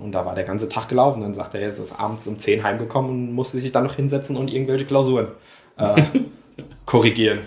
Und 0.00 0.12
da 0.12 0.24
war 0.24 0.34
der 0.34 0.44
ganze 0.44 0.68
Tag 0.68 0.88
gelaufen. 0.88 1.20
Dann 1.20 1.34
sagte 1.34 1.58
er, 1.58 1.64
er 1.64 1.68
ist 1.68 2.00
abends 2.00 2.26
um 2.26 2.38
10 2.38 2.62
heimgekommen 2.62 3.10
und 3.10 3.32
musste 3.32 3.58
sich 3.58 3.70
dann 3.70 3.84
noch 3.84 3.94
hinsetzen 3.94 4.36
und 4.36 4.52
irgendwelche 4.52 4.86
Klausuren 4.86 5.28
äh, 5.76 6.02
korrigieren. 6.86 7.40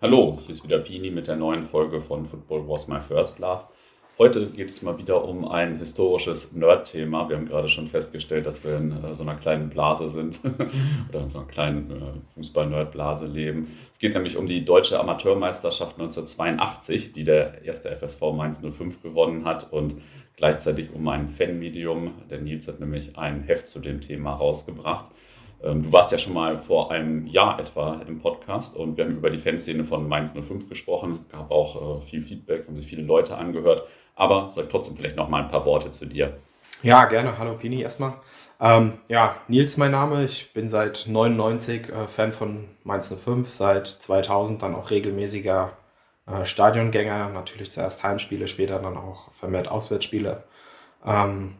Hallo, 0.00 0.38
hier 0.44 0.52
ist 0.52 0.62
wieder 0.62 0.78
Pini 0.78 1.10
mit 1.10 1.26
der 1.26 1.36
neuen 1.36 1.64
Folge 1.64 2.00
von 2.00 2.26
Football 2.26 2.68
Was 2.68 2.86
My 2.86 3.00
First 3.00 3.38
Love. 3.40 3.62
Heute 4.18 4.50
geht 4.50 4.68
es 4.68 4.82
mal 4.82 4.98
wieder 4.98 5.24
um 5.24 5.46
ein 5.46 5.78
historisches 5.78 6.52
Nerd-Thema. 6.52 7.28
Wir 7.28 7.36
haben 7.36 7.46
gerade 7.46 7.68
schon 7.68 7.86
festgestellt, 7.86 8.46
dass 8.46 8.64
wir 8.64 8.76
in 8.76 8.90
äh, 8.90 9.14
so 9.14 9.22
einer 9.22 9.36
kleinen 9.36 9.70
Blase 9.70 10.08
sind 10.08 10.40
oder 11.08 11.20
in 11.20 11.28
so 11.28 11.38
einer 11.38 11.46
kleinen 11.46 11.90
äh, 11.90 12.34
Fußball-Nerd-Blase 12.34 13.26
leben. 13.26 13.68
Es 13.92 14.00
geht 14.00 14.14
nämlich 14.14 14.36
um 14.36 14.46
die 14.46 14.64
deutsche 14.64 14.98
Amateurmeisterschaft 14.98 16.00
1982, 16.00 17.12
die 17.12 17.22
der 17.22 17.64
erste 17.64 17.94
FSV 17.94 18.20
Mainz 18.34 18.60
05 18.60 19.02
gewonnen 19.02 19.44
hat 19.44 19.72
und 19.72 19.94
gleichzeitig 20.38 20.94
um 20.94 21.06
ein 21.08 21.28
Fanmedium. 21.28 22.12
Der 22.30 22.40
Nils 22.40 22.66
hat 22.68 22.80
nämlich 22.80 23.18
ein 23.18 23.42
Heft 23.42 23.68
zu 23.68 23.80
dem 23.80 24.00
Thema 24.00 24.32
rausgebracht. 24.32 25.10
Ähm, 25.62 25.82
du 25.82 25.92
warst 25.92 26.12
ja 26.12 26.18
schon 26.18 26.32
mal 26.32 26.58
vor 26.58 26.90
einem 26.90 27.26
Jahr 27.26 27.58
etwa 27.60 28.00
im 28.06 28.20
Podcast 28.20 28.76
und 28.76 28.96
wir 28.96 29.04
haben 29.04 29.16
über 29.16 29.30
die 29.30 29.38
Fanszene 29.38 29.84
von 29.84 30.08
Mainz 30.08 30.32
05 30.32 30.68
gesprochen, 30.68 31.26
gab 31.30 31.50
auch 31.50 31.98
äh, 31.98 32.00
viel 32.02 32.22
Feedback, 32.22 32.66
haben 32.66 32.76
sich 32.76 32.86
viele 32.86 33.02
Leute 33.02 33.36
angehört. 33.36 33.82
Aber 34.14 34.48
sag 34.50 34.68
trotzdem 34.70 34.96
vielleicht 34.96 35.16
noch 35.16 35.28
mal 35.28 35.42
ein 35.42 35.48
paar 35.48 35.64
Worte 35.66 35.90
zu 35.90 36.06
dir. 36.06 36.36
Ja, 36.82 37.06
gerne. 37.06 37.38
Hallo 37.38 37.54
Pini 37.54 37.82
erstmal. 37.82 38.14
Ähm, 38.60 38.94
ja, 39.08 39.36
Nils 39.48 39.76
mein 39.76 39.90
Name. 39.90 40.24
Ich 40.24 40.52
bin 40.52 40.68
seit 40.68 41.06
99 41.08 41.88
äh, 41.88 42.06
Fan 42.06 42.32
von 42.32 42.68
Mainz 42.84 43.12
05, 43.12 43.48
seit 43.50 43.88
2000 43.88 44.62
dann 44.62 44.76
auch 44.76 44.90
regelmäßiger 44.90 45.72
äh, 46.30 46.44
Stadiongänger. 46.44 47.30
Natürlich 47.30 47.70
zuerst 47.70 48.02
Heimspiele, 48.02 48.48
später 48.48 48.78
dann 48.78 48.96
auch 48.96 49.32
vermehrt 49.32 49.68
Auswärtsspiele. 49.68 50.44
Ähm, 51.04 51.56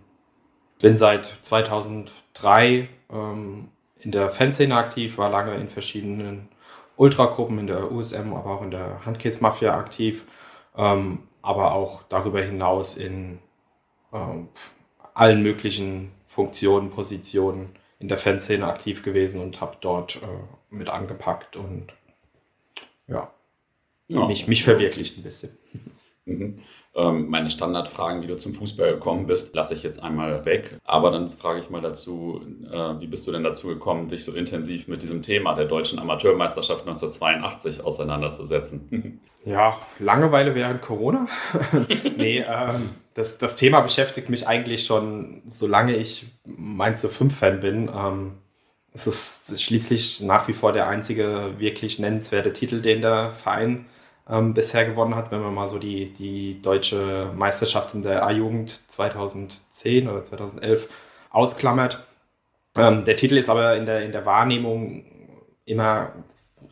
bin 0.80 0.96
seit 0.96 1.38
2003 1.42 2.88
ähm, 3.10 3.68
in 4.00 4.12
der 4.12 4.30
Fanszene 4.30 4.76
aktiv, 4.76 5.18
war 5.18 5.30
lange 5.30 5.54
in 5.56 5.68
verschiedenen 5.68 6.48
Ultragruppen 6.96 7.58
in 7.58 7.66
der 7.66 7.90
USM, 7.90 8.32
aber 8.34 8.50
auch 8.50 8.62
in 8.62 8.70
der 8.70 9.04
Handkäse-Mafia 9.04 9.74
aktiv. 9.74 10.24
Ähm, 10.76 11.20
aber 11.42 11.74
auch 11.74 12.02
darüber 12.08 12.42
hinaus 12.42 12.96
in 12.96 13.38
äh, 14.12 14.18
allen 15.14 15.42
möglichen 15.42 16.12
Funktionen, 16.26 16.90
Positionen 16.90 17.76
in 17.98 18.08
der 18.08 18.18
Fanszene 18.18 18.66
aktiv 18.66 19.02
gewesen 19.02 19.40
und 19.40 19.60
habe 19.60 19.76
dort 19.80 20.16
äh, 20.16 20.26
mit 20.70 20.88
angepackt 20.88 21.56
und 21.56 21.92
ja, 23.06 23.30
ja. 24.08 24.26
Mich, 24.26 24.48
mich 24.48 24.64
verwirklicht 24.64 25.18
ein 25.18 25.22
bisschen. 25.22 25.50
Mhm. 26.24 26.58
Ähm, 26.94 27.28
meine 27.28 27.48
Standardfragen, 27.48 28.22
wie 28.22 28.26
du 28.26 28.36
zum 28.36 28.54
Fußball 28.54 28.94
gekommen 28.94 29.26
bist, 29.26 29.54
lasse 29.54 29.74
ich 29.74 29.82
jetzt 29.82 30.02
einmal 30.02 30.44
weg. 30.44 30.78
Aber 30.84 31.10
dann 31.10 31.28
frage 31.28 31.60
ich 31.60 31.70
mal 31.70 31.80
dazu, 31.80 32.42
äh, 32.70 33.00
wie 33.00 33.06
bist 33.06 33.26
du 33.26 33.32
denn 33.32 33.44
dazu 33.44 33.68
gekommen, 33.68 34.08
dich 34.08 34.24
so 34.24 34.32
intensiv 34.32 34.88
mit 34.88 35.02
diesem 35.02 35.22
Thema 35.22 35.54
der 35.54 35.66
deutschen 35.66 35.98
Amateurmeisterschaft 35.98 36.80
1982 36.86 37.84
auseinanderzusetzen? 37.84 39.20
Ja, 39.44 39.78
Langeweile 40.00 40.56
während 40.56 40.82
Corona. 40.82 41.26
nee, 42.16 42.44
ähm, 42.46 42.90
das, 43.14 43.38
das 43.38 43.56
Thema 43.56 43.80
beschäftigt 43.80 44.28
mich 44.28 44.48
eigentlich 44.48 44.84
schon, 44.84 45.42
solange 45.46 45.94
ich 45.96 46.26
Mainz 46.44 47.06
5-Fan 47.06 47.60
bin. 47.60 47.88
Ähm, 47.96 48.32
es 48.92 49.06
ist 49.06 49.62
schließlich 49.62 50.20
nach 50.22 50.48
wie 50.48 50.52
vor 50.52 50.72
der 50.72 50.88
einzige 50.88 51.54
wirklich 51.58 52.00
nennenswerte 52.00 52.52
Titel, 52.52 52.82
den 52.82 53.00
der 53.00 53.30
Verein 53.30 53.86
ähm, 54.30 54.54
bisher 54.54 54.84
gewonnen 54.84 55.14
hat, 55.14 55.30
wenn 55.30 55.42
man 55.42 55.54
mal 55.54 55.68
so 55.68 55.78
die, 55.78 56.12
die 56.12 56.60
deutsche 56.60 57.30
Meisterschaft 57.34 57.94
in 57.94 58.02
der 58.02 58.26
A-Jugend 58.26 58.82
2010 58.88 60.08
oder 60.08 60.22
2011 60.22 60.88
ausklammert. 61.30 62.02
Ähm, 62.76 63.04
der 63.04 63.16
Titel 63.16 63.36
ist 63.36 63.48
aber 63.48 63.76
in 63.76 63.86
der, 63.86 64.04
in 64.04 64.12
der 64.12 64.26
Wahrnehmung 64.26 65.04
immer 65.64 66.12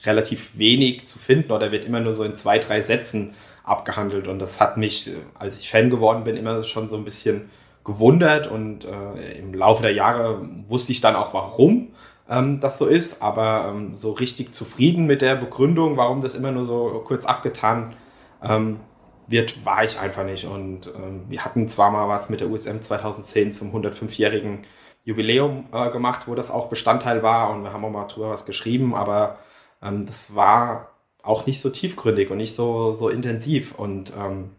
relativ 0.04 0.58
wenig 0.58 1.06
zu 1.06 1.18
finden 1.18 1.52
oder 1.52 1.72
wird 1.72 1.84
immer 1.84 2.00
nur 2.00 2.14
so 2.14 2.24
in 2.24 2.36
zwei, 2.36 2.58
drei 2.58 2.80
Sätzen 2.80 3.34
abgehandelt. 3.64 4.28
Und 4.28 4.38
das 4.38 4.60
hat 4.60 4.76
mich, 4.76 5.10
als 5.34 5.58
ich 5.58 5.70
Fan 5.70 5.90
geworden 5.90 6.24
bin, 6.24 6.36
immer 6.36 6.62
schon 6.64 6.88
so 6.88 6.96
ein 6.96 7.04
bisschen 7.04 7.50
gewundert. 7.84 8.46
Und 8.46 8.84
äh, 8.84 9.38
im 9.38 9.54
Laufe 9.54 9.82
der 9.82 9.92
Jahre 9.92 10.40
wusste 10.68 10.92
ich 10.92 11.00
dann 11.00 11.16
auch, 11.16 11.32
warum 11.34 11.88
ähm, 12.28 12.60
das 12.60 12.78
so 12.78 12.86
ist, 12.86 13.22
aber 13.22 13.72
ähm, 13.74 13.94
so 13.94 14.12
richtig 14.12 14.52
zufrieden 14.52 15.06
mit 15.06 15.22
der 15.22 15.36
Begründung, 15.36 15.96
warum 15.96 16.20
das 16.20 16.34
immer 16.34 16.52
nur 16.52 16.64
so 16.64 17.02
kurz 17.04 17.24
abgetan 17.24 17.94
ähm, 18.42 18.80
wird, 19.26 19.64
war 19.64 19.84
ich 19.84 19.98
einfach 19.98 20.24
nicht. 20.24 20.44
Und 20.44 20.88
ähm, 20.88 21.24
wir 21.28 21.44
hatten 21.44 21.68
zwar 21.68 21.90
mal 21.90 22.08
was 22.08 22.30
mit 22.30 22.40
der 22.40 22.48
USM 22.48 22.80
2010 22.80 23.52
zum 23.52 23.74
105-jährigen 23.74 24.62
Jubiläum 25.04 25.66
äh, 25.72 25.90
gemacht, 25.90 26.22
wo 26.26 26.34
das 26.34 26.50
auch 26.50 26.68
Bestandteil 26.68 27.22
war 27.22 27.50
und 27.50 27.62
wir 27.62 27.72
haben 27.72 27.84
auch 27.84 27.90
mal 27.90 28.06
drüber 28.06 28.30
was 28.30 28.44
geschrieben, 28.44 28.94
aber 28.94 29.38
ähm, 29.80 30.04
das 30.04 30.34
war 30.34 30.90
auch 31.22 31.46
nicht 31.46 31.60
so 31.60 31.70
tiefgründig 31.70 32.30
und 32.30 32.38
nicht 32.38 32.54
so, 32.54 32.92
so 32.92 33.08
intensiv 33.08 33.74
und 33.76 34.12
ähm, 34.18 34.50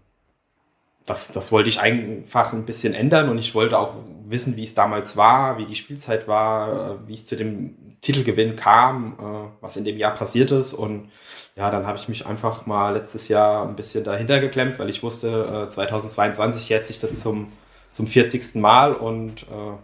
das, 1.07 1.31
das 1.31 1.51
wollte 1.53 1.69
ich 1.69 1.79
einfach 1.79 2.53
ein 2.53 2.65
bisschen 2.65 2.93
ändern 2.93 3.29
und 3.29 3.37
ich 3.37 3.55
wollte 3.55 3.79
auch 3.79 3.93
wissen, 4.25 4.57
wie 4.57 4.65
es 4.65 4.75
damals 4.75 5.15
war, 5.15 5.57
wie 5.57 5.65
die 5.65 5.75
Spielzeit 5.75 6.27
war, 6.27 6.91
äh, 6.91 7.07
wie 7.07 7.13
es 7.13 7.25
zu 7.25 7.37
dem 7.37 7.95
Titelgewinn 8.01 8.57
kam, 8.57 9.13
äh, 9.13 9.61
was 9.61 9.77
in 9.77 9.85
dem 9.85 9.97
Jahr 9.97 10.13
passiert 10.13 10.51
ist. 10.51 10.73
Und 10.73 11.09
ja, 11.55 11.71
dann 11.71 11.87
habe 11.87 11.97
ich 11.97 12.09
mich 12.09 12.25
einfach 12.25 12.65
mal 12.65 12.93
letztes 12.93 13.29
Jahr 13.29 13.65
ein 13.65 13.77
bisschen 13.77 14.03
dahinter 14.03 14.41
geklemmt, 14.41 14.79
weil 14.79 14.89
ich 14.89 15.01
wusste, 15.01 15.67
2022 15.69 16.65
äh, 16.69 16.73
jährt 16.73 16.85
sich 16.85 16.99
das 16.99 17.17
zum, 17.17 17.47
zum 17.91 18.05
40. 18.05 18.55
Mal 18.55 18.93
und 18.93 19.43
äh, 19.43 19.77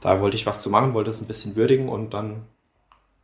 da 0.00 0.20
wollte 0.20 0.36
ich 0.36 0.46
was 0.46 0.62
zu 0.62 0.70
machen, 0.70 0.94
wollte 0.94 1.10
es 1.10 1.20
ein 1.20 1.26
bisschen 1.26 1.56
würdigen 1.56 1.88
und 1.88 2.14
dann 2.14 2.44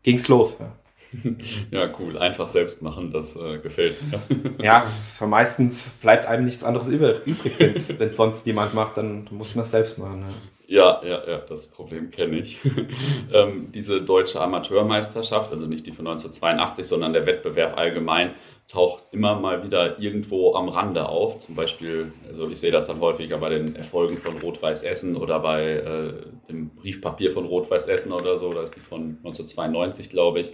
ging 0.03 0.16
es 0.16 0.27
los. 0.27 0.56
Ja. 0.59 0.72
Ja, 1.70 1.90
cool. 1.98 2.18
Einfach 2.18 2.48
selbst 2.48 2.82
machen, 2.82 3.10
das 3.10 3.36
äh, 3.36 3.58
gefällt 3.58 3.96
mir. 4.10 4.20
Ja, 4.62 4.84
es 4.86 5.20
meistens 5.20 5.92
bleibt 5.94 6.26
einem 6.26 6.44
nichts 6.44 6.64
anderes 6.64 6.88
übrig, 6.88 7.20
wenn 7.58 7.74
es 7.74 7.88
sonst 8.16 8.46
niemand 8.46 8.74
macht, 8.74 8.96
dann 8.96 9.28
muss 9.30 9.54
man 9.54 9.64
es 9.64 9.70
selbst 9.70 9.98
machen. 9.98 10.20
Ne? 10.20 10.34
Ja, 10.72 11.03
ja, 11.05 11.22
ja, 11.28 11.37
das 11.37 11.66
Problem 11.66 12.10
kenne 12.10 12.38
ich. 12.38 12.59
ähm, 13.34 13.71
diese 13.72 14.00
deutsche 14.00 14.41
Amateurmeisterschaft, 14.41 15.53
also 15.53 15.66
nicht 15.66 15.87
die 15.87 15.93
von 15.93 16.06
1982, 16.06 16.87
sondern 16.87 17.12
der 17.12 17.27
Wettbewerb 17.27 17.77
allgemein, 17.77 18.31
taucht 18.69 19.05
immer 19.12 19.38
mal 19.38 19.62
wieder 19.66 20.00
irgendwo 20.00 20.55
am 20.55 20.71
Rande 20.71 21.10
auf. 21.10 21.38
Zum 21.38 21.56
Beispiel, 21.56 22.15
also 22.27 22.49
ich 22.49 22.59
sehe 22.59 22.71
das 22.71 22.87
dann 22.87 23.00
häufiger 23.00 23.37
bei 23.37 23.50
den 23.50 23.77
Erfolgen 23.77 24.16
von 24.16 24.38
Rot-Weiß 24.38 24.84
Essen 24.84 25.15
oder 25.15 25.41
bei 25.41 25.75
äh, 25.75 26.12
dem 26.49 26.71
Briefpapier 26.71 27.33
von 27.33 27.44
Rot-Weiß 27.44 27.89
Essen 27.89 28.10
oder 28.10 28.39
so. 28.39 28.54
Da 28.54 28.62
ist 28.62 28.75
die 28.75 28.81
von 28.81 29.19
1992, 29.19 30.09
glaube 30.09 30.41
ich, 30.41 30.53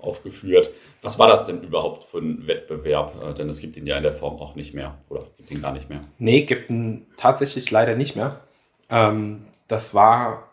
aufgeführt. 0.00 0.72
Was 1.00 1.20
war 1.20 1.28
das 1.28 1.44
denn 1.44 1.62
überhaupt 1.62 2.02
für 2.02 2.18
ein 2.18 2.48
Wettbewerb? 2.48 3.22
Äh, 3.22 3.34
denn 3.34 3.48
es 3.48 3.60
gibt 3.60 3.76
ihn 3.76 3.86
ja 3.86 3.96
in 3.96 4.02
der 4.02 4.14
Form 4.14 4.40
auch 4.40 4.56
nicht 4.56 4.74
mehr 4.74 4.98
oder 5.08 5.28
gibt 5.36 5.52
ihn 5.52 5.62
gar 5.62 5.72
nicht 5.72 5.88
mehr. 5.88 6.00
Nee, 6.18 6.42
gibt 6.42 6.70
ihn 6.70 7.06
tatsächlich 7.16 7.70
leider 7.70 7.94
nicht 7.94 8.16
mehr. 8.16 8.40
Ähm, 8.90 9.46
das 9.70 9.94
war 9.94 10.50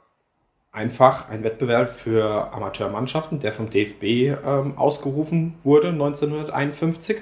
einfach 0.72 1.30
ein 1.30 1.44
Wettbewerb 1.44 1.90
für 1.90 2.54
Amateurmannschaften, 2.54 3.40
der 3.40 3.52
vom 3.52 3.70
DFB 3.70 4.04
ähm, 4.46 4.78
ausgerufen 4.78 5.56
wurde 5.64 5.90
1951 5.90 7.18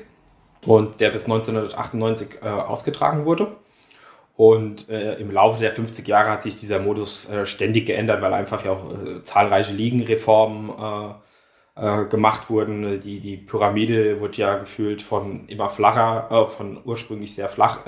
und 0.65 0.99
der 0.99 1.11
bis 1.11 1.25
1998 1.25 2.39
äh, 2.41 2.47
ausgetragen 2.47 3.25
wurde. 3.25 3.55
Und 4.35 4.89
äh, 4.89 5.15
im 5.15 5.31
Laufe 5.31 5.59
der 5.59 5.71
50 5.71 6.05
Jahre 6.05 6.31
hat 6.31 6.43
sich 6.43 6.57
dieser 6.57 6.79
Modus 6.79 7.29
äh, 7.29 7.45
ständig 7.45 7.85
geändert, 7.85 8.21
weil 8.21 8.33
einfach 8.33 8.65
ja 8.65 8.71
auch 8.71 8.91
äh, 8.91 9.23
zahlreiche 9.23 9.71
Ligenreformen 9.71 10.71
äh, 11.77 12.01
äh, 12.01 12.05
gemacht 12.07 12.49
wurden. 12.49 12.99
Die, 12.99 13.21
die 13.21 13.37
Pyramide 13.37 14.19
wurde 14.19 14.35
ja 14.35 14.57
gefühlt 14.57 15.01
von 15.01 15.47
immer 15.47 15.69
flacher, 15.69 16.47
von 16.49 16.81
ursprünglich 16.83 17.33
sehr 17.33 17.47
flach 17.47 17.79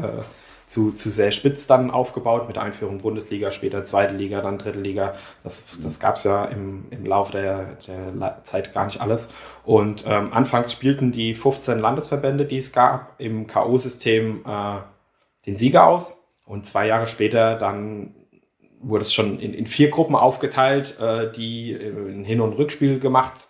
zu, 0.67 0.91
zu 0.91 1.11
sehr 1.11 1.31
spitz 1.31 1.65
dann 1.65 1.89
aufgebaut 1.89 2.49
mit 2.49 2.57
Einführung 2.57 2.97
Bundesliga, 2.97 3.51
später 3.51 3.85
zweite 3.85 4.13
Liga, 4.13 4.41
dann 4.41 4.57
dritte 4.57 4.79
Liga. 4.79 5.15
Das, 5.41 5.65
das 5.81 5.99
gab 6.01 6.17
es 6.17 6.25
ja 6.25 6.43
im, 6.43 6.85
im 6.91 7.05
Laufe 7.05 7.31
der, 7.31 7.77
der 7.87 8.43
Zeit 8.43 8.73
gar 8.73 8.85
nicht 8.85 8.99
alles. 8.99 9.29
Und 9.63 10.03
ähm, 10.05 10.33
anfangs 10.33 10.73
spielten 10.73 11.13
die 11.13 11.33
15 11.33 11.79
Landesverbände, 11.79 12.45
die 12.45 12.57
es 12.57 12.73
gab, 12.73 13.15
im 13.17 13.47
K.O.-System 13.47 14.41
äh, 14.45 14.81
den 15.45 15.55
Sieger 15.55 15.87
aus. 15.87 16.17
Und 16.45 16.65
zwei 16.65 16.85
Jahre 16.85 17.07
später 17.07 17.55
dann 17.55 18.13
wurde 18.81 19.05
es 19.05 19.13
schon 19.13 19.39
in, 19.39 19.53
in 19.53 19.67
vier 19.67 19.89
Gruppen 19.89 20.15
aufgeteilt, 20.15 20.99
äh, 20.99 21.31
die 21.31 21.73
ein 21.75 22.25
Hin- 22.25 22.41
und 22.41 22.53
Rückspiel 22.53 22.99
gemacht, 22.99 23.47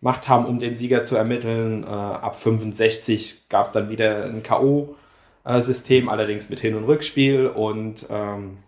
gemacht 0.00 0.28
haben, 0.28 0.46
um 0.46 0.58
den 0.60 0.74
Sieger 0.74 1.04
zu 1.04 1.14
ermitteln. 1.14 1.84
Äh, 1.84 1.88
ab 1.88 2.36
65 2.38 3.50
gab 3.50 3.66
es 3.66 3.72
dann 3.72 3.90
wieder 3.90 4.24
ein 4.24 4.42
K.O. 4.42 4.96
System, 5.44 6.08
allerdings 6.08 6.48
mit 6.48 6.60
Hin- 6.60 6.74
und 6.74 6.84
Rückspiel. 6.84 7.46
Und 7.46 8.06
ähm, 8.10 8.58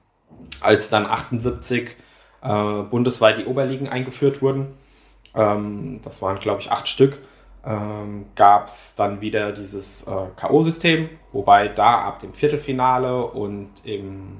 als 0.60 0.90
dann 0.90 1.06
78 1.06 1.96
äh, 2.42 2.82
bundesweit 2.82 3.38
die 3.38 3.46
Oberligen 3.46 3.88
eingeführt 3.88 4.42
wurden, 4.42 4.74
ähm, 5.34 6.00
das 6.02 6.22
waren, 6.22 6.38
glaube 6.40 6.60
ich, 6.60 6.70
acht 6.70 6.88
Stück, 6.88 7.18
ähm, 7.64 8.26
gab 8.36 8.68
es 8.68 8.94
dann 8.94 9.20
wieder 9.20 9.52
dieses 9.52 10.02
äh, 10.02 10.26
K.O.-System, 10.36 11.08
wobei 11.32 11.68
da 11.68 12.00
ab 12.00 12.20
dem 12.20 12.32
Viertelfinale 12.32 13.26
und 13.26 13.70
im 13.84 14.38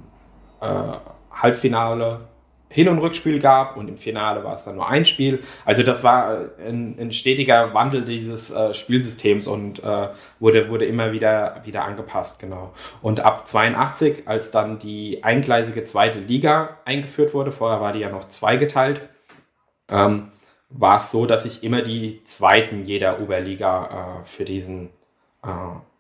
äh, 0.60 0.92
Halbfinale 1.30 2.28
Hin- 2.68 2.88
und 2.88 2.98
Rückspiel 2.98 3.38
gab 3.38 3.76
und 3.76 3.88
im 3.88 3.96
Finale 3.96 4.42
war 4.42 4.54
es 4.54 4.64
dann 4.64 4.74
nur 4.74 4.88
ein 4.88 5.04
Spiel. 5.04 5.42
Also 5.64 5.82
das 5.82 6.02
war 6.02 6.50
ein, 6.58 6.96
ein 6.98 7.12
stetiger 7.12 7.72
Wandel 7.74 8.04
dieses 8.04 8.50
äh, 8.50 8.74
Spielsystems 8.74 9.46
und 9.46 9.82
äh, 9.84 10.08
wurde, 10.40 10.68
wurde 10.68 10.84
immer 10.84 11.12
wieder, 11.12 11.62
wieder 11.64 11.84
angepasst, 11.84 12.40
genau. 12.40 12.74
Und 13.02 13.20
ab 13.20 13.46
82, 13.46 14.26
als 14.26 14.50
dann 14.50 14.78
die 14.80 15.22
eingleisige 15.22 15.84
zweite 15.84 16.18
Liga 16.18 16.78
eingeführt 16.84 17.34
wurde, 17.34 17.52
vorher 17.52 17.80
war 17.80 17.92
die 17.92 18.00
ja 18.00 18.10
noch 18.10 18.26
zweigeteilt, 18.28 19.00
ähm, 19.88 20.32
war 20.68 20.96
es 20.96 21.12
so, 21.12 21.26
dass 21.26 21.44
sich 21.44 21.62
immer 21.62 21.82
die 21.82 22.24
Zweiten 22.24 22.82
jeder 22.82 23.20
Oberliga 23.20 24.22
äh, 24.22 24.24
für 24.26 24.44
diesen 24.44 24.90
äh, 25.44 25.48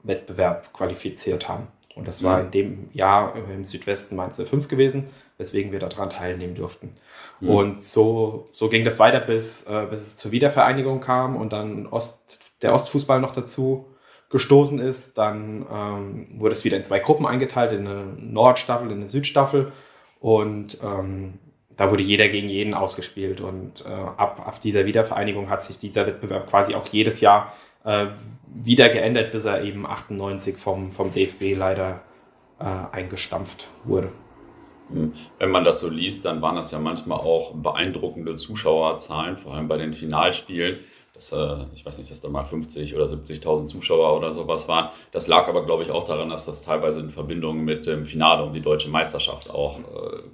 Wettbewerb 0.02 0.72
qualifiziert 0.72 1.48
haben. 1.48 1.68
Und 1.94 2.06
das 2.08 2.22
war 2.22 2.38
mhm. 2.38 2.44
in 2.44 2.50
dem 2.50 2.88
Jahr 2.92 3.34
im 3.36 3.64
Südwesten 3.64 4.16
Mainz 4.16 4.40
5 4.42 4.68
gewesen, 4.68 5.08
weswegen 5.38 5.72
wir 5.72 5.78
daran 5.78 6.10
teilnehmen 6.10 6.54
durften. 6.54 6.96
Mhm. 7.40 7.48
Und 7.48 7.82
so, 7.82 8.46
so 8.52 8.68
ging 8.68 8.84
das 8.84 8.98
weiter, 8.98 9.20
bis, 9.20 9.64
äh, 9.64 9.86
bis 9.90 10.00
es 10.00 10.16
zur 10.16 10.32
Wiedervereinigung 10.32 11.00
kam 11.00 11.36
und 11.36 11.52
dann 11.52 11.86
Ost, 11.86 12.40
der 12.62 12.72
Ostfußball 12.72 13.20
noch 13.20 13.32
dazu 13.32 13.86
gestoßen 14.30 14.78
ist. 14.78 15.18
Dann 15.18 15.66
ähm, 15.70 16.26
wurde 16.40 16.54
es 16.54 16.64
wieder 16.64 16.76
in 16.76 16.84
zwei 16.84 16.98
Gruppen 16.98 17.26
eingeteilt, 17.26 17.72
in 17.72 17.86
eine 17.86 18.04
Nordstaffel, 18.18 18.90
in 18.90 18.98
eine 18.98 19.08
Südstaffel. 19.08 19.72
Und 20.20 20.78
ähm, 20.82 21.38
da 21.76 21.90
wurde 21.90 22.02
jeder 22.02 22.28
gegen 22.28 22.48
jeden 22.48 22.74
ausgespielt. 22.74 23.40
Und 23.40 23.84
äh, 23.86 23.88
ab, 23.88 24.42
ab 24.44 24.60
dieser 24.60 24.86
Wiedervereinigung 24.86 25.50
hat 25.50 25.62
sich 25.62 25.78
dieser 25.78 26.06
Wettbewerb 26.06 26.48
quasi 26.48 26.74
auch 26.74 26.86
jedes 26.88 27.20
Jahr 27.20 27.52
äh, 27.84 28.06
wieder 28.46 28.88
geändert, 28.88 29.32
bis 29.32 29.44
er 29.44 29.62
eben 29.62 29.86
98 29.86 30.56
vom, 30.56 30.90
vom 30.90 31.12
DFB 31.12 31.54
leider 31.56 32.00
äh, 32.58 32.64
eingestampft 32.64 33.68
wurde. 33.84 34.12
Wenn 35.38 35.50
man 35.50 35.64
das 35.64 35.80
so 35.80 35.88
liest, 35.88 36.24
dann 36.24 36.42
waren 36.42 36.56
das 36.56 36.70
ja 36.70 36.78
manchmal 36.78 37.18
auch 37.18 37.54
beeindruckende 37.54 38.36
Zuschauerzahlen, 38.36 39.36
vor 39.36 39.54
allem 39.54 39.68
bei 39.68 39.76
den 39.76 39.92
Finalspielen 39.92 40.78
dass, 41.16 41.32
äh, 41.32 41.64
ich 41.74 41.84
weiß 41.84 41.98
nicht, 41.98 42.10
dass 42.10 42.20
da 42.20 42.28
mal 42.28 42.44
50 42.44 42.94
oder 42.94 43.06
70.000 43.06 43.66
Zuschauer 43.66 44.16
oder 44.16 44.32
sowas 44.32 44.68
waren. 44.68 44.90
Das 45.12 45.26
lag 45.26 45.48
aber, 45.48 45.64
glaube 45.64 45.82
ich, 45.82 45.90
auch 45.90 46.04
daran, 46.04 46.28
dass 46.28 46.44
das 46.44 46.62
teilweise 46.62 47.00
in 47.00 47.10
Verbindung 47.10 47.64
mit 47.64 47.86
dem 47.86 48.04
Finale 48.04 48.44
um 48.44 48.52
die 48.52 48.60
deutsche 48.60 48.90
Meisterschaft 48.90 49.50
auch 49.50 49.78
äh, 49.78 49.82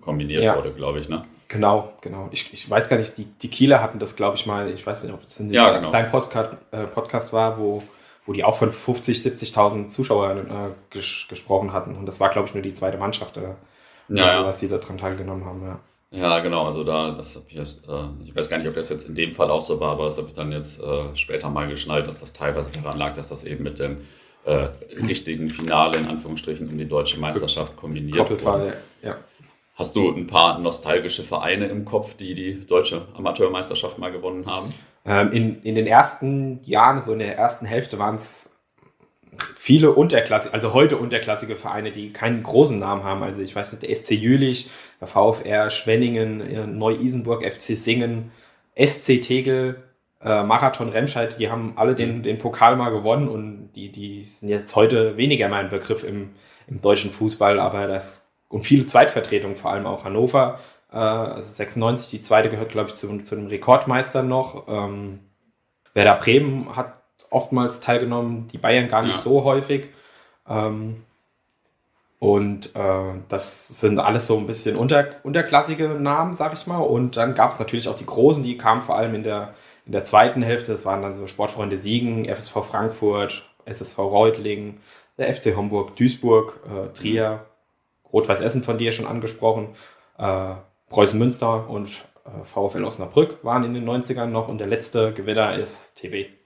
kombiniert 0.01 0.45
ja. 0.45 0.57
wurde, 0.57 0.73
glaube 0.73 0.99
ich. 0.99 1.09
Ne? 1.09 1.23
Genau, 1.49 1.93
genau. 2.01 2.29
Ich, 2.33 2.53
ich 2.53 2.69
weiß 2.69 2.89
gar 2.89 2.97
nicht, 2.97 3.17
die, 3.17 3.25
die 3.25 3.49
Kieler 3.49 3.81
hatten 3.81 3.99
das, 3.99 4.17
glaube 4.17 4.37
ich, 4.37 4.45
mal, 4.45 4.69
ich 4.71 4.85
weiß 4.85 5.05
nicht, 5.05 5.15
ob 5.15 5.23
das 5.23 5.39
in 5.39 5.53
ja, 5.53 5.77
genau. 5.77 5.91
dein 5.91 6.11
Podcast, 6.11 6.57
äh, 6.73 6.87
Podcast 6.87 7.33
war, 7.33 7.59
wo, 7.59 7.83
wo 8.27 8.33
die 8.33 8.43
auch 8.43 8.57
von 8.57 8.73
50, 8.73 9.19
70.000 9.19 9.87
Zuschauern 9.87 10.49
äh, 10.49 10.71
ges 10.91 11.27
gesprochen 11.29 11.73
hatten. 11.73 11.95
Und 11.95 12.07
das 12.07 12.19
war, 12.19 12.31
glaube 12.31 12.49
ich, 12.49 12.55
nur 12.55 12.63
die 12.63 12.75
zweite 12.75 12.99
Mannschaft, 12.99 13.37
äh, 13.37 13.55
ja, 14.09 14.27
also, 14.27 14.47
was 14.47 14.61
sie 14.61 14.69
daran 14.69 14.99
teilgenommen 14.99 15.45
haben. 15.45 15.63
Ja. 15.63 15.81
Ja, 16.15 16.41
genau, 16.41 16.67
also 16.67 16.85
da, 16.85 17.13
das 17.13 17.37
habe 17.37 17.47
ich 17.49 17.55
jetzt, 17.55 17.89
äh, 17.89 18.05
ich 18.27 18.37
weiß 18.37 18.51
gar 18.51 18.59
nicht, 18.59 18.69
ob 18.69 18.75
das 18.75 18.91
jetzt 18.91 19.09
in 19.09 19.15
dem 19.15 19.33
Fall 19.33 19.51
auch 19.51 19.63
so 19.63 19.81
war, 19.81 19.93
aber 19.93 20.05
das 20.05 20.19
habe 20.19 20.29
ich 20.29 20.35
dann 20.35 20.53
jetzt 20.53 20.79
äh, 20.79 21.17
später 21.17 21.49
mal 21.49 21.67
geschnallt, 21.69 22.07
dass 22.07 22.21
das 22.21 22.35
teilweise 22.35 22.71
daran 22.71 22.99
lag, 22.99 23.15
dass 23.15 23.31
das 23.31 23.45
eben 23.45 23.65
mit 23.65 23.79
dem 23.79 23.97
äh, 24.45 24.69
richtigen 25.07 25.49
Finale 25.49 25.99
in 25.99 26.07
Anführungsstrichen 26.07 26.69
um 26.69 26.77
die 26.77 26.87
deutsche 26.87 27.19
Meisterschaft 27.19 27.77
kombiniert 27.77 28.29
wurde. 28.29 28.45
War, 28.45 28.73
ja. 29.03 29.17
Hast 29.75 29.97
du 29.97 30.11
ein 30.11 30.27
paar 30.27 30.59
nostalgische 30.59 31.23
Vereine 31.23 31.67
im 31.67 31.87
Kopf, 31.87 32.15
die 32.15 32.35
die 32.35 32.67
deutsche 32.67 33.07
Amateurmeisterschaft 33.17 33.99
mal 33.99 34.13
gewonnen 34.13 34.45
haben? 34.47 34.73
Ähm, 35.07 35.33
in, 35.33 35.63
in 35.63 35.75
den 35.75 35.87
ersten 35.87 36.61
Jahren, 36.65 37.03
so 37.03 37.15
in 37.15 37.21
der 37.21 37.39
ersten 37.39 37.65
Hälfte 37.65 37.99
waren 37.99 38.17
es 38.17 38.51
viele 39.57 39.93
unterklassige, 39.93 40.55
also 40.55 40.73
heute 40.75 40.97
unterklassige 40.97 41.57
Vereine, 41.57 41.91
die 41.91 42.13
keinen 42.13 42.43
großen 42.43 42.79
Namen 42.79 43.05
haben. 43.05 43.23
Also 43.23 43.43
ich 43.43 43.55
weiß 43.55 43.73
nicht, 43.73 43.83
der 43.83 43.95
SC 43.95 44.13
Jülich, 44.13 44.71
der 45.01 45.09
VfR 45.09 45.71
Schwenningen, 45.71 46.41
äh, 46.41 46.67
Neu-Isenburg, 46.67 47.45
FC 47.45 47.77
Singen, 47.77 48.31
SC 48.77 49.21
Tegel, 49.21 49.83
äh, 50.23 50.43
Marathon 50.43 50.91
Remscheid, 50.91 51.39
die 51.39 51.51
haben 51.51 51.73
alle 51.77 51.95
den, 51.95 52.19
mhm. 52.19 52.23
den 52.23 52.39
Pokal 52.39 52.77
mal 52.77 52.91
gewonnen 52.91 53.29
und 53.29 53.73
die, 53.73 53.91
die 53.91 54.25
sind 54.25 54.49
jetzt 54.49 54.75
heute 54.77 55.17
weniger 55.17 55.49
mein 55.49 55.71
Begriff 55.71 56.05
im, 56.05 56.31
im 56.69 56.81
deutschen 56.81 57.11
Fußball, 57.11 57.59
aber 57.59 57.87
das 57.87 58.29
und 58.49 58.65
viele 58.65 58.85
Zweitvertretungen, 58.85 59.57
vor 59.57 59.73
allem 59.73 59.87
auch 59.87 60.05
Hannover, 60.05 60.61
äh, 60.93 60.97
also 60.97 61.51
96, 61.51 62.09
die 62.09 62.21
zweite 62.21 62.51
gehört, 62.51 62.71
glaube 62.71 62.91
ich, 62.91 62.95
zu, 62.95 63.17
zu 63.23 63.35
einem 63.35 63.47
Rekordmeister 63.47 64.23
noch. 64.23 64.69
Ähm, 64.69 65.21
Werder 65.95 66.17
Bremen 66.17 66.77
hat 66.77 67.02
oftmals 67.33 67.81
teilgenommen, 67.81 68.49
die 68.49 68.59
Bayern 68.59 68.89
gar 68.89 69.03
nicht 69.03 69.17
ja. 69.17 69.23
so 69.23 69.45
häufig. 69.45 69.89
Ähm, 70.49 71.05
und 72.19 72.77
äh, 72.77 73.15
das 73.29 73.67
sind 73.67 73.99
alles 73.99 74.29
so 74.29 74.39
ein 74.39 74.47
bisschen 74.47 74.77
unter, 74.77 75.17
unterklassige 75.25 75.89
Namen, 75.89 76.35
sag 76.35 76.53
ich 76.53 76.69
mal. 76.69 76.79
Und 76.79 77.17
dann 77.17 77.35
gab 77.35 77.51
es 77.51 77.59
natürlich 77.59 77.89
auch 77.89 77.97
die 77.97 78.07
Großen, 78.07 78.45
die 78.45 78.57
kamen 78.57 78.81
vor 78.81 78.97
allem 78.97 79.17
in 79.17 79.25
der, 79.25 79.55
in 79.87 79.93
der 79.93 80.05
zweiten 80.05 80.41
Hälfte. 80.43 80.71
Das 80.71 80.87
waren 80.87 81.03
dann 81.03 81.15
so 81.15 81.27
Sportfreunde 81.27 81.77
Siegen, 81.77 82.27
FSV 82.27 82.65
Frankfurt, 82.65 83.43
SSV 83.65 83.99
Reutlingen, 83.99 84.79
der 85.19 85.35
FC 85.35 85.57
Homburg, 85.57 85.97
Duisburg, 85.97 86.61
äh, 86.67 86.93
Trier, 86.93 87.47
Rot-Weiß 88.13 88.41
Essen 88.41 88.63
von 88.63 88.79
dir 88.79 88.93
schon 88.93 89.07
angesprochen, 89.07 89.71
äh, 90.17 90.55
Preußen 90.91 91.19
Münster 91.19 91.69
und 91.69 91.89
äh, 92.25 92.45
VfL 92.45 92.85
Osnabrück 92.85 93.43
waren 93.43 93.65
in 93.65 93.75
den 93.75 93.89
90ern 93.89 94.27
noch. 94.27 94.47
Und 94.47 94.59
der 94.59 94.69
letzte 94.69 95.13
Gewinner 95.13 95.55
ist 95.55 95.97
TB. 95.97 96.42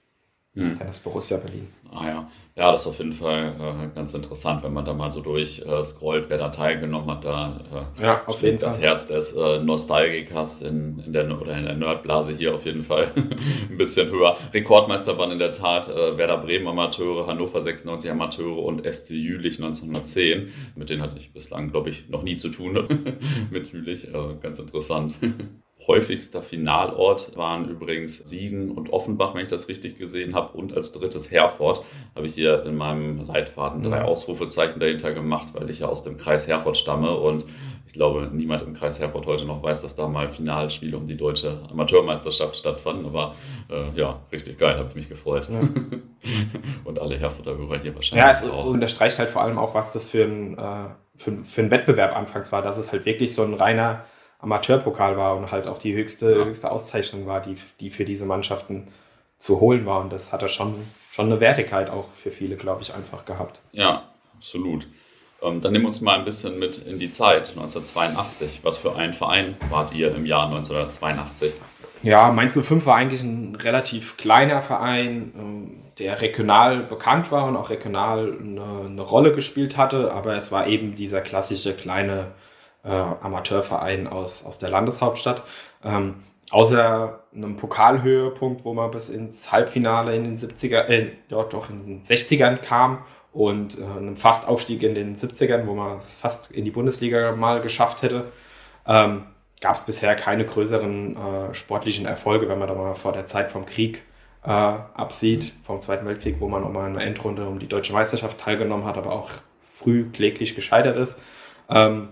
Mhm. 0.57 0.75
Tennis 0.75 0.99
Borussia 0.99 1.37
Berlin. 1.37 1.67
Ah 1.93 2.07
ja, 2.07 2.27
ja, 2.55 2.71
das 2.71 2.81
ist 2.81 2.87
auf 2.87 2.97
jeden 2.97 3.13
Fall 3.13 3.53
äh, 3.59 3.95
ganz 3.95 4.13
interessant, 4.13 4.63
wenn 4.63 4.73
man 4.73 4.83
da 4.83 4.93
mal 4.93 5.09
so 5.09 5.21
durch 5.21 5.63
äh, 5.65 5.83
scrollt, 5.83 6.29
wer 6.29 6.37
da 6.37 6.49
teilgenommen 6.49 7.09
hat. 7.11 7.25
Da 7.25 7.61
äh, 7.97 8.03
ja, 8.03 8.21
auf 8.25 8.41
jeden 8.41 8.59
das 8.59 8.75
Fall. 8.75 8.85
Herz 8.85 9.07
des 9.07 9.33
äh, 9.33 9.59
Nostalgikers 9.59 10.63
in, 10.63 10.99
in 11.05 11.13
der 11.13 11.27
oder 11.39 11.57
in 11.57 11.65
der 11.65 11.75
Nerdblase 11.75 12.33
hier 12.33 12.55
auf 12.55 12.65
jeden 12.65 12.83
Fall 12.83 13.11
ein 13.69 13.77
bisschen 13.77 14.09
höher. 14.09 14.35
Rekordmeister 14.53 15.17
waren 15.17 15.31
in 15.31 15.39
der 15.39 15.51
Tat 15.51 15.87
äh, 15.87 16.17
Werder 16.17 16.39
Bremen 16.39 16.67
Amateure, 16.67 17.27
Hannover 17.27 17.61
96 17.61 18.09
Amateure 18.09 18.63
und 18.63 18.91
SC 18.91 19.11
Jülich 19.11 19.59
1910. 19.59 20.51
Mit 20.75 20.89
denen 20.89 21.03
hatte 21.03 21.17
ich 21.17 21.31
bislang, 21.31 21.69
glaube 21.71 21.89
ich, 21.89 22.09
noch 22.09 22.23
nie 22.23 22.37
zu 22.37 22.49
tun 22.49 22.87
mit 23.51 23.71
Jülich. 23.71 24.07
Äh, 24.07 24.35
ganz 24.41 24.59
interessant 24.59 25.13
häufigster 25.87 26.41
Finalort 26.41 27.35
waren 27.37 27.69
übrigens 27.69 28.17
Siegen 28.17 28.71
und 28.71 28.91
Offenbach, 28.91 29.33
wenn 29.33 29.41
ich 29.41 29.47
das 29.47 29.69
richtig 29.69 29.95
gesehen 29.95 30.35
habe, 30.35 30.57
und 30.57 30.73
als 30.73 30.91
drittes 30.91 31.31
Herford. 31.31 31.83
Habe 32.15 32.27
ich 32.27 32.33
hier 32.33 32.63
in 32.65 32.75
meinem 32.75 33.25
Leitfaden 33.25 33.83
drei 33.83 34.03
Ausrufezeichen 34.03 34.79
dahinter 34.79 35.13
gemacht, 35.13 35.53
weil 35.53 35.69
ich 35.69 35.79
ja 35.79 35.87
aus 35.87 36.03
dem 36.03 36.17
Kreis 36.17 36.47
Herford 36.47 36.77
stamme 36.77 37.15
und 37.15 37.45
ich 37.87 37.93
glaube, 37.93 38.29
niemand 38.33 38.63
im 38.63 38.73
Kreis 38.73 38.99
Herford 38.99 39.25
heute 39.27 39.45
noch 39.45 39.63
weiß, 39.63 39.81
dass 39.81 39.95
da 39.95 40.09
mal 40.09 40.27
Finalspiele 40.27 40.97
um 40.97 41.07
die 41.07 41.15
deutsche 41.15 41.61
Amateurmeisterschaft 41.71 42.57
stattfanden. 42.57 43.05
Aber 43.05 43.33
äh, 43.69 43.97
ja, 43.97 44.19
richtig 44.29 44.57
geil, 44.57 44.77
habe 44.77 44.89
ich 44.89 44.95
mich 44.95 45.09
gefreut. 45.09 45.49
Ja. 45.49 45.59
und 46.83 46.99
alle 46.99 47.17
Herforder 47.17 47.57
Hörer 47.57 47.79
hier 47.79 47.95
wahrscheinlich. 47.95 48.25
Ja, 48.25 48.31
es 48.31 48.43
auch. 48.49 48.65
unterstreicht 48.65 49.19
halt 49.19 49.29
vor 49.29 49.41
allem 49.41 49.57
auch, 49.57 49.73
was 49.73 49.93
das 49.93 50.09
für 50.09 50.25
ein, 50.25 50.57
äh, 50.57 50.89
für, 51.15 51.31
für 51.43 51.61
ein 51.61 51.71
Wettbewerb 51.71 52.13
anfangs 52.13 52.51
war. 52.51 52.61
Dass 52.61 52.77
es 52.77 52.91
halt 52.91 53.05
wirklich 53.05 53.33
so 53.33 53.43
ein 53.43 53.53
reiner 53.53 54.03
Amateurpokal 54.39 55.17
war 55.17 55.35
und 55.35 55.51
halt 55.51 55.67
auch 55.67 55.77
die 55.77 55.93
höchste, 55.93 56.31
ja. 56.31 56.45
höchste 56.45 56.71
Auszeichnung 56.71 57.25
war, 57.25 57.41
die, 57.41 57.57
die 57.79 57.89
für 57.89 58.05
diese 58.05 58.25
Mannschaften 58.25 58.85
zu 59.37 59.59
holen 59.59 59.85
war. 59.85 60.01
Und 60.01 60.11
das 60.11 60.31
hat 60.31 60.41
er 60.41 60.47
schon, 60.47 60.75
schon 61.11 61.27
eine 61.27 61.39
Wertigkeit 61.39 61.89
auch 61.89 62.05
für 62.15 62.31
viele, 62.31 62.55
glaube 62.55 62.83
ich, 62.83 62.93
einfach 62.93 63.25
gehabt. 63.25 63.59
Ja, 63.71 64.03
absolut. 64.35 64.87
Ähm, 65.41 65.61
dann 65.61 65.71
nehmen 65.71 65.85
wir 65.85 65.89
uns 65.89 66.01
mal 66.01 66.17
ein 66.17 66.25
bisschen 66.25 66.59
mit 66.59 66.77
in 66.77 66.99
die 66.99 67.09
Zeit, 67.09 67.49
1982. 67.49 68.61
Was 68.63 68.77
für 68.77 68.95
ein 68.95 69.13
Verein 69.13 69.55
wart 69.69 69.93
ihr 69.93 70.13
im 70.15 70.25
Jahr 70.25 70.45
1982? 70.47 71.53
Ja, 72.03 72.31
Mainz 72.31 72.59
05 72.59 72.85
war 72.85 72.95
eigentlich 72.95 73.23
ein 73.23 73.55
relativ 73.55 74.17
kleiner 74.17 74.61
Verein, 74.61 75.33
ähm, 75.35 75.83
der 75.99 76.21
regional 76.21 76.83
bekannt 76.83 77.31
war 77.31 77.47
und 77.47 77.55
auch 77.55 77.71
regional 77.71 78.37
eine, 78.39 78.85
eine 78.87 79.01
Rolle 79.01 79.31
gespielt 79.33 79.77
hatte, 79.77 80.11
aber 80.13 80.35
es 80.35 80.51
war 80.51 80.67
eben 80.67 80.95
dieser 80.95 81.21
klassische 81.21 81.73
kleine 81.73 82.27
äh, 82.87 82.91
Amateurverein 82.91 84.07
aus, 84.07 84.45
aus 84.45 84.59
der 84.59 84.69
Landeshauptstadt. 84.69 85.43
Ähm, 85.83 86.15
außer 86.51 87.23
einem 87.35 87.57
Pokalhöhepunkt, 87.57 88.63
wo 88.63 88.73
man 88.73 88.89
bis 88.91 89.09
ins 89.09 89.51
Halbfinale 89.51 90.15
in 90.15 90.23
den 90.23 90.37
70er, 90.37 90.85
äh, 90.87 91.11
ja, 91.29 91.43
doch 91.43 91.69
in 91.69 91.85
den 91.85 92.03
60ern 92.03 92.57
kam 92.57 92.99
und 93.33 93.77
äh, 93.77 93.83
einem 93.83 94.15
Fastaufstieg 94.15 94.83
in 94.83 94.95
den 94.95 95.15
70ern, 95.15 95.67
wo 95.67 95.73
man 95.73 95.97
es 95.97 96.17
fast 96.17 96.51
in 96.51 96.65
die 96.65 96.71
Bundesliga 96.71 97.33
mal 97.33 97.61
geschafft 97.61 98.01
hätte, 98.01 98.31
ähm, 98.87 99.23
gab 99.59 99.75
es 99.75 99.85
bisher 99.85 100.15
keine 100.15 100.45
größeren 100.45 101.17
äh, 101.17 101.53
sportlichen 101.53 102.05
Erfolge, 102.05 102.47
wenn 102.47 102.59
man 102.59 102.67
da 102.67 102.75
mal 102.75 102.95
vor 102.95 103.11
der 103.11 103.25
Zeit 103.25 103.49
vom 103.49 103.65
Krieg 103.65 104.03
äh, 104.43 104.49
absieht, 104.49 105.53
vom 105.63 105.81
Zweiten 105.81 106.05
Weltkrieg, 106.05 106.37
wo 106.39 106.47
man 106.47 106.63
auch 106.63 106.71
mal 106.71 106.87
in 106.87 106.95
einer 106.95 107.05
Endrunde 107.05 107.47
um 107.47 107.59
die 107.59 107.67
deutsche 107.67 107.93
Meisterschaft 107.93 108.39
teilgenommen 108.39 108.85
hat, 108.85 108.97
aber 108.97 109.11
auch 109.11 109.31
früh 109.73 110.09
kläglich 110.09 110.55
gescheitert 110.55 110.95
ist. 110.95 111.19
Ähm, 111.69 112.09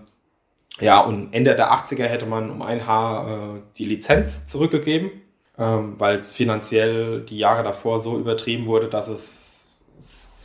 ja, 0.80 1.00
und 1.00 1.32
Ende 1.32 1.54
der 1.54 1.72
80er 1.72 2.04
hätte 2.04 2.26
man 2.26 2.50
um 2.50 2.62
ein 2.62 2.86
Haar 2.86 3.28
äh, 3.28 3.60
die 3.76 3.86
Lizenz 3.86 4.46
zurückgegeben. 4.46 5.10
ähm, 5.58 5.94
weil 5.98 6.16
es 6.16 6.34
finanziell 6.34 7.22
die 7.22 7.38
Jahre 7.38 7.62
davor 7.62 7.98
so 8.00 8.18
übertrieben 8.18 8.66
wurde, 8.66 8.88
dass 8.88 9.08
es, 9.08 9.44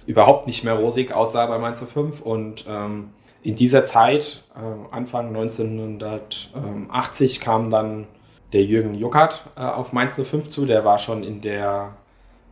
überhaupt 0.08 0.48
nicht 0.48 0.64
mehr 0.64 0.74
rosig 0.74 1.14
aussah 1.14 1.46
bei 1.46 1.60
Mainz 1.60 1.86
05 1.86 2.22
und 2.22 2.66
ähm, 2.68 3.12
in 3.44 3.56
dieser 3.56 3.86
Zeit, 3.86 4.44
äh, 4.56 4.60
Anfang 4.92 5.28
1980, 5.28 7.40
kam 7.40 7.70
dann 7.70 8.08
der 8.54 8.64
Jürgen 8.64 8.96
Juckert 8.96 9.46
äh, 9.56 9.62
auf 9.62 9.94
Mainz 9.94 10.20
05 10.20 10.48
zu. 10.48 10.66
Der 10.66 10.84
war 10.86 10.98
schon 10.98 11.24
in, 11.24 11.42
der, 11.42 11.98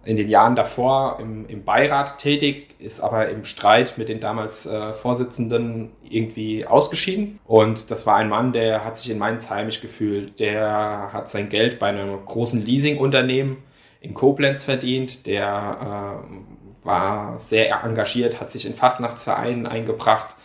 in 0.05 0.17
den 0.17 0.29
Jahren 0.29 0.55
davor 0.55 1.17
im, 1.19 1.47
im 1.47 1.63
Beirat 1.63 2.17
tätig, 2.19 2.75
ist 2.79 3.01
aber 3.01 3.29
im 3.29 3.43
Streit 3.43 3.97
mit 3.97 4.09
den 4.09 4.19
damals 4.19 4.65
äh, 4.65 4.93
Vorsitzenden 4.93 5.91
irgendwie 6.09 6.65
ausgeschieden. 6.65 7.39
Und 7.45 7.91
das 7.91 8.07
war 8.07 8.15
ein 8.15 8.29
Mann, 8.29 8.53
der 8.53 8.85
hat 8.85 8.97
sich 8.97 9.11
in 9.11 9.17
Mainz 9.17 9.49
heimisch 9.49 9.81
gefühlt. 9.81 10.39
Der 10.39 11.09
hat 11.11 11.29
sein 11.29 11.49
Geld 11.49 11.79
bei 11.79 11.87
einem 11.87 12.25
großen 12.25 12.63
Leasingunternehmen 12.65 13.57
in 14.01 14.13
Koblenz 14.13 14.63
verdient. 14.63 15.25
Der 15.25 16.23
äh, 16.23 16.85
war 16.85 17.37
sehr 17.37 17.83
engagiert, 17.83 18.39
hat 18.39 18.49
sich 18.49 18.65
in 18.65 18.73
Fastnachtsvereinen 18.73 19.67
eingebracht 19.67 20.35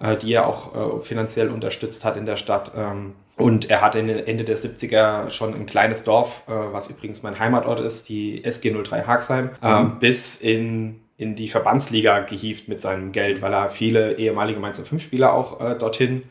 äh, 0.00 0.16
die 0.16 0.32
er 0.32 0.46
auch 0.46 0.98
äh, 0.98 1.00
finanziell 1.02 1.48
unterstützt 1.48 2.04
hat 2.04 2.16
in 2.16 2.26
der 2.26 2.36
Stadt. 2.36 2.72
Ähm, 2.76 3.14
und 3.36 3.68
er 3.68 3.80
hatte 3.80 3.98
Ende 3.98 4.44
der 4.44 4.56
70er 4.56 5.30
schon 5.30 5.54
ein 5.54 5.66
kleines 5.66 6.04
Dorf, 6.04 6.42
äh, 6.46 6.52
was 6.52 6.88
übrigens 6.88 7.22
mein 7.22 7.38
Heimatort 7.38 7.80
ist, 7.80 8.08
die 8.08 8.44
SG03 8.44 9.06
Haxheim, 9.06 9.50
ähm, 9.62 9.84
mhm. 9.84 9.98
bis 9.98 10.36
in, 10.36 11.00
in 11.16 11.34
die 11.34 11.48
Verbandsliga 11.48 12.20
gehievt 12.20 12.68
mit 12.68 12.80
seinem 12.80 13.12
Geld, 13.12 13.42
weil 13.42 13.52
er 13.52 13.70
viele 13.70 14.18
ehemalige 14.18 14.60
Mainzer 14.60 14.84
5-Spieler 14.84 15.32
auch 15.32 15.60
äh, 15.60 15.76
dorthin 15.76 16.22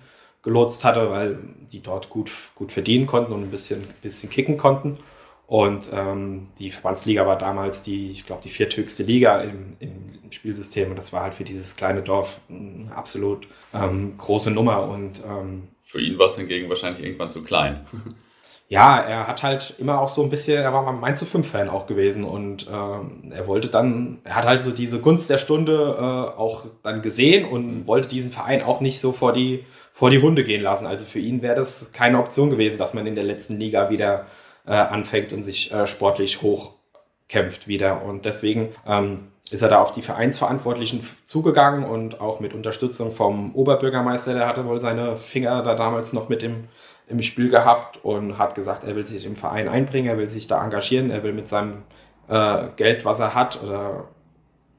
gelotst 0.43 0.83
hatte, 0.83 1.09
weil 1.09 1.39
die 1.71 1.81
dort 1.81 2.09
gut, 2.09 2.31
gut 2.55 2.71
verdienen 2.71 3.05
konnten 3.05 3.33
und 3.33 3.43
ein 3.43 3.51
bisschen, 3.51 3.85
bisschen 4.01 4.29
kicken 4.29 4.57
konnten. 4.57 4.97
Und 5.45 5.91
ähm, 5.93 6.49
die 6.57 6.71
Verbandsliga 6.71 7.27
war 7.27 7.37
damals 7.37 7.83
die, 7.83 8.11
ich 8.11 8.25
glaube, 8.25 8.41
die 8.43 8.49
vierthöchste 8.49 9.03
Liga 9.03 9.41
im, 9.41 9.75
im, 9.79 10.13
Spielsystem. 10.31 10.89
Und 10.89 10.97
das 10.97 11.13
war 11.13 11.21
halt 11.21 11.35
für 11.35 11.43
dieses 11.43 11.75
kleine 11.75 12.01
Dorf 12.01 12.41
eine 12.49 12.91
absolut 12.95 13.47
ähm, 13.71 14.17
große 14.17 14.49
Nummer. 14.49 14.89
Und 14.89 15.21
ähm, 15.23 15.67
für 15.83 16.01
ihn 16.01 16.17
war 16.17 16.25
es 16.25 16.37
hingegen 16.37 16.69
wahrscheinlich 16.69 17.05
irgendwann 17.05 17.29
zu 17.29 17.43
klein. 17.43 17.85
ja, 18.67 18.99
er 18.99 19.27
hat 19.27 19.43
halt 19.43 19.75
immer 19.77 20.01
auch 20.01 20.07
so 20.07 20.23
ein 20.23 20.31
bisschen, 20.31 20.57
er 20.57 20.73
war 20.73 20.81
mal 20.81 20.93
Mainz 20.93 21.19
zu 21.19 21.27
5 21.27 21.47
Fan 21.47 21.69
auch 21.69 21.85
gewesen 21.85 22.23
und 22.23 22.67
ähm, 22.67 23.31
er 23.31 23.45
wollte 23.45 23.67
dann, 23.67 24.21
er 24.23 24.35
hat 24.35 24.45
halt 24.45 24.61
so 24.61 24.71
diese 24.71 24.99
Gunst 24.99 25.29
der 25.29 25.37
Stunde 25.37 25.95
äh, 25.95 26.39
auch 26.39 26.65
dann 26.81 27.03
gesehen 27.03 27.45
und 27.45 27.81
mhm. 27.81 27.87
wollte 27.87 28.07
diesen 28.07 28.31
Verein 28.31 28.63
auch 28.63 28.81
nicht 28.81 28.99
so 28.99 29.11
vor 29.11 29.33
die, 29.33 29.65
vor 29.93 30.09
die 30.09 30.19
Hunde 30.19 30.43
gehen 30.43 30.63
lassen. 30.63 30.87
Also 30.87 31.05
für 31.05 31.19
ihn 31.19 31.43
wäre 31.43 31.55
das 31.55 31.91
keine 31.91 32.17
Option 32.17 32.49
gewesen, 32.49 32.79
dass 32.79 32.95
man 32.95 33.05
in 33.05 33.13
der 33.13 33.23
letzten 33.23 33.59
Liga 33.59 33.91
wieder 33.91 34.25
äh, 34.65 34.71
anfängt 34.71 35.33
und 35.33 35.43
sich 35.43 35.71
äh, 35.71 35.87
sportlich 35.87 36.41
hochkämpft 36.41 37.67
wieder. 37.67 38.03
Und 38.03 38.25
deswegen 38.25 38.73
ähm, 38.85 39.31
ist 39.51 39.61
er 39.61 39.69
da 39.69 39.81
auf 39.81 39.91
die 39.91 40.01
Vereinsverantwortlichen 40.01 41.07
zugegangen 41.25 41.83
und 41.83 42.21
auch 42.21 42.39
mit 42.39 42.53
Unterstützung 42.53 43.11
vom 43.11 43.53
Oberbürgermeister, 43.55 44.33
der 44.33 44.47
hatte 44.47 44.65
wohl 44.65 44.79
seine 44.79 45.17
Finger 45.17 45.61
da 45.63 45.75
damals 45.75 46.13
noch 46.13 46.29
mit 46.29 46.43
im, 46.43 46.69
im 47.07 47.21
Spiel 47.21 47.49
gehabt 47.49 48.03
und 48.03 48.37
hat 48.37 48.55
gesagt, 48.55 48.83
er 48.83 48.95
will 48.95 49.05
sich 49.05 49.25
im 49.25 49.35
Verein 49.35 49.67
einbringen, 49.67 50.07
er 50.07 50.17
will 50.17 50.29
sich 50.29 50.47
da 50.47 50.63
engagieren, 50.63 51.11
er 51.11 51.23
will 51.23 51.33
mit 51.33 51.47
seinem 51.47 51.83
äh, 52.29 52.67
Geld, 52.77 53.05
was 53.05 53.19
er 53.19 53.35
hat, 53.35 53.61
oder 53.61 54.07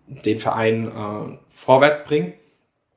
den 0.06 0.40
Verein 0.40 0.88
äh, 0.88 1.38
vorwärts 1.48 2.04
bringen. 2.04 2.34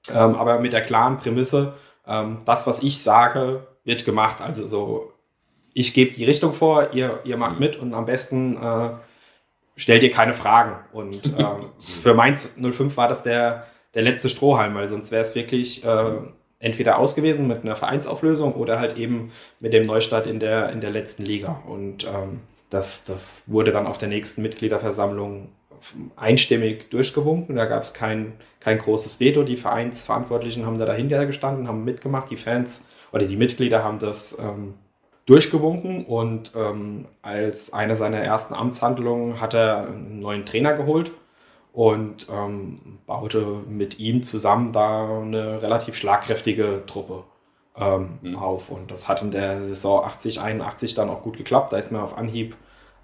Ähm, 0.10 0.36
aber 0.36 0.60
mit 0.60 0.74
der 0.74 0.82
klaren 0.82 1.18
Prämisse, 1.18 1.74
ähm, 2.08 2.40
das, 2.46 2.66
was 2.66 2.82
ich 2.82 3.02
sage, 3.02 3.68
wird 3.84 4.06
gemacht. 4.06 4.42
Also 4.42 4.66
so 4.66 5.14
ich 5.78 5.94
gebe 5.94 6.16
die 6.16 6.26
Richtung 6.26 6.56
vor, 6.56 6.94
ihr, 6.94 7.20
ihr 7.24 7.38
macht 7.38 7.60
mit 7.60 7.76
und 7.76 7.94
am 7.94 8.06
besten 8.06 8.58
äh, 8.58 8.90
stellt 9.76 10.02
ihr 10.02 10.10
keine 10.10 10.34
Fragen. 10.34 10.78
Und 10.92 11.28
äh, 11.38 11.46
für 11.80 12.16
Mainz 12.16 12.56
05 12.60 12.98
war 12.98 13.08
das 13.08 13.22
der, 13.22 13.68
der 13.94 14.02
letzte 14.02 14.30
Strohhalm, 14.30 14.74
weil 14.74 14.90
sonst 14.90 15.12
wäre 15.12 15.22
es 15.22 15.36
wirklich 15.36 15.86
äh, 15.86 16.14
entweder 16.58 16.98
ausgewiesen 16.98 17.48
mit 17.48 17.62
einer 17.62 17.76
Vereinsauflösung 17.76 18.56
oder 18.56 18.80
halt 18.80 18.98
eben 18.98 19.32
mit 19.60 19.72
dem 19.72 19.84
Neustart 19.84 20.26
in 20.26 20.40
der, 20.40 20.72
in 20.72 20.82
der 20.82 20.90
letzten 20.90 21.24
Liga. 21.24 21.62
Und 21.68 22.06
ähm, 22.06 22.40
das, 22.72 23.04
das 23.04 23.44
wurde 23.46 23.72
dann 23.72 23.86
auf 23.86 24.00
der 24.00 24.10
nächsten 24.10 24.42
Mitgliederversammlung 24.42 25.50
einstimmig 26.16 26.90
durchgewunken. 26.90 27.56
Da 27.56 27.66
gab 27.66 27.84
es 27.84 27.94
kein, 27.94 28.34
kein 28.60 28.80
großes 28.80 29.20
Veto. 29.20 29.44
Die 29.44 29.58
Vereinsverantwortlichen 29.58 30.66
haben 30.66 30.80
da 30.80 30.88
dahinter 30.88 31.28
gestanden, 31.28 31.68
haben 31.68 31.86
mitgemacht. 31.86 32.32
Die 32.32 32.36
Fans 32.36 32.88
oder 33.12 33.26
die 33.26 33.38
Mitglieder 33.38 33.84
haben 33.84 34.00
das 34.00 34.36
ähm, 34.40 34.74
durchgewunken 35.28 36.06
und 36.06 36.54
ähm, 36.56 37.06
als 37.22 37.74
eine 37.74 37.96
seiner 37.96 38.20
ersten 38.20 38.56
Amtshandlungen 38.56 39.40
hat 39.40 39.54
er 39.54 39.88
einen 39.88 40.22
neuen 40.22 40.46
Trainer 40.46 40.74
geholt 40.74 41.12
und 41.74 42.28
ähm, 42.32 42.80
baute 43.06 43.62
mit 43.68 44.00
ihm 44.00 44.24
zusammen 44.24 44.72
da 44.72 45.20
eine 45.22 45.62
relativ 45.62 45.96
schlagkräftige 45.96 46.84
Truppe 46.88 47.26
ähm, 47.78 48.18
mhm. 48.22 48.36
auf. 48.38 48.72
Und 48.72 48.90
das 48.90 49.10
hat 49.10 49.22
in 49.22 49.32
der 49.32 49.62
Saison 49.62 50.04
80, 50.04 50.40
81 50.40 50.96
dann 50.96 51.10
auch 51.10 51.22
gut 51.22 51.38
geklappt. 51.38 51.74
Da 51.74 51.78
ist 51.78 51.92
man 51.92 52.02
auf 52.02 52.18
Anhieb 52.18 52.56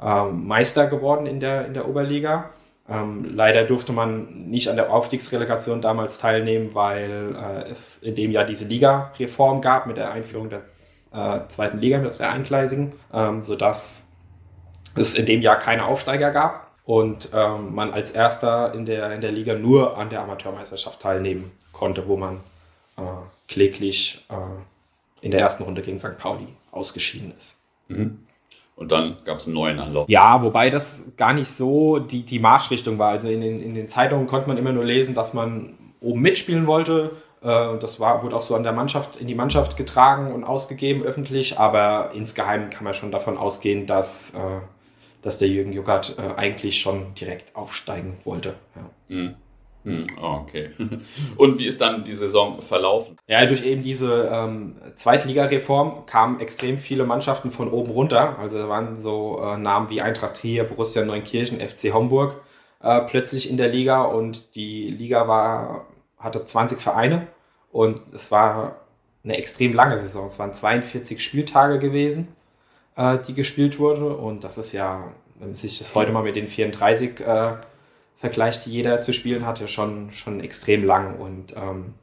äh, 0.02 0.24
Meister 0.24 0.88
geworden 0.88 1.28
in 1.28 1.42
der, 1.42 1.66
in 1.66 1.74
der 1.74 1.88
Oberliga. 1.90 2.52
Ähm, 2.90 3.34
leider 3.36 3.66
durfte 3.66 3.92
man 3.94 4.50
nicht 4.50 4.70
an 4.70 4.78
der 4.78 4.92
Aufstiegsrelegation 4.92 5.82
damals 5.82 6.18
teilnehmen, 6.18 6.72
weil 6.74 7.36
äh, 7.36 7.70
es 7.70 7.98
in 7.98 8.16
dem 8.16 8.32
Jahr 8.32 8.46
diese 8.46 8.66
Liga-Reform 8.66 9.62
gab 9.62 9.88
mit 9.88 9.98
der 9.98 10.12
Einführung 10.12 10.50
der 10.50 10.64
äh, 11.14 11.42
zweiten 11.48 11.80
Liga 11.80 12.00
mit 12.00 12.20
der 12.20 12.32
Eingleisigen, 12.32 12.94
ähm, 13.14 13.44
sodass 13.44 14.06
es 14.96 15.16
in 15.16 15.26
dem 15.26 15.42
Jahr 15.42 15.58
keine 15.58 15.86
Aufsteiger 15.86 16.32
gab 16.32 16.72
und 16.86 17.30
ähm, 17.34 17.74
man 17.74 17.92
als 17.92 18.12
Erster 18.12 18.74
in 18.74 18.86
der, 18.86 19.12
in 19.14 19.22
der 19.22 19.32
Liga 19.32 19.54
nur 19.54 19.98
an 19.98 20.10
der 20.10 20.22
Amateurmeisterschaft 20.22 21.00
teilnehmen 21.00 21.52
konnte, 21.72 22.08
wo 22.08 22.18
man 22.18 22.42
äh, 22.98 23.02
kläglich 23.48 24.26
äh, 24.30 25.26
in 25.26 25.32
der 25.32 25.40
ersten 25.40 25.64
Runde 25.64 25.82
gegen 25.82 25.98
St. 25.98 26.18
Pauli 26.18 26.48
ausgeschieden 26.72 27.34
ist. 27.38 27.60
Mhm. 27.88 28.20
Und 28.76 28.92
dann 28.92 29.18
gab 29.24 29.38
es 29.38 29.46
einen 29.46 29.54
neuen 29.54 29.80
Anlauf. 29.80 30.10
Ja, 30.10 30.42
wobei 30.42 30.70
das 30.70 31.04
gar 31.16 31.34
nicht 31.34 31.48
so 31.48 32.00
die, 32.00 32.24
die 32.24 32.40
Marschrichtung 32.40 32.98
war. 32.98 33.10
Also 33.10 33.30
in 33.30 33.40
den, 33.40 33.62
in 33.62 33.76
den 33.76 33.88
Zeitungen 33.88 34.28
konnte 34.28 34.48
man 34.48 34.58
immer 34.58 34.72
nur 34.72 34.84
lesen, 34.84 35.14
dass 35.14 35.34
man 35.34 35.78
oben 36.02 36.22
mitspielen 36.22 36.68
wollte 36.68 37.12
äh, 37.44 37.78
das 37.78 38.00
war, 38.00 38.24
wurde 38.24 38.36
auch 38.36 38.42
so 38.42 38.56
an 38.56 38.64
der 38.64 38.74
Mannschaft, 38.74 39.18
in 39.18 39.28
die 39.28 39.36
Mannschaft 39.36 39.78
getragen 39.78 40.34
und 40.34 40.44
ausgegeben 40.44 41.04
öffentlich, 41.04 41.60
aber 41.60 42.12
insgeheim 42.14 42.70
kann 42.70 42.84
man 42.84 42.94
schon 42.94 43.12
davon 43.12 43.38
ausgehen, 43.38 43.86
dass, 43.86 44.32
äh, 44.32 44.60
dass 45.22 45.38
der 45.38 45.50
Jürgen 45.50 45.74
Juckert 45.74 46.18
äh, 46.18 46.40
eigentlich 46.40 46.80
schon 46.80 47.14
direkt 47.16 47.56
aufsteigen 47.56 48.18
wollte. 48.24 48.56
Ja. 48.76 49.16
Mhm. 49.16 49.36
Hm, 49.86 50.08
oh, 50.22 50.40
okay. 50.44 50.70
Und 51.36 51.60
wie 51.60 51.66
ist 51.66 51.82
dann 51.82 52.06
die 52.06 52.14
Saison 52.14 52.62
verlaufen? 52.62 53.18
Ja, 53.28 53.46
durch 53.46 53.66
eben 53.66 53.82
diese 53.82 54.30
ähm, 54.32 54.78
Zweitligareform 54.96 56.06
kamen 56.06 56.40
extrem 56.40 56.78
viele 56.78 57.06
Mannschaften 57.06 57.52
von 57.52 57.70
oben 57.70 57.92
runter. 57.92 58.40
Also 58.40 58.60
da 58.60 58.70
waren 58.70 58.96
so 58.96 59.42
äh, 59.44 59.58
Namen 59.58 59.90
wie 59.90 60.00
Eintracht 60.00 60.38
Trier, 60.38 60.64
Borussia 60.64 61.04
Neunkirchen, 61.04 61.60
FC 61.60 61.94
Homburg 61.94 62.42
äh, 62.84 63.02
plötzlich 63.02 63.50
in 63.50 63.58
der 63.58 63.70
Liga 63.70 64.04
und 64.04 64.56
die 64.56 64.90
Liga 64.90 65.28
war 65.28 65.86
hatte 66.24 66.44
20 66.44 66.82
Vereine 66.82 67.28
und 67.72 68.14
es 68.14 68.32
war 68.32 68.78
eine 69.24 69.38
extrem 69.38 69.74
lange 69.74 70.00
Saison. 70.00 70.26
Es 70.26 70.40
waren 70.40 70.54
42 70.54 71.24
Spieltage 71.24 71.80
gewesen, 71.80 72.36
äh, 72.96 73.18
die 73.20 73.34
gespielt 73.34 73.80
wurde. 73.80 74.16
Und 74.16 74.44
das 74.44 74.58
ist 74.58 74.74
ja, 74.74 75.12
wenn 75.40 75.50
man 75.50 75.56
sich 75.56 75.80
das 75.80 75.96
heute 75.96 76.12
mal 76.12 76.24
mit 76.24 76.36
den 76.36 76.48
34 76.48 77.20
äh, 77.22 77.54
vergleicht, 78.18 78.66
die 78.66 78.72
jeder 78.72 79.02
zu 79.02 79.14
spielen 79.14 79.46
hat, 79.46 79.60
ja 79.60 79.68
schon, 79.68 80.12
schon 80.12 80.40
extrem 80.40 80.84
lang. 80.84 81.20
Und 81.20 81.56
ähm, 81.56 81.94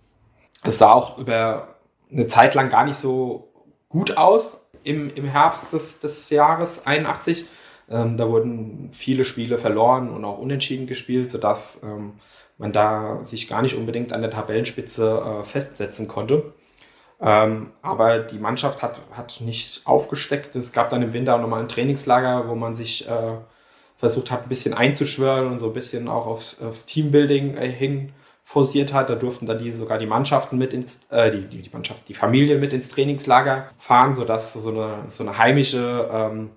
es 0.65 0.79
sah 0.79 0.93
auch 0.93 1.19
über 1.19 1.77
eine 2.11 2.27
Zeit 2.27 2.55
lang 2.55 2.69
gar 2.69 2.85
nicht 2.85 2.97
so 2.97 3.49
gut 3.89 4.17
aus 4.17 4.61
im, 4.83 5.11
im 5.15 5.27
Herbst 5.27 5.73
des, 5.73 6.01
des 6.01 6.31
Jahres 6.31 6.87
81. 6.87 7.49
Ähm, 7.91 8.17
da 8.17 8.29
wurden 8.29 8.91
viele 8.93 9.25
Spiele 9.25 9.59
verloren 9.59 10.11
und 10.11 10.25
auch 10.25 10.39
unentschieden 10.39 10.87
gespielt, 10.87 11.31
sodass 11.31 11.83
ähm, 11.83 12.15
man 12.61 12.73
da 12.73 13.25
sich 13.25 13.49
gar 13.49 13.63
nicht 13.63 13.75
unbedingt 13.75 14.13
an 14.13 14.21
der 14.21 14.31
Tabellenspitze 14.31 15.41
äh, 15.41 15.45
festsetzen 15.45 16.07
konnte. 16.07 16.53
Ähm, 17.21 17.71
aber 17.83 18.19
die 18.19 18.39
Mannschaft 18.39 18.83
hat, 18.83 19.01
hat 19.13 19.41
nicht 19.41 19.83
aufgesteckt. 19.87 20.55
Es 20.55 20.73
gab 20.73 20.91
dann 20.91 21.03
im 21.03 21.13
Winter 21.13 21.35
auch 21.35 21.41
nochmal 21.41 21.61
ein 21.61 21.69
Trainingslager, 21.69 22.49
wo 22.49 22.55
man 22.55 22.75
sich 22.75 23.09
äh, 23.09 23.37
versucht 23.97 24.31
hat, 24.31 24.43
ein 24.43 24.49
bisschen 24.49 24.75
einzuschwören 24.75 25.51
und 25.51 25.59
so 25.59 25.69
ein 25.69 25.73
bisschen 25.73 26.07
auch 26.09 26.27
aufs, 26.27 26.61
aufs 26.63 26.85
Teambuilding 26.87 27.57
äh, 27.57 27.69
hin 27.69 28.13
forciert 28.45 28.93
hat. 28.93 29.09
Da 29.09 29.15
durften 29.15 29.47
dann 29.47 29.59
die, 29.59 29.73
sogar 29.73 29.99
die 29.99 30.07
Mannschaften 30.07 30.59
mit 30.59 30.75
ins, 30.75 31.01
äh, 31.11 31.31
die, 31.31 31.63
die, 31.63 31.71
Mannschaft, 31.71 32.09
die 32.09 32.15
Familien 32.15 32.61
mit 32.61 32.75
ins 32.75 32.91
Trainingslager 32.91 33.71
fahren, 33.79 34.15
sodass 34.15 34.53
so 34.53 34.71
eine, 34.71 35.05
so 35.09 35.25
eine 35.25 35.39
heimische 35.39 36.09
ähm, 36.13 36.51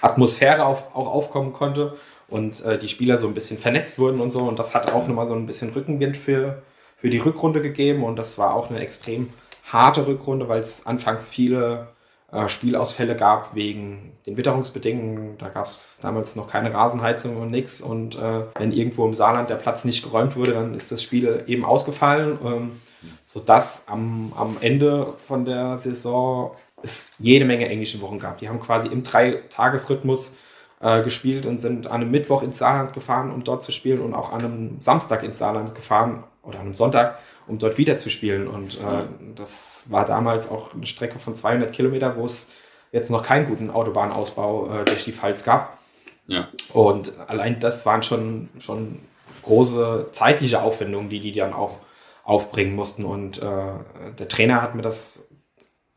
Atmosphäre 0.00 0.64
auf, 0.64 0.94
auch 0.94 1.06
aufkommen 1.06 1.52
konnte 1.52 1.96
und 2.30 2.64
äh, 2.64 2.78
die 2.78 2.88
Spieler 2.88 3.18
so 3.18 3.26
ein 3.26 3.34
bisschen 3.34 3.58
vernetzt 3.58 3.98
wurden 3.98 4.20
und 4.20 4.30
so. 4.30 4.40
Und 4.40 4.58
das 4.58 4.74
hat 4.74 4.92
auch 4.92 5.06
nochmal 5.06 5.26
so 5.26 5.34
ein 5.34 5.46
bisschen 5.46 5.70
Rückenwind 5.70 6.16
für, 6.16 6.62
für 6.96 7.10
die 7.10 7.18
Rückrunde 7.18 7.60
gegeben. 7.60 8.04
Und 8.04 8.16
das 8.16 8.38
war 8.38 8.54
auch 8.54 8.70
eine 8.70 8.80
extrem 8.80 9.32
harte 9.70 10.06
Rückrunde, 10.06 10.48
weil 10.48 10.60
es 10.60 10.86
anfangs 10.86 11.30
viele 11.30 11.88
äh, 12.32 12.48
Spielausfälle 12.48 13.16
gab 13.16 13.54
wegen 13.54 14.12
den 14.26 14.36
Witterungsbedingungen. 14.36 15.38
Da 15.38 15.48
gab 15.48 15.66
es 15.66 15.98
damals 16.00 16.36
noch 16.36 16.48
keine 16.48 16.72
Rasenheizung 16.72 17.36
und 17.36 17.50
nichts. 17.50 17.80
Und 17.80 18.16
äh, 18.16 18.44
wenn 18.56 18.72
irgendwo 18.72 19.04
im 19.04 19.14
Saarland 19.14 19.50
der 19.50 19.56
Platz 19.56 19.84
nicht 19.84 20.02
geräumt 20.02 20.36
wurde, 20.36 20.52
dann 20.52 20.74
ist 20.74 20.92
das 20.92 21.02
Spiel 21.02 21.42
eben 21.46 21.64
ausgefallen. 21.64 22.38
Ähm, 22.44 22.80
sodass 23.22 23.84
am, 23.86 24.32
am 24.36 24.56
Ende 24.60 25.14
von 25.22 25.44
der 25.44 25.78
Saison 25.78 26.52
es 26.82 27.06
jede 27.18 27.44
Menge 27.44 27.68
englische 27.68 28.00
Wochen 28.00 28.18
gab. 28.18 28.38
Die 28.38 28.48
haben 28.48 28.60
quasi 28.60 28.88
im 28.88 29.02
Dreitagesrhythmus 29.02 30.34
äh, 30.80 31.02
gespielt 31.02 31.46
und 31.46 31.58
sind 31.58 31.86
an 31.86 32.00
einem 32.00 32.10
Mittwoch 32.10 32.42
ins 32.42 32.58
Saarland 32.58 32.92
gefahren, 32.92 33.30
um 33.30 33.44
dort 33.44 33.62
zu 33.62 33.72
spielen 33.72 34.00
und 34.00 34.14
auch 34.14 34.32
an 34.32 34.44
einem 34.44 34.80
Samstag 34.80 35.22
ins 35.22 35.38
Saarland 35.38 35.74
gefahren 35.74 36.24
oder 36.42 36.58
an 36.58 36.66
einem 36.66 36.74
Sonntag, 36.74 37.18
um 37.46 37.58
dort 37.58 37.78
wieder 37.78 37.96
zu 37.96 38.10
spielen. 38.10 38.48
Und 38.48 38.76
äh, 38.76 39.04
das 39.34 39.84
war 39.88 40.04
damals 40.04 40.50
auch 40.50 40.74
eine 40.74 40.86
Strecke 40.86 41.18
von 41.18 41.34
200 41.34 41.72
Kilometer, 41.72 42.16
wo 42.16 42.24
es 42.24 42.50
jetzt 42.92 43.10
noch 43.10 43.22
keinen 43.22 43.48
guten 43.48 43.70
Autobahnausbau 43.70 44.80
äh, 44.80 44.84
durch 44.84 45.04
die 45.04 45.12
Pfalz 45.12 45.44
gab. 45.44 45.78
Ja. 46.26 46.48
Und 46.72 47.12
allein 47.28 47.60
das 47.60 47.84
waren 47.86 48.02
schon, 48.02 48.48
schon 48.58 49.00
große 49.42 50.08
zeitliche 50.12 50.62
Aufwendungen, 50.62 51.08
die 51.08 51.20
die 51.20 51.32
dann 51.32 51.52
auch 51.52 51.80
aufbringen 52.24 52.74
mussten. 52.74 53.04
Und 53.04 53.38
äh, 53.38 53.72
der 54.18 54.28
Trainer 54.28 54.62
hat 54.62 54.74
mir 54.74 54.82
das 54.82 55.28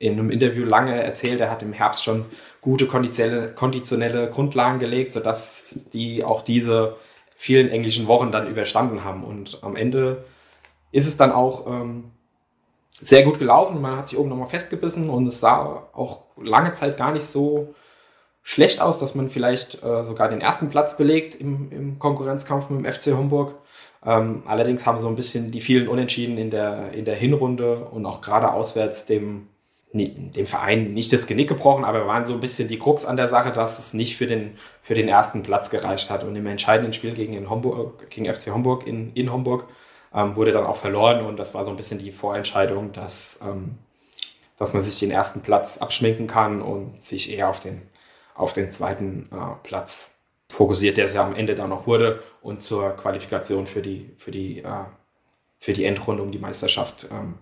in 0.03 0.13
einem 0.13 0.29
Interview 0.29 0.65
lange 0.65 1.01
erzählt, 1.01 1.39
er 1.39 1.49
hat 1.49 1.61
im 1.61 1.73
Herbst 1.73 2.03
schon 2.03 2.25
gute 2.61 2.87
konditionelle, 2.87 3.53
konditionelle 3.53 4.29
Grundlagen 4.29 4.79
gelegt, 4.79 5.11
sodass 5.11 5.85
die 5.93 6.23
auch 6.23 6.41
diese 6.41 6.97
vielen 7.35 7.69
englischen 7.69 8.07
Wochen 8.07 8.31
dann 8.31 8.47
überstanden 8.47 9.03
haben. 9.03 9.23
Und 9.23 9.59
am 9.61 9.75
Ende 9.75 10.23
ist 10.91 11.07
es 11.07 11.17
dann 11.17 11.31
auch 11.31 11.67
ähm, 11.67 12.11
sehr 12.99 13.23
gut 13.23 13.39
gelaufen. 13.39 13.81
Man 13.81 13.97
hat 13.97 14.09
sich 14.09 14.17
oben 14.17 14.29
nochmal 14.29 14.47
festgebissen 14.47 15.09
und 15.09 15.27
es 15.27 15.39
sah 15.39 15.87
auch 15.93 16.23
lange 16.41 16.73
Zeit 16.73 16.97
gar 16.97 17.11
nicht 17.11 17.25
so 17.25 17.73
schlecht 18.41 18.81
aus, 18.81 18.99
dass 18.99 19.15
man 19.15 19.29
vielleicht 19.29 19.81
äh, 19.83 20.03
sogar 20.03 20.27
den 20.27 20.41
ersten 20.41 20.69
Platz 20.69 20.97
belegt 20.97 21.35
im, 21.35 21.71
im 21.71 21.99
Konkurrenzkampf 21.99 22.69
mit 22.69 22.85
dem 22.85 22.91
FC 22.91 23.17
Homburg. 23.17 23.55
Ähm, 24.05 24.43
allerdings 24.45 24.85
haben 24.85 24.99
so 24.99 25.07
ein 25.07 25.15
bisschen 25.15 25.51
die 25.51 25.61
vielen 25.61 25.87
Unentschieden 25.87 26.37
in 26.37 26.49
der, 26.49 26.91
in 26.91 27.05
der 27.05 27.15
Hinrunde 27.15 27.85
und 27.85 28.05
auch 28.05 28.19
gerade 28.19 28.51
auswärts 28.51 29.05
dem, 29.05 29.47
dem 29.93 30.47
Verein 30.47 30.93
nicht 30.93 31.13
das 31.13 31.27
Genick 31.27 31.47
gebrochen, 31.47 31.85
aber 31.85 32.07
waren 32.07 32.25
so 32.25 32.33
ein 32.33 32.39
bisschen 32.39 32.67
die 32.67 32.79
Krux 32.79 33.05
an 33.05 33.15
der 33.15 33.27
Sache, 33.27 33.51
dass 33.51 33.77
es 33.77 33.93
nicht 33.93 34.17
für 34.17 34.25
den, 34.25 34.57
für 34.81 34.95
den 34.95 35.07
ersten 35.07 35.43
Platz 35.43 35.69
gereicht 35.69 36.09
hat. 36.09 36.23
Und 36.23 36.35
im 36.35 36.47
entscheidenden 36.47 36.93
Spiel 36.93 37.13
gegen, 37.13 37.33
in 37.33 37.49
Homburg, 37.49 38.09
gegen 38.09 38.31
FC 38.31 38.51
Homburg 38.51 38.87
in, 38.87 39.13
in 39.13 39.31
Homburg 39.31 39.67
ähm, 40.13 40.35
wurde 40.35 40.51
dann 40.51 40.65
auch 40.65 40.77
verloren 40.77 41.25
und 41.25 41.37
das 41.37 41.53
war 41.53 41.63
so 41.63 41.71
ein 41.71 41.77
bisschen 41.77 41.99
die 41.99 42.11
Vorentscheidung, 42.11 42.91
dass, 42.91 43.39
ähm, 43.43 43.77
dass 44.57 44.73
man 44.73 44.81
sich 44.81 44.99
den 44.99 45.11
ersten 45.11 45.41
Platz 45.41 45.77
abschminken 45.77 46.27
kann 46.27 46.61
und 46.61 46.99
sich 46.99 47.31
eher 47.31 47.49
auf 47.49 47.59
den, 47.59 47.83
auf 48.33 48.53
den 48.53 48.71
zweiten 48.71 49.29
äh, 49.31 49.55
Platz 49.61 50.15
fokussiert, 50.49 50.97
der 50.97 51.05
es 51.05 51.13
ja 51.13 51.23
am 51.23 51.35
Ende 51.35 51.55
dann 51.55 51.69
noch 51.69 51.87
wurde 51.87 52.21
und 52.41 52.61
zur 52.61 52.95
Qualifikation 52.95 53.67
für 53.67 53.81
die, 53.81 54.11
für 54.17 54.31
die, 54.31 54.59
äh, 54.59 54.85
für 55.59 55.73
die 55.73 55.85
Endrunde 55.85 56.23
um 56.23 56.31
die 56.31 56.39
Meisterschaft 56.39 57.07
ähm, 57.11 57.35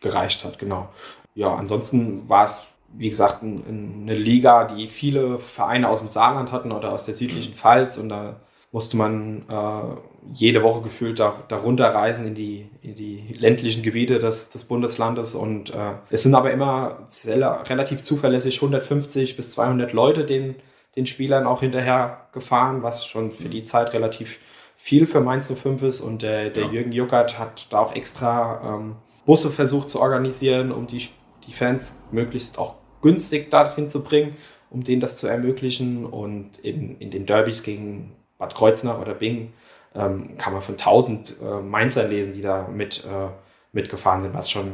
gereicht 0.00 0.44
hat. 0.44 0.58
Genau. 0.58 0.88
Ja, 1.34 1.54
ansonsten 1.54 2.28
war 2.28 2.44
es, 2.44 2.64
wie 2.92 3.08
gesagt, 3.08 3.42
ein, 3.42 4.02
eine 4.02 4.14
Liga, 4.14 4.64
die 4.64 4.88
viele 4.88 5.38
Vereine 5.38 5.88
aus 5.88 6.00
dem 6.00 6.08
Saarland 6.08 6.52
hatten 6.52 6.72
oder 6.72 6.92
aus 6.92 7.06
der 7.06 7.14
südlichen 7.14 7.54
Pfalz 7.54 7.96
und 7.96 8.08
da 8.08 8.36
musste 8.74 8.96
man 8.96 9.44
äh, 9.48 10.32
jede 10.32 10.64
Woche 10.64 10.82
gefühlt 10.82 11.20
da, 11.20 11.44
darunter 11.46 11.94
reisen 11.94 12.26
in 12.26 12.34
die, 12.34 12.68
in 12.82 12.96
die 12.96 13.36
ländlichen 13.38 13.84
Gebiete 13.84 14.18
des, 14.18 14.48
des 14.48 14.64
Bundeslandes. 14.64 15.36
Und 15.36 15.70
äh, 15.70 15.92
es 16.10 16.24
sind 16.24 16.34
aber 16.34 16.50
immer 16.50 17.04
sehr, 17.06 17.62
relativ 17.68 18.02
zuverlässig 18.02 18.56
150 18.56 19.36
bis 19.36 19.52
200 19.52 19.92
Leute, 19.92 20.24
denen 20.24 20.56
den 20.96 21.06
Spielern 21.06 21.46
auch 21.46 21.60
hinterher 21.60 22.26
gefahren, 22.32 22.82
was 22.82 23.06
schon 23.06 23.30
für 23.30 23.48
die 23.48 23.62
Zeit 23.62 23.92
relativ 23.92 24.40
viel 24.76 25.06
für 25.06 25.20
Mainz 25.20 25.52
05 25.52 25.82
ist. 25.84 26.00
Und 26.00 26.22
der, 26.22 26.50
der 26.50 26.64
ja. 26.64 26.72
Jürgen 26.72 26.90
Juckert 26.90 27.38
hat 27.38 27.72
da 27.72 27.78
auch 27.78 27.94
extra 27.94 28.74
ähm, 28.74 28.96
Busse 29.24 29.50
versucht 29.50 29.88
zu 29.88 30.00
organisieren, 30.00 30.72
um 30.72 30.88
die, 30.88 31.08
die 31.46 31.52
Fans 31.52 32.00
möglichst 32.10 32.58
auch 32.58 32.76
günstig 33.02 33.50
dorthin 33.50 33.88
zu 33.88 34.02
bringen, 34.02 34.36
um 34.70 34.82
denen 34.82 35.00
das 35.00 35.16
zu 35.16 35.26
ermöglichen. 35.26 36.06
Und 36.06 36.58
in, 36.58 36.98
in 36.98 37.10
den 37.10 37.26
Derbys 37.26 37.62
gegen 37.62 38.12
Bad 38.38 38.54
Kreuznach 38.54 39.00
oder 39.00 39.14
Bing 39.14 39.52
ähm, 39.94 40.36
kann 40.38 40.52
man 40.52 40.62
von 40.62 40.74
1000 40.74 41.36
äh, 41.40 41.60
Mainzer 41.60 42.08
lesen, 42.08 42.34
die 42.34 42.42
da 42.42 42.68
mit, 42.68 43.04
äh, 43.04 43.28
mitgefahren 43.72 44.22
sind, 44.22 44.34
was 44.34 44.50
schon 44.50 44.72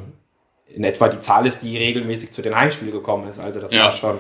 in 0.67 0.85
etwa 0.85 1.09
die 1.09 1.19
Zahl 1.19 1.47
ist, 1.47 1.63
die 1.63 1.77
regelmäßig 1.77 2.31
zu 2.31 2.43
den 2.43 2.55
Heimspielen 2.55 2.93
gekommen 2.93 3.29
ist. 3.29 3.41
Also 3.41 3.61
das 3.61 3.75
ja. 3.75 3.87
war 3.87 3.93
schon, 3.93 4.19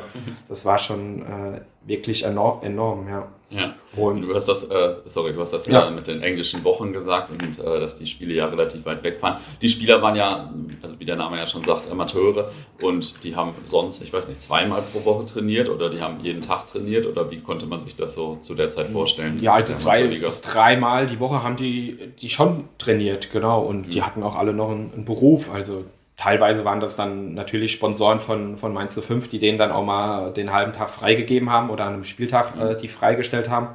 das 0.49 0.67
war 0.67 0.79
schon 0.79 1.23
äh, 1.23 1.61
wirklich 1.87 2.25
enorm, 2.25 2.63
enorm, 2.63 3.09
ja. 3.09 3.29
Ja. 3.51 3.75
Und 3.97 4.23
du 4.23 4.35
hast 4.35 4.49
das, 4.49 4.65
äh, 4.65 4.95
sorry, 5.07 5.33
du 5.33 5.41
hast 5.41 5.53
das 5.53 5.67
ja. 5.67 5.91
mit 5.91 6.07
den 6.07 6.23
englischen 6.23 6.63
Wochen 6.63 6.93
gesagt 6.93 7.31
und 7.31 7.59
äh, 7.59 7.81
dass 7.81 7.97
die 7.97 8.07
Spiele 8.07 8.35
ja 8.35 8.47
relativ 8.47 8.85
weit 8.87 9.03
weg 9.03 9.21
waren. 9.21 9.41
Die 9.61 9.69
Spieler 9.69 10.01
waren 10.01 10.15
ja, 10.15 10.53
also 10.83 11.01
wie 11.01 11.05
der 11.05 11.17
Name 11.17 11.37
ja 11.37 11.47
schon 11.47 11.65
sagt, 11.65 11.91
Amateure 11.91 12.53
und 12.83 13.25
die 13.25 13.35
haben 13.35 13.53
sonst, 13.67 14.03
ich 14.03 14.13
weiß 14.13 14.29
nicht, 14.29 14.41
zweimal 14.41 14.83
pro 14.83 15.05
Woche 15.05 15.25
trainiert 15.25 15.69
oder 15.69 15.91
die 15.91 16.01
haben 16.01 16.21
jeden 16.23 16.43
Tag 16.43 16.69
trainiert 16.69 17.07
oder 17.07 17.31
wie 17.33 17.41
konnte 17.41 17.67
man 17.67 17.81
sich 17.81 17.97
das 17.97 18.15
so 18.15 18.37
zu 18.37 18.55
der 18.55 18.69
Zeit 18.69 18.89
vorstellen? 18.91 19.43
Ja, 19.43 19.55
also 19.55 19.75
zwei 19.75 20.07
bis 20.07 20.43
dreimal 20.43 21.09
die 21.09 21.19
Woche 21.19 21.43
haben 21.43 21.57
die, 21.57 21.99
die 22.21 22.29
schon 22.29 22.69
trainiert, 22.79 23.33
genau. 23.33 23.63
Und 23.63 23.89
mhm. 23.89 23.91
die 23.91 24.03
hatten 24.03 24.23
auch 24.23 24.37
alle 24.37 24.53
noch 24.53 24.71
einen, 24.71 24.93
einen 24.93 25.05
Beruf. 25.05 25.51
Also 25.53 25.85
teilweise 26.21 26.67
waren 26.67 26.81
das 26.81 26.97
dann 26.97 27.33
natürlich 27.33 27.73
Sponsoren 27.73 28.21
von, 28.21 28.59
von 28.59 28.75
Mainz 28.75 29.01
05, 29.01 29.29
die 29.29 29.39
denen 29.39 29.57
dann 29.57 29.73
auch 29.73 29.85
mal 29.85 30.33
den 30.35 30.53
halben 30.53 30.75
Tag 30.75 30.91
freigegeben 30.91 31.49
haben 31.49 31.71
oder 31.71 31.87
an 31.87 31.95
einem 31.95 32.05
Spieltag 32.05 32.53
äh, 32.61 32.77
die 32.77 32.89
freigestellt 32.89 33.49
haben. 33.49 33.69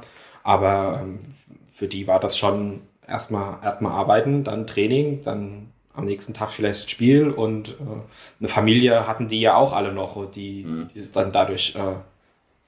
Aber 0.44 1.00
ähm, 1.02 1.18
für 1.68 1.88
die 1.88 2.06
war 2.06 2.20
das 2.20 2.38
schon 2.38 2.82
erstmal 3.06 3.58
erstmal 3.64 3.92
arbeiten, 3.92 4.44
dann 4.44 4.68
Training, 4.68 5.22
dann 5.22 5.72
am 5.92 6.04
nächsten 6.04 6.34
Tag 6.34 6.50
vielleicht 6.50 6.88
Spiel 6.88 7.30
und 7.30 7.70
äh, 7.70 7.74
eine 8.38 8.48
Familie 8.48 9.08
hatten 9.08 9.26
die 9.26 9.40
ja 9.40 9.56
auch 9.56 9.72
alle 9.72 9.92
noch, 9.92 10.30
die, 10.30 10.62
mhm. 10.64 10.90
die 10.94 11.00
es 11.00 11.10
dann 11.10 11.32
dadurch 11.32 11.74
äh, 11.74 11.96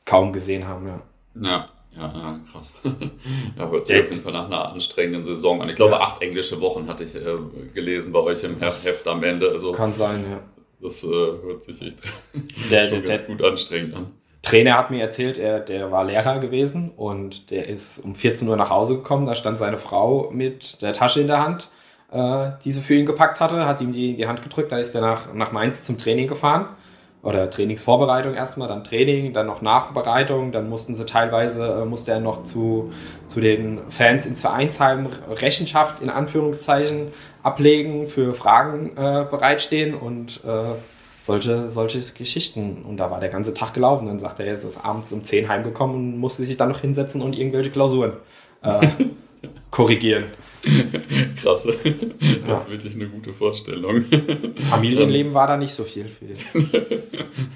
kaum 0.04 0.32
gesehen 0.32 0.66
haben. 0.66 0.88
Ja. 0.88 1.48
ja. 1.48 1.68
Ja, 1.96 2.12
ja, 2.14 2.40
krass. 2.50 2.74
ja, 3.58 3.68
hört 3.68 3.86
sich 3.86 4.00
auf 4.00 4.10
jeden 4.10 4.22
Fall 4.22 4.32
nach 4.32 4.46
einer 4.46 4.72
anstrengenden 4.72 5.24
Saison 5.24 5.60
an. 5.62 5.68
Ich 5.68 5.76
glaube, 5.76 5.92
ja. 5.92 6.00
acht 6.00 6.22
englische 6.22 6.60
Wochen 6.60 6.86
hatte 6.86 7.04
ich 7.04 7.14
äh, 7.14 7.36
gelesen 7.74 8.12
bei 8.12 8.20
euch 8.20 8.44
im 8.44 8.58
das 8.58 8.84
Heft 8.84 9.06
am 9.08 9.22
Ende. 9.24 9.50
Also, 9.50 9.72
kann 9.72 9.92
sein, 9.92 10.24
ja. 10.30 10.40
Das 10.80 11.02
äh, 11.02 11.08
hört 11.08 11.62
sich 11.62 11.82
echt 11.82 12.00
der, 12.70 12.86
der, 12.90 13.02
ganz 13.02 13.26
gut 13.26 13.42
anstrengend 13.42 13.94
an. 13.94 14.12
Trainer 14.42 14.78
hat 14.78 14.92
mir 14.92 15.02
erzählt, 15.02 15.36
er, 15.36 15.58
der 15.58 15.90
war 15.90 16.04
Lehrer 16.04 16.38
gewesen 16.38 16.92
und 16.96 17.50
der 17.50 17.68
ist 17.68 17.98
um 17.98 18.14
14 18.14 18.48
Uhr 18.48 18.56
nach 18.56 18.70
Hause 18.70 18.96
gekommen. 18.96 19.26
Da 19.26 19.34
stand 19.34 19.58
seine 19.58 19.78
Frau 19.78 20.30
mit 20.30 20.80
der 20.80 20.92
Tasche 20.92 21.20
in 21.20 21.26
der 21.26 21.42
Hand, 21.42 21.68
äh, 22.12 22.50
die 22.64 22.70
sie 22.70 22.80
für 22.80 22.94
ihn 22.94 23.06
gepackt 23.06 23.40
hatte, 23.40 23.66
hat 23.66 23.80
ihm 23.80 23.92
die 23.92 24.10
in 24.10 24.16
die 24.16 24.28
Hand 24.28 24.42
gedrückt. 24.42 24.70
Da 24.70 24.78
ist 24.78 24.94
er 24.94 25.00
nach, 25.00 25.34
nach 25.34 25.50
Mainz 25.50 25.82
zum 25.82 25.98
Training 25.98 26.28
gefahren 26.28 26.68
oder 27.22 27.50
Trainingsvorbereitung 27.50 28.34
erstmal, 28.34 28.68
dann 28.68 28.84
Training, 28.84 29.32
dann 29.32 29.46
noch 29.46 29.60
Nachbereitung, 29.60 30.52
dann 30.52 30.68
mussten 30.68 30.94
sie 30.94 31.04
teilweise, 31.04 31.80
äh, 31.82 31.84
musste 31.84 32.12
er 32.12 32.20
noch 32.20 32.44
zu, 32.44 32.92
zu 33.26 33.40
den 33.40 33.80
Fans 33.88 34.24
ins 34.24 34.40
Vereinsheim 34.40 35.08
Rechenschaft 35.28 36.00
in 36.00 36.10
Anführungszeichen 36.10 37.08
ablegen, 37.42 38.06
für 38.06 38.34
Fragen 38.34 38.92
äh, 38.96 39.26
bereitstehen 39.28 39.94
und 39.94 40.42
äh, 40.44 40.74
solche, 41.20 41.68
solche 41.68 42.00
Geschichten. 42.12 42.84
Und 42.88 42.98
da 42.98 43.10
war 43.10 43.20
der 43.20 43.28
ganze 43.28 43.52
Tag 43.52 43.74
gelaufen. 43.74 44.06
Dann 44.06 44.18
sagt 44.18 44.40
er, 44.40 44.46
er 44.46 44.54
ist 44.54 44.84
abends 44.84 45.12
um 45.12 45.24
10 45.24 45.48
heimgekommen 45.48 45.96
und 45.96 46.18
musste 46.18 46.42
sich 46.44 46.56
dann 46.56 46.68
noch 46.68 46.80
hinsetzen 46.80 47.20
und 47.20 47.36
irgendwelche 47.36 47.70
Klausuren 47.70 48.12
äh, 48.62 48.86
korrigieren. 49.78 50.24
Krass. 51.40 51.68
Das 52.44 52.62
ist 52.62 52.70
wirklich 52.70 52.96
eine 52.96 53.06
gute 53.06 53.32
Vorstellung. 53.32 54.04
Familienleben 54.68 55.32
war 55.32 55.46
da 55.46 55.56
nicht 55.56 55.72
so 55.72 55.84
viel 55.84 56.08
für 56.08 56.24
ihn. 56.24 56.70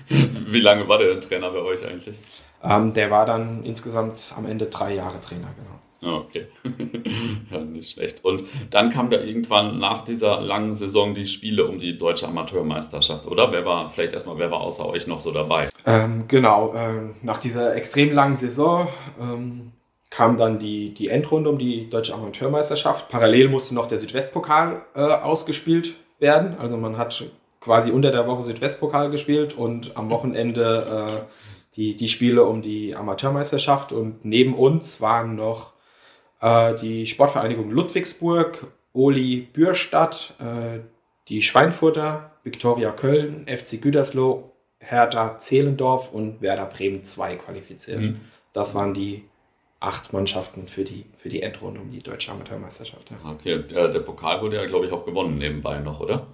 Wie 0.47 0.61
lange 0.61 0.89
war 0.89 0.99
der 0.99 1.09
denn 1.09 1.21
Trainer 1.21 1.51
bei 1.51 1.59
euch 1.59 1.85
eigentlich? 1.85 2.15
Ähm, 2.63 2.93
der 2.93 3.11
war 3.11 3.27
dann 3.27 3.65
insgesamt 3.65 4.33
am 4.37 4.47
Ende 4.47 4.67
drei 4.67 4.95
Jahre 4.95 5.19
Trainer, 5.19 5.49
genau. 5.57 6.15
Ah, 6.15 6.19
okay. 6.21 6.47
ja, 7.51 7.59
nicht 7.59 7.91
schlecht. 7.91 8.25
Und 8.25 8.45
dann 8.71 8.91
kam 8.91 9.11
da 9.11 9.19
irgendwann 9.21 9.81
nach 9.81 10.05
dieser 10.05 10.41
langen 10.41 10.75
Saison 10.77 11.17
die 11.17 11.27
Spiele 11.27 11.67
um 11.67 11.81
die 11.81 11.99
deutsche 11.99 12.29
Amateurmeisterschaft, 12.29 13.27
oder? 13.27 13.51
Wer 13.51 13.65
war, 13.65 13.91
vielleicht 13.91 14.13
erstmal, 14.13 14.39
wer 14.39 14.53
war 14.53 14.61
außer 14.61 14.87
euch 14.87 15.09
noch 15.09 15.21
so 15.21 15.33
dabei? 15.33 15.71
Ähm, 15.87 16.27
genau, 16.29 16.73
ähm, 16.77 17.17
nach 17.23 17.39
dieser 17.39 17.75
extrem 17.75 18.13
langen 18.13 18.37
Saison 18.37 18.87
ähm, 19.21 19.73
kam 20.13 20.37
dann 20.37 20.59
die, 20.59 20.93
die 20.93 21.09
Endrunde 21.09 21.49
um 21.49 21.57
die 21.57 21.89
deutsche 21.89 22.13
Amateurmeisterschaft. 22.13 23.09
Parallel 23.09 23.49
musste 23.49 23.75
noch 23.75 23.87
der 23.87 23.97
Südwestpokal 23.97 24.83
äh, 24.95 25.01
ausgespielt 25.01 25.95
werden. 26.19 26.55
Also 26.59 26.77
man 26.77 26.99
hat 26.99 27.25
quasi 27.61 27.91
unter 27.91 28.11
der 28.11 28.27
Woche 28.27 28.43
Südwestpokal 28.43 29.09
gespielt 29.09 29.57
und 29.57 29.97
am 29.97 30.11
Wochenende 30.11 31.25
äh, 31.31 31.77
die, 31.77 31.97
die 31.97 32.09
Spiele 32.09 32.45
um 32.45 32.61
die 32.61 32.95
Amateurmeisterschaft. 32.95 33.93
Und 33.93 34.23
neben 34.23 34.55
uns 34.55 35.01
waren 35.01 35.35
noch 35.35 35.73
äh, 36.43 36.75
die 36.75 37.07
Sportvereinigung 37.07 37.71
Ludwigsburg, 37.71 38.67
Oli 38.93 39.49
Bürstadt, 39.51 40.35
äh, 40.39 40.81
die 41.29 41.41
Schweinfurter, 41.41 42.33
Viktoria 42.45 42.91
Köln, 42.91 43.47
FC 43.49 43.81
Gütersloh, 43.81 44.53
Hertha 44.79 45.39
Zehlendorf 45.39 46.13
und 46.13 46.43
Werder 46.43 46.67
Bremen 46.67 47.03
2 47.03 47.37
qualifiziert. 47.37 48.01
Mhm. 48.01 48.21
Das 48.53 48.75
waren 48.75 48.93
die 48.93 49.25
acht 49.83 50.13
Mannschaften 50.13 50.69
für 50.69 50.85
die, 50.85 51.05
für 51.19 51.29
die 51.29 51.43
Endrunde 51.43 51.81
um 51.81 51.91
die 51.91 52.03
deutsche 52.03 52.31
Amateurmeisterschaft. 52.31 53.11
Ja. 53.11 53.31
Okay, 53.31 53.63
der, 53.63 53.89
der 53.89 54.01
Pokal 54.01 54.41
wurde 54.41 54.57
ja, 54.57 54.65
glaube 54.67 54.87
ich, 54.87 54.93
auch 54.93 55.05
gewonnen 55.05 55.39
nebenbei 55.39 55.81
noch, 55.81 56.01
oder? 56.01 56.27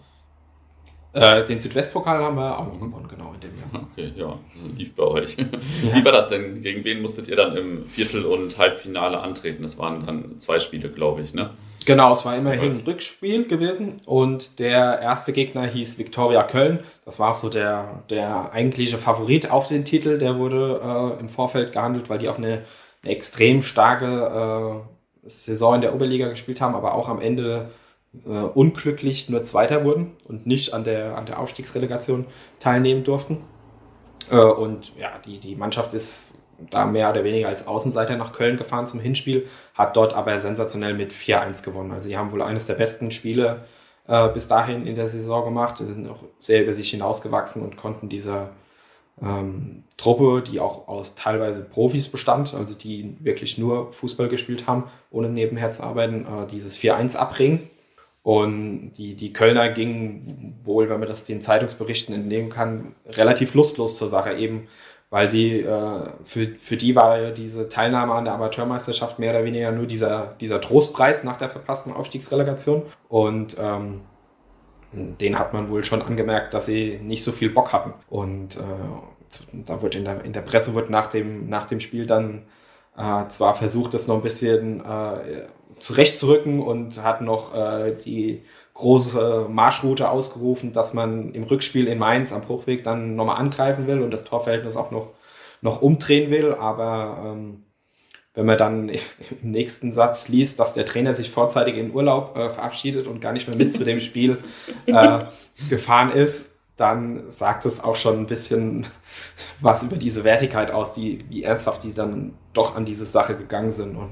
Äh, 1.15 1.45
den 1.47 1.59
Südwestpokal 1.59 2.23
haben 2.23 2.37
wir 2.37 2.59
auch 2.59 2.67
noch 2.67 2.79
gewonnen, 2.79 3.09
genau 3.09 3.33
in 3.33 3.41
dem 3.41 3.57
Jahr. 3.57 3.89
Okay, 3.91 4.13
ja, 4.15 4.39
lief 4.77 4.95
bei 4.95 5.05
euch. 5.05 5.37
Ja. 5.39 5.47
Wie 5.95 6.05
war 6.05 6.13
das 6.13 6.29
denn? 6.29 6.61
Gegen 6.61 6.85
wen 6.85 7.01
musstet 7.01 7.29
ihr 7.29 7.37
dann 7.37 7.57
im 7.57 7.87
Viertel- 7.87 8.27
und 8.27 8.59
Halbfinale 8.59 9.19
antreten? 9.19 9.63
Das 9.63 9.79
waren 9.79 10.05
dann 10.05 10.39
zwei 10.39 10.59
Spiele, 10.59 10.91
glaube 10.91 11.23
ich, 11.23 11.33
ne? 11.33 11.51
Genau, 11.87 12.13
es 12.13 12.27
war 12.27 12.37
immerhin 12.37 12.73
ein 12.73 12.83
Rückspiel 12.87 13.47
gewesen 13.47 14.03
und 14.05 14.59
der 14.59 15.01
erste 15.01 15.33
Gegner 15.33 15.65
hieß 15.65 15.99
Viktoria 15.99 16.43
Köln. 16.43 16.81
Das 17.07 17.19
war 17.19 17.33
so 17.33 17.49
der, 17.49 18.03
der 18.11 18.53
eigentliche 18.53 18.99
Favorit 18.99 19.51
auf 19.51 19.69
den 19.69 19.87
Titel. 19.87 20.19
Der 20.19 20.37
wurde 20.37 21.17
äh, 21.17 21.21
im 21.21 21.31
Vorfeld 21.31 21.73
gehandelt, 21.73 22.11
weil 22.11 22.19
die 22.19 22.29
auch 22.29 22.37
eine, 22.37 22.65
eine 23.03 23.13
extrem 23.13 23.63
starke 23.63 24.85
äh, 25.25 25.29
Saison 25.29 25.77
in 25.77 25.81
der 25.81 25.95
Oberliga 25.95 26.29
gespielt 26.29 26.61
haben, 26.61 26.75
aber 26.75 26.95
auch 26.95 27.09
am 27.09 27.21
Ende 27.21 27.71
äh, 28.27 28.31
unglücklich 28.31 29.29
nur 29.29 29.45
Zweiter 29.45 29.85
wurden 29.85 30.17
und 30.27 30.47
nicht 30.47 30.75
an 30.75 30.85
der, 30.85 31.17
an 31.17 31.27
der 31.27 31.39
Aufstiegsrelegation 31.39 32.27
teilnehmen 32.59 33.05
durften. 33.05 33.39
Äh, 34.31 34.37
und 34.37 34.97
ja, 34.97 35.19
die, 35.25 35.39
die 35.39 35.57
Mannschaft 35.57 35.95
ist 35.95 36.35
da 36.71 36.87
mehr 36.87 37.11
oder 37.11 37.23
weniger 37.25 37.49
als 37.49 37.67
Außenseiter 37.67 38.17
nach 38.17 38.33
Köln 38.33 38.57
gefahren 38.57 38.87
zum 38.87 39.01
Hinspiel, 39.01 39.47
hat 39.75 39.97
dort 39.97 40.13
aber 40.15 40.39
sensationell 40.41 40.95
mit 40.95 41.13
4-1 41.13 41.63
gewonnen. 41.63 41.93
Also 41.93 42.09
sie 42.09 42.17
haben 42.17 42.33
wohl 42.33 42.43
eines 42.43 42.67
der 42.67 42.75
besten 42.75 43.11
Spiele 43.11 43.65
äh, 44.09 44.29
bis 44.29 44.49
dahin 44.49 44.87
in 44.87 44.97
der 44.97 45.09
Saison 45.09 45.45
gemacht. 45.45 45.79
Sie 45.79 45.93
sind 45.93 46.09
auch 46.09 46.25
sehr 46.39 46.65
über 46.65 46.73
sich 46.73 46.91
hinausgewachsen 46.91 47.63
und 47.63 47.77
konnten 47.77 48.09
dieser 48.09 48.51
ähm, 49.23 49.85
Truppe, 49.97 50.43
die 50.49 50.61
auch 50.61 50.89
aus 50.89 51.15
teilweise 51.15 51.63
Profis 51.63 52.09
bestand, 52.09 52.55
also 52.55 52.75
die 52.75 53.17
wirklich 53.21 53.59
nur 53.59 53.93
Fußball 53.93 54.29
gespielt 54.29 54.67
haben, 54.67 54.85
ohne 55.11 55.29
nebenher 55.29 55.71
zu 55.73 55.83
arbeiten, 55.83 56.25
äh, 56.25 56.47
dieses 56.51 56.79
4-1 56.79 57.17
abbringen. 57.17 57.69
Und 58.23 58.93
die, 58.93 59.15
die 59.15 59.33
Kölner 59.33 59.71
gingen 59.71 60.59
wohl, 60.63 60.91
wenn 60.91 61.01
man 61.01 61.09
das 61.09 61.25
den 61.25 61.41
Zeitungsberichten 61.41 62.15
entnehmen 62.15 62.51
kann, 62.51 62.95
relativ 63.07 63.55
lustlos 63.55 63.97
zur 63.97 64.09
Sache, 64.09 64.35
eben 64.35 64.69
weil 65.11 65.29
sie, 65.29 65.61
äh, 65.61 66.01
für, 66.25 66.49
für 66.61 66.77
die 66.77 66.95
war 66.95 67.31
diese 67.31 67.69
Teilnahme 67.69 68.13
an 68.13 68.25
der 68.25 68.35
Amateurmeisterschaft 68.35 69.19
mehr 69.19 69.31
oder 69.31 69.45
weniger 69.45 69.73
nur 69.73 69.87
dieser, 69.87 70.37
dieser 70.41 70.61
Trostpreis 70.61 71.25
nach 71.25 71.39
der 71.39 71.49
verpassten 71.49 71.93
Aufstiegsrelegation. 71.93 72.83
Und 73.09 73.57
ähm, 73.59 74.03
den 74.93 75.39
hat 75.39 75.53
man 75.53 75.71
wohl 75.71 75.85
schon 75.85 76.03
angemerkt, 76.03 76.55
dass 76.55 76.67
sie 76.67 76.99
nicht 77.03 77.23
so 77.23 77.33
viel 77.33 77.51
Bock 77.51 77.73
hatten. 77.73 77.93
Und 78.09 78.57
äh, 78.57 78.61
da 79.53 79.83
wird 79.83 79.95
in 79.95 80.05
der, 80.05 80.25
in 80.25 80.33
der 80.33 80.41
Presse 80.41 80.75
wird 80.75 80.91
nach 80.91 81.09
dem, 81.09 81.49
nach 81.49 81.67
dem 81.67 81.81
Spiel 81.81 82.07
dann 82.07 82.43
äh, 82.97 83.29
zwar 83.29 83.55
versucht, 83.55 83.95
das 83.95 84.09
noch 84.09 84.17
ein 84.17 84.23
bisschen 84.23 84.81
äh, 84.85 85.47
zurechtzurücken 85.79 86.61
und 86.61 87.03
hat 87.03 87.21
noch 87.21 87.55
äh, 87.55 87.95
die 87.95 88.43
große 88.75 89.47
Marschroute 89.51 90.11
ausgerufen, 90.11 90.73
dass 90.73 90.95
man 90.95 91.33
im 91.33 91.45
Rückspiel 91.45 91.89
in 91.89 91.99
Mainz 91.99 92.33
am 92.33 92.43
Bruchweg 92.43 92.85
dann 92.85 93.17
nochmal 93.17 93.37
angreifen 93.37 93.87
will 93.87 94.01
und 94.01 94.13
das 94.13 94.25
Torverhältnis 94.25 94.77
auch 94.77 94.91
noch, 94.91 95.11
noch 95.61 95.83
umdrehen 95.83 96.31
will. 96.31 96.55
Aber 96.55 97.23
ähm, 97.25 97.65
wenn 98.39 98.47
man 98.47 98.57
dann 98.57 98.89
im 98.89 99.01
nächsten 99.43 99.91
Satz 99.91 100.29
liest, 100.29 100.61
dass 100.61 100.73
der 100.73 100.87
Trainer 100.87 101.13
sich 101.13 101.29
vorzeitig 101.29 101.77
in 101.77 101.93
Urlaub 101.93 102.37
äh, 102.37 102.51
verabschiedet 102.51 103.09
und 103.09 103.21
gar 103.21 103.33
nicht 103.33 103.49
mehr 103.49 103.57
mit 103.57 103.73
zu 103.73 103.85
dem 103.85 103.99
Spiel 103.99 104.39
äh, 104.87 105.25
gefahren 105.69 106.13
ist, 106.13 106.53
dann 106.77 107.29
sagt 107.29 107.67
es 107.67 107.83
auch 107.83 107.97
schon 107.97 108.21
ein 108.21 108.27
bisschen 108.29 108.87
was 109.61 109.83
über 109.83 109.97
diese 109.97 110.23
Wertigkeit 110.23 110.71
aus, 110.71 110.93
die, 110.93 111.25
wie 111.29 111.43
ernsthaft 111.43 111.83
die 111.83 111.93
dann 111.93 112.35
doch 112.53 112.77
an 112.77 112.85
diese 112.85 113.07
Sache 113.07 113.35
gegangen 113.35 113.73
sind. 113.73 113.97
Und 113.97 114.11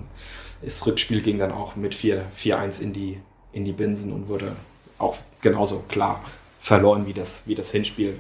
das 0.60 0.84
Rückspiel 0.84 1.22
ging 1.22 1.38
dann 1.38 1.52
auch 1.52 1.76
mit 1.76 1.94
4-1 1.94 2.82
in 2.82 2.92
die 2.92 3.20
in 3.52 3.64
die 3.64 3.72
Binsen 3.72 4.12
und 4.12 4.28
wurde 4.28 4.56
auch 4.98 5.16
genauso 5.40 5.84
klar 5.86 6.24
verloren 6.60 7.06
wie 7.06 7.12
das, 7.12 7.44
wie 7.46 7.54
das 7.54 7.70
Hinspiel. 7.70 8.18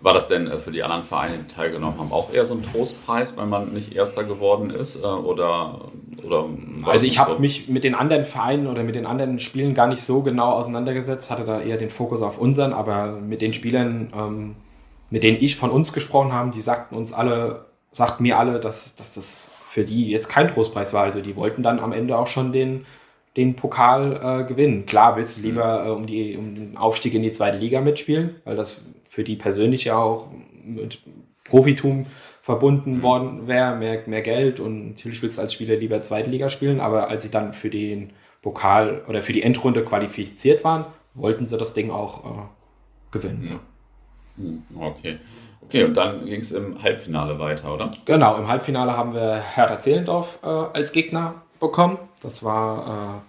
War 0.00 0.12
das 0.12 0.28
denn 0.28 0.46
äh, 0.46 0.58
für 0.58 0.70
die 0.70 0.82
anderen 0.82 1.04
Vereine, 1.04 1.38
die 1.38 1.52
teilgenommen 1.52 1.98
haben, 1.98 2.12
auch 2.12 2.32
eher 2.32 2.44
so 2.44 2.54
ein 2.54 2.62
Trostpreis, 2.62 3.36
weil 3.36 3.46
man 3.46 3.72
nicht 3.72 3.94
Erster 3.94 4.24
geworden 4.24 4.70
ist? 4.70 4.96
Äh, 4.96 5.06
oder, 5.06 5.88
oder 6.22 6.46
also 6.84 7.06
ich 7.06 7.18
habe 7.18 7.34
so? 7.34 7.38
mich 7.38 7.68
mit 7.68 7.82
den 7.84 7.94
anderen 7.94 8.24
Vereinen 8.24 8.66
oder 8.66 8.82
mit 8.82 8.94
den 8.94 9.06
anderen 9.06 9.38
Spielen 9.38 9.74
gar 9.74 9.86
nicht 9.86 10.02
so 10.02 10.22
genau 10.22 10.52
auseinandergesetzt, 10.52 11.30
hatte 11.30 11.44
da 11.44 11.60
eher 11.60 11.78
den 11.78 11.90
Fokus 11.90 12.20
auf 12.20 12.38
unseren, 12.38 12.72
aber 12.72 13.12
mit 13.12 13.40
den 13.40 13.54
Spielern, 13.54 14.12
ähm, 14.14 14.56
mit 15.08 15.22
denen 15.22 15.38
ich 15.40 15.56
von 15.56 15.70
uns 15.70 15.92
gesprochen 15.92 16.32
habe, 16.32 16.50
die 16.50 16.60
sagten 16.60 16.94
uns 16.94 17.12
alle, 17.12 17.64
sagten 17.92 18.22
mir 18.22 18.38
alle, 18.38 18.60
dass, 18.60 18.94
dass 18.96 19.14
das 19.14 19.44
für 19.70 19.84
die 19.84 20.10
jetzt 20.10 20.28
kein 20.28 20.48
Trostpreis 20.48 20.92
war. 20.92 21.04
Also 21.04 21.20
die 21.20 21.36
wollten 21.36 21.62
dann 21.62 21.80
am 21.80 21.92
Ende 21.92 22.18
auch 22.18 22.26
schon 22.26 22.52
den, 22.52 22.86
den 23.36 23.56
Pokal 23.56 24.20
äh, 24.22 24.44
gewinnen. 24.44 24.86
Klar 24.86 25.16
willst 25.16 25.38
du 25.38 25.42
lieber 25.42 25.86
äh, 25.86 25.90
um, 25.90 26.06
die, 26.06 26.36
um 26.36 26.54
den 26.54 26.76
Aufstieg 26.76 27.14
in 27.14 27.22
die 27.22 27.32
zweite 27.32 27.58
Liga 27.58 27.80
mitspielen, 27.80 28.36
weil 28.44 28.56
das 28.56 28.82
für 29.08 29.24
die 29.24 29.36
persönlich 29.36 29.84
ja 29.84 29.96
auch 29.96 30.28
mit 30.64 31.00
Profitum 31.44 32.06
verbunden 32.42 32.98
mhm. 32.98 33.02
worden 33.02 33.46
wäre, 33.48 33.76
mehr, 33.76 34.02
mehr 34.06 34.22
Geld 34.22 34.60
und 34.60 34.90
natürlich 34.90 35.22
willst 35.22 35.38
du 35.38 35.42
als 35.42 35.52
Spieler 35.52 35.76
lieber 35.76 36.02
zweite 36.02 36.30
Liga 36.30 36.48
spielen, 36.48 36.80
aber 36.80 37.08
als 37.08 37.24
sie 37.24 37.30
dann 37.30 37.52
für 37.52 37.70
den 37.70 38.12
Pokal 38.42 39.02
oder 39.08 39.22
für 39.22 39.32
die 39.32 39.42
Endrunde 39.42 39.84
qualifiziert 39.84 40.62
waren, 40.62 40.86
wollten 41.14 41.46
sie 41.46 41.58
das 41.58 41.74
Ding 41.74 41.90
auch 41.90 42.24
äh, 42.24 42.44
gewinnen. 43.10 43.58
Mhm. 44.36 44.62
Okay. 44.78 45.18
Okay, 45.62 45.82
und 45.82 45.96
dann 45.96 46.24
ging 46.24 46.40
es 46.40 46.52
im 46.52 46.80
Halbfinale 46.80 47.40
weiter, 47.40 47.74
oder? 47.74 47.90
Genau, 48.04 48.36
im 48.36 48.46
Halbfinale 48.46 48.96
haben 48.96 49.14
wir 49.14 49.42
Hertha 49.42 49.80
Zehlendorf 49.80 50.38
äh, 50.44 50.46
als 50.46 50.92
Gegner 50.92 51.42
bekommen. 51.58 51.98
Das 52.22 52.44
war 52.44 53.22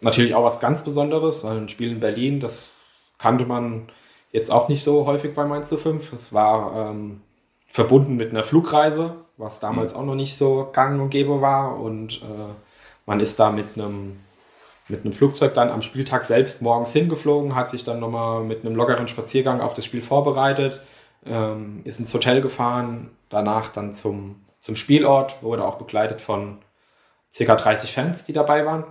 äh, 0.00 0.04
natürlich 0.04 0.34
auch 0.34 0.42
was 0.42 0.58
ganz 0.58 0.82
Besonderes, 0.82 1.44
weil 1.44 1.58
ein 1.58 1.68
Spiel 1.68 1.92
in 1.92 2.00
Berlin, 2.00 2.40
das 2.40 2.70
kannte 3.18 3.46
man 3.46 3.88
jetzt 4.36 4.50
auch 4.52 4.68
nicht 4.68 4.84
so 4.84 5.06
häufig 5.06 5.34
bei 5.34 5.46
Mainz 5.46 5.74
5. 5.74 6.12
Es 6.12 6.32
war 6.32 6.90
ähm, 6.90 7.22
verbunden 7.68 8.16
mit 8.16 8.30
einer 8.30 8.44
Flugreise, 8.44 9.16
was 9.38 9.60
damals 9.60 9.94
mhm. 9.94 10.00
auch 10.00 10.04
noch 10.04 10.14
nicht 10.14 10.36
so 10.36 10.68
gang 10.72 11.00
und 11.00 11.08
gäbe 11.08 11.40
war. 11.40 11.80
Und 11.80 12.20
äh, 12.22 12.52
man 13.06 13.20
ist 13.20 13.40
da 13.40 13.50
mit 13.50 13.66
einem 13.74 14.20
mit 14.88 15.00
einem 15.00 15.12
Flugzeug 15.12 15.52
dann 15.54 15.70
am 15.70 15.82
Spieltag 15.82 16.24
selbst 16.24 16.62
morgens 16.62 16.92
hingeflogen, 16.92 17.56
hat 17.56 17.68
sich 17.68 17.82
dann 17.82 17.98
nochmal 17.98 18.44
mit 18.44 18.64
einem 18.64 18.76
lockeren 18.76 19.08
Spaziergang 19.08 19.60
auf 19.60 19.74
das 19.74 19.84
Spiel 19.84 20.00
vorbereitet, 20.00 20.80
ähm, 21.24 21.80
ist 21.82 21.98
ins 21.98 22.14
Hotel 22.14 22.40
gefahren, 22.40 23.10
danach 23.28 23.68
dann 23.70 23.92
zum, 23.92 24.44
zum 24.60 24.76
Spielort, 24.76 25.42
wurde 25.42 25.64
auch 25.64 25.74
begleitet 25.74 26.20
von 26.20 26.58
circa 27.32 27.56
30 27.56 27.92
Fans, 27.92 28.22
die 28.22 28.32
dabei 28.32 28.64
waren. 28.64 28.84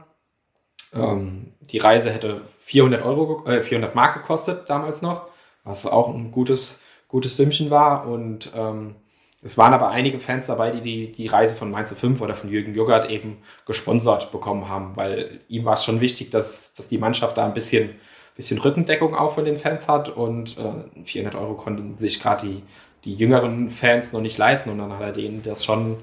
Ähm, 0.94 1.54
die 1.62 1.78
Reise 1.78 2.12
hätte 2.12 2.42
400 2.60 3.06
Euro, 3.06 3.46
äh, 3.46 3.62
400 3.62 3.96
Mark 3.96 4.16
gekostet 4.16 4.70
damals 4.70 5.02
noch, 5.02 5.30
was 5.66 5.86
auch 5.86 6.14
ein 6.14 6.32
gutes, 6.32 6.80
gutes 7.10 7.36
Sümmchen 7.36 7.70
war. 7.70 8.08
Und 8.08 8.52
ähm, 8.56 8.96
es 9.42 9.58
waren 9.58 9.74
aber 9.74 9.90
einige 9.90 10.20
Fans 10.20 10.48
dabei, 10.48 10.72
die, 10.72 10.82
die 10.82 11.12
die 11.12 11.28
Reise 11.28 11.56
von 11.56 11.70
Mainz 11.70 11.94
5 11.94 12.22
oder 12.22 12.36
von 12.36 12.50
Jürgen 12.50 12.74
Juggert 12.74 13.10
eben 13.10 13.38
gesponsert 13.66 14.32
bekommen 14.32 14.70
haben, 14.70 14.96
weil 14.96 15.42
ihm 15.50 15.66
war 15.66 15.74
es 15.74 15.84
schon 15.84 16.00
wichtig, 16.00 16.32
dass, 16.32 16.74
dass 16.74 16.88
die 16.88 16.98
Mannschaft 16.98 17.38
da 17.38 17.46
ein 17.46 17.54
bisschen, 17.54 17.92
bisschen 18.36 18.60
Rückendeckung 18.60 19.16
auch 19.16 19.34
von 19.34 19.46
den 19.46 19.58
Fans 19.58 19.90
hat. 19.90 20.10
Und 20.10 20.58
äh, 20.58 21.04
400 21.04 21.36
Euro 21.40 21.56
konnten 21.56 21.98
sich 21.98 22.22
gerade 22.22 22.48
die, 22.48 22.64
die 23.04 23.14
jüngeren 23.14 23.70
Fans 23.70 24.14
noch 24.14 24.22
nicht 24.22 24.38
leisten. 24.38 24.70
Und 24.70 24.78
dann 24.78 24.94
hat 24.94 25.02
er 25.02 25.12
denen 25.12 25.44
das 25.44 25.66
schon 25.66 25.98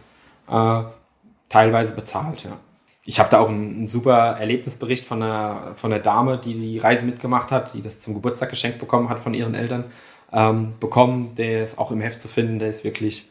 äh, 0.49 0.83
teilweise 1.49 1.95
bezahlt, 1.95 2.45
ja. 2.45 2.59
Ich 3.05 3.19
habe 3.19 3.29
da 3.31 3.41
auch 3.41 3.49
einen, 3.49 3.77
einen, 3.77 3.87
super 3.89 4.37
Erlebnisbericht 4.39 5.05
von 5.05 5.23
einer, 5.23 5.73
von 5.75 5.93
einer 5.93 6.03
Dame, 6.03 6.39
die 6.39 6.55
die 6.55 6.79
Reise 6.79 7.05
mitgemacht 7.05 7.51
hat, 7.51 7.75
die 7.75 7.83
das 7.83 7.99
zum 7.99 8.15
Geburtstag 8.15 8.51
geschenkt 8.51 8.79
bekommen 8.79 9.09
hat 9.09 9.19
von 9.19 9.35
ihren 9.35 9.55
Eltern, 9.55 9.85
ähm, 10.33 10.75
bekommen. 10.79 11.35
Der 11.35 11.65
ist 11.65 11.79
auch 11.79 11.91
im 11.91 12.01
Heft 12.01 12.21
zu 12.21 12.29
finden, 12.29 12.61
der 12.61 12.69
ist 12.69 12.85
wirklich, 12.85 13.27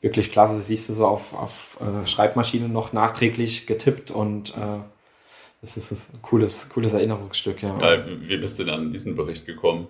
wirklich 0.00 0.32
klasse. 0.32 0.56
Das 0.56 0.66
siehst 0.66 0.88
du 0.88 0.94
so 0.94 1.06
auf, 1.06 1.34
auf 1.34 1.78
äh, 1.80 2.06
Schreibmaschine 2.06 2.68
noch 2.68 2.92
nachträglich 2.92 3.66
getippt 3.66 4.10
und 4.10 4.50
äh, 4.56 4.80
das 5.60 5.76
ist 5.76 6.12
ein 6.12 6.20
cooles, 6.22 6.68
cooles 6.68 6.92
Erinnerungsstück. 6.92 7.62
Ja. 7.62 8.04
Wie 8.20 8.36
bist 8.36 8.58
du 8.58 8.64
dann 8.64 8.80
an 8.80 8.92
diesen 8.92 9.14
Bericht 9.14 9.46
gekommen? 9.46 9.86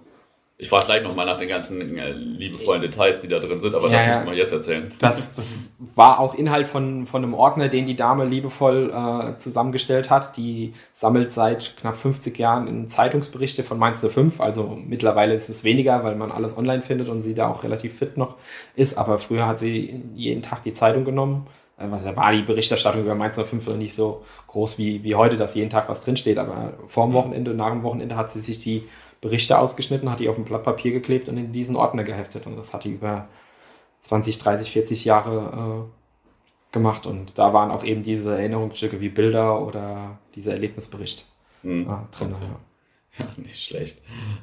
Ich 0.62 0.68
frage 0.68 0.84
gleich 0.84 1.02
nochmal 1.02 1.26
nach 1.26 1.38
den 1.38 1.48
ganzen 1.48 1.98
äh, 1.98 2.12
liebevollen 2.12 2.80
Details, 2.80 3.18
die 3.18 3.26
da 3.26 3.40
drin 3.40 3.58
sind, 3.58 3.74
aber 3.74 3.90
ja, 3.90 3.98
das 3.98 4.18
muss 4.18 4.26
man 4.26 4.36
jetzt 4.36 4.52
erzählen. 4.52 4.94
Das, 5.00 5.34
das 5.34 5.58
war 5.96 6.20
auch 6.20 6.36
Inhalt 6.36 6.68
von, 6.68 7.04
von 7.08 7.24
einem 7.24 7.34
Ordner, 7.34 7.66
den 7.66 7.84
die 7.84 7.96
Dame 7.96 8.24
liebevoll 8.24 8.92
äh, 8.94 9.36
zusammengestellt 9.38 10.08
hat. 10.08 10.36
Die 10.36 10.74
sammelt 10.92 11.32
seit 11.32 11.76
knapp 11.78 11.96
50 11.96 12.38
Jahren 12.38 12.68
in 12.68 12.86
Zeitungsberichte 12.86 13.64
von 13.64 13.76
Mainz 13.76 14.06
05. 14.06 14.40
Also 14.40 14.78
mittlerweile 14.86 15.34
ist 15.34 15.48
es 15.48 15.64
weniger, 15.64 16.04
weil 16.04 16.14
man 16.14 16.30
alles 16.30 16.56
online 16.56 16.82
findet 16.82 17.08
und 17.08 17.22
sie 17.22 17.34
da 17.34 17.48
auch 17.48 17.64
relativ 17.64 17.98
fit 17.98 18.16
noch 18.16 18.36
ist. 18.76 18.96
Aber 18.96 19.18
früher 19.18 19.48
hat 19.48 19.58
sie 19.58 20.00
jeden 20.14 20.42
Tag 20.42 20.62
die 20.62 20.72
Zeitung 20.72 21.04
genommen. 21.04 21.48
Äh, 21.76 21.88
da 22.04 22.14
war 22.14 22.30
die 22.30 22.42
Berichterstattung 22.42 23.00
über 23.00 23.16
Mainz 23.16 23.34
05 23.34 23.66
noch 23.66 23.76
nicht 23.76 23.96
so 23.96 24.22
groß 24.46 24.78
wie, 24.78 25.02
wie 25.02 25.16
heute, 25.16 25.36
dass 25.36 25.56
jeden 25.56 25.70
Tag 25.70 25.88
was 25.88 26.02
drinsteht. 26.02 26.38
Aber 26.38 26.74
vor 26.86 27.06
dem 27.06 27.10
mhm. 27.10 27.14
Wochenende, 27.14 27.52
nach 27.52 27.70
dem 27.70 27.82
Wochenende 27.82 28.16
hat 28.16 28.30
sie 28.30 28.38
sich 28.38 28.60
die 28.60 28.84
Berichte 29.22 29.58
ausgeschnitten, 29.58 30.10
hat 30.10 30.20
die 30.20 30.28
auf 30.28 30.36
ein 30.36 30.44
Blatt 30.44 30.64
Papier 30.64 30.92
geklebt 30.92 31.28
und 31.28 31.38
in 31.38 31.52
diesen 31.52 31.76
Ordner 31.76 32.04
geheftet. 32.04 32.46
Und 32.46 32.56
das 32.56 32.74
hat 32.74 32.84
die 32.84 32.90
über 32.90 33.28
20, 34.00 34.38
30, 34.38 34.70
40 34.70 35.04
Jahre 35.06 35.86
äh, 35.88 36.72
gemacht. 36.74 37.06
Und 37.06 37.38
da 37.38 37.54
waren 37.54 37.70
auch 37.70 37.84
eben 37.84 38.02
diese 38.02 38.36
Erinnerungsstücke 38.36 39.00
wie 39.00 39.08
Bilder 39.08 39.64
oder 39.64 40.18
dieser 40.34 40.52
Erlebnisbericht 40.52 41.26
hm. 41.62 41.82
äh, 41.82 42.16
drin. 42.16 42.34
Okay. 42.34 42.44
Ja. 42.46 42.60
Ja, 43.18 43.26
nicht 43.36 43.62
schlecht. 43.62 44.00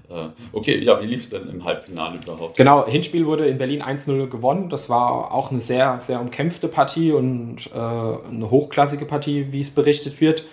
Äh, 0.09 0.27
okay, 0.53 0.77
ja, 0.83 1.01
wie 1.01 1.07
lief 1.07 1.21
es 1.21 1.29
denn 1.29 1.49
im 1.49 1.65
Halbfinale 1.65 2.19
überhaupt? 2.23 2.55
Genau, 2.55 2.85
Hinspiel 2.85 3.25
wurde 3.25 3.47
in 3.47 3.57
Berlin 3.57 3.81
1-0 3.81 4.27
gewonnen. 4.27 4.69
Das 4.69 4.89
war 4.89 5.33
auch 5.33 5.49
eine 5.49 5.59
sehr, 5.59 5.99
sehr 6.01 6.21
umkämpfte 6.21 6.67
Partie 6.67 7.11
und 7.11 7.71
äh, 7.73 7.79
eine 7.79 8.51
hochklassige 8.51 9.05
Partie, 9.05 9.51
wie 9.51 9.61
es 9.61 9.71
berichtet 9.71 10.21
wird. 10.21 10.45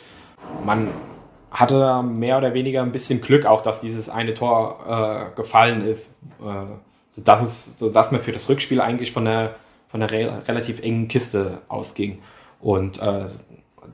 Man 0.65 0.89
hatte 1.51 2.03
mehr 2.03 2.39
oder 2.39 2.55
weniger 2.55 2.83
ein 2.83 2.93
bisschen 2.93 3.21
Glück 3.21 3.47
auch, 3.47 3.63
dass 3.63 3.81
dieses 3.81 4.09
eine 4.09 4.35
Tor 4.35 5.31
äh, 5.33 5.37
gefallen 5.37 5.87
ist, 5.87 6.17
äh, 6.41 6.67
sodass, 7.09 7.43
es, 7.43 7.75
sodass 7.79 8.11
man 8.11 8.21
für 8.21 8.33
das 8.33 8.49
Rückspiel 8.49 8.81
eigentlich 8.81 9.13
von 9.13 9.27
einer, 9.27 9.55
von 9.89 10.03
einer 10.03 10.11
re 10.11 10.43
relativ 10.49 10.81
engen 10.81 11.09
Kiste 11.09 11.59
ausging. 11.69 12.21
Und 12.61 13.01
äh, 13.01 13.27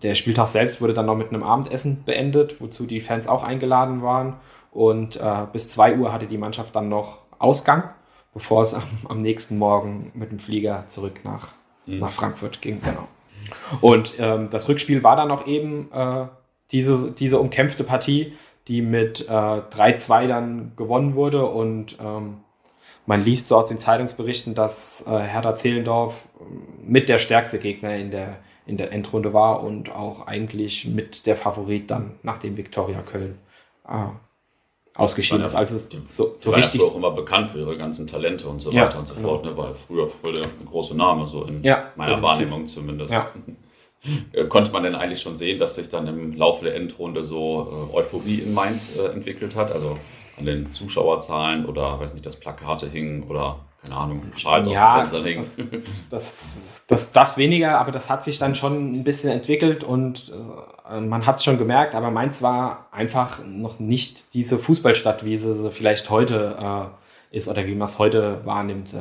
der 0.02 0.14
Spieltag 0.14 0.48
selbst 0.48 0.80
wurde 0.80 0.94
dann 0.94 1.06
noch 1.06 1.16
mit 1.16 1.28
einem 1.28 1.42
Abendessen 1.42 2.04
beendet, 2.04 2.60
wozu 2.60 2.86
die 2.86 3.00
Fans 3.00 3.28
auch 3.28 3.42
eingeladen 3.42 4.02
waren. 4.02 4.34
Und 4.72 5.16
äh, 5.16 5.46
bis 5.52 5.68
2 5.70 5.98
Uhr 5.98 6.12
hatte 6.12 6.26
die 6.26 6.38
Mannschaft 6.38 6.74
dann 6.74 6.88
noch 6.88 7.18
Ausgang, 7.38 7.92
bevor 8.32 8.62
es 8.62 8.74
am, 8.74 8.82
am 9.08 9.18
nächsten 9.18 9.58
Morgen 9.58 10.10
mit 10.14 10.30
dem 10.30 10.38
Flieger 10.38 10.86
zurück 10.86 11.20
nach, 11.24 11.48
mhm. 11.86 11.98
nach 11.98 12.10
Frankfurt 12.10 12.62
ging. 12.62 12.80
Genau. 12.82 13.06
Und 13.80 14.14
ähm, 14.18 14.48
das 14.50 14.68
Rückspiel 14.68 15.02
war 15.04 15.16
dann 15.16 15.30
auch 15.30 15.46
eben 15.46 15.90
äh, 15.92 16.26
diese, 16.72 17.12
diese 17.12 17.38
umkämpfte 17.38 17.84
Partie, 17.84 18.32
die 18.68 18.82
mit 18.82 19.28
äh, 19.28 19.32
3-2 19.32 20.26
dann 20.26 20.72
gewonnen 20.76 21.14
wurde. 21.14 21.46
Und 21.46 21.96
ähm, 22.00 22.38
man 23.06 23.20
liest 23.20 23.48
so 23.48 23.56
aus 23.56 23.68
den 23.68 23.78
Zeitungsberichten, 23.78 24.54
dass 24.54 25.04
äh, 25.06 25.10
Hertha 25.10 25.54
Zehlendorf 25.54 26.26
mit 26.84 27.08
der 27.08 27.18
stärkste 27.18 27.58
Gegner 27.58 27.96
in 27.96 28.10
der, 28.10 28.38
in 28.66 28.76
der 28.76 28.92
Endrunde 28.92 29.32
war 29.32 29.62
und 29.62 29.94
auch 29.94 30.26
eigentlich 30.26 30.86
mit 30.86 31.26
der 31.26 31.36
Favorit 31.36 31.90
dann 31.90 32.12
nach 32.22 32.38
dem 32.38 32.56
Viktoria 32.56 33.02
Köln 33.02 33.38
äh, 33.88 34.06
ausgeschieden 34.94 35.44
ist. 35.44 35.54
Also 35.54 35.76
die, 35.88 36.04
so, 36.04 36.34
so 36.36 36.50
die 36.50 36.56
richtig. 36.56 36.82
auch 36.82 36.94
immer 36.94 37.10
bekannt 37.10 37.48
für 37.48 37.58
ihre 37.58 37.76
ganzen 37.76 38.06
Talente 38.06 38.48
und 38.48 38.60
so 38.60 38.70
ja, 38.70 38.84
weiter 38.84 38.98
und 38.98 39.06
so 39.06 39.14
fort. 39.14 39.44
Ne? 39.44 39.56
War 39.56 39.74
früher 39.74 40.06
voll 40.06 40.34
der 40.34 40.46
große 40.66 40.96
Name, 40.96 41.26
so 41.26 41.44
in 41.44 41.62
ja, 41.62 41.90
meiner 41.96 42.16
definitiv. 42.16 42.22
Wahrnehmung 42.22 42.66
zumindest. 42.66 43.12
Ja. 43.12 43.30
Äh, 44.32 44.44
konnte 44.44 44.72
man 44.72 44.82
denn 44.82 44.94
eigentlich 44.94 45.20
schon 45.20 45.36
sehen, 45.36 45.58
dass 45.58 45.76
sich 45.76 45.88
dann 45.88 46.06
im 46.06 46.36
Laufe 46.36 46.64
der 46.64 46.74
Endrunde 46.74 47.24
so 47.24 47.88
äh, 47.92 47.96
Euphorie 47.96 48.40
in 48.40 48.54
Mainz 48.54 48.96
äh, 48.96 49.06
entwickelt 49.08 49.54
hat? 49.54 49.72
Also 49.72 49.98
an 50.36 50.46
den 50.46 50.72
Zuschauerzahlen 50.72 51.66
oder, 51.66 52.00
weiß 52.00 52.14
nicht, 52.14 52.26
dass 52.26 52.36
Plakate 52.36 52.88
hingen 52.88 53.24
oder 53.24 53.60
keine 53.82 53.96
Ahnung, 53.96 54.22
Schals 54.36 54.68
ja, 54.68 55.00
aus 55.02 55.10
dem 55.10 55.24
Fenster 55.24 55.58
hingen. 55.60 55.84
Das, 56.08 56.10
das, 56.10 56.84
das, 56.86 57.12
das, 57.12 57.36
weniger, 57.36 57.78
aber 57.78 57.90
das 57.90 58.08
hat 58.08 58.22
sich 58.22 58.38
dann 58.38 58.54
schon 58.54 58.92
ein 58.92 59.04
bisschen 59.04 59.30
entwickelt 59.30 59.82
und 59.82 60.32
äh, 60.88 61.00
man 61.00 61.26
hat 61.26 61.36
es 61.36 61.44
schon 61.44 61.58
gemerkt, 61.58 61.94
aber 61.94 62.10
Mainz 62.10 62.42
war 62.42 62.86
einfach 62.92 63.44
noch 63.44 63.80
nicht 63.80 64.34
diese 64.34 64.58
Fußballstadt, 64.58 65.24
wie 65.24 65.36
sie 65.36 65.70
vielleicht 65.72 66.10
heute 66.10 66.56
äh, 67.32 67.36
ist 67.36 67.48
oder 67.48 67.66
wie 67.66 67.74
man 67.74 67.88
es 67.88 67.98
heute 67.98 68.40
wahrnimmt. 68.44 68.94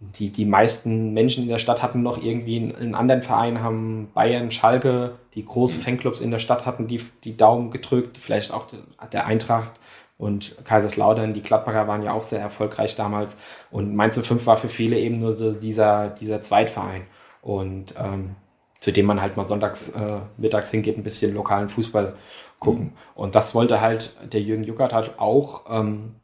Die, 0.00 0.30
die 0.30 0.46
meisten 0.46 1.12
Menschen 1.12 1.42
in 1.42 1.50
der 1.50 1.58
Stadt 1.58 1.82
hatten 1.82 2.02
noch 2.02 2.22
irgendwie 2.22 2.74
einen, 2.74 2.94
anderen 2.94 3.20
Verein, 3.20 3.62
haben 3.62 4.10
Bayern, 4.14 4.50
Schalke, 4.50 5.18
die 5.34 5.44
großen 5.44 5.78
mhm. 5.78 5.82
Fanclubs 5.82 6.20
in 6.20 6.30
der 6.30 6.38
Stadt 6.38 6.64
hatten 6.64 6.86
die, 6.86 7.02
die 7.22 7.36
Daumen 7.36 7.70
gedrückt, 7.70 8.16
vielleicht 8.16 8.52
auch 8.52 8.66
der 9.12 9.26
Eintracht 9.26 9.72
und 10.20 10.54
Kaiserslautern, 10.64 11.32
die 11.32 11.42
Gladbacher 11.42 11.88
waren 11.88 12.02
ja 12.02 12.12
auch 12.12 12.22
sehr 12.22 12.40
erfolgreich 12.40 12.94
damals. 12.94 13.38
Und 13.70 13.94
Mainz 13.96 14.20
05 14.20 14.44
war 14.44 14.58
für 14.58 14.68
viele 14.68 14.98
eben 14.98 15.18
nur 15.18 15.32
so 15.32 15.54
dieser, 15.54 16.10
dieser 16.10 16.42
Zweitverein. 16.42 17.06
Und 17.40 17.94
ähm, 17.98 18.36
zu 18.80 18.92
dem 18.92 19.06
man 19.06 19.22
halt 19.22 19.38
mal 19.38 19.44
sonntags 19.44 19.88
äh, 19.88 20.18
mittags 20.36 20.70
hingeht, 20.70 20.98
ein 20.98 21.02
bisschen 21.02 21.34
lokalen 21.34 21.70
Fußball 21.70 22.14
gucken. 22.58 22.84
Mhm. 22.84 22.92
Und 23.14 23.34
das 23.34 23.54
wollte 23.54 23.80
halt 23.80 24.14
der 24.30 24.42
Jürgen 24.42 24.64
Juckert 24.64 24.92
halt 24.92 25.18
auch 25.18 25.64
ähm, 25.70 26.16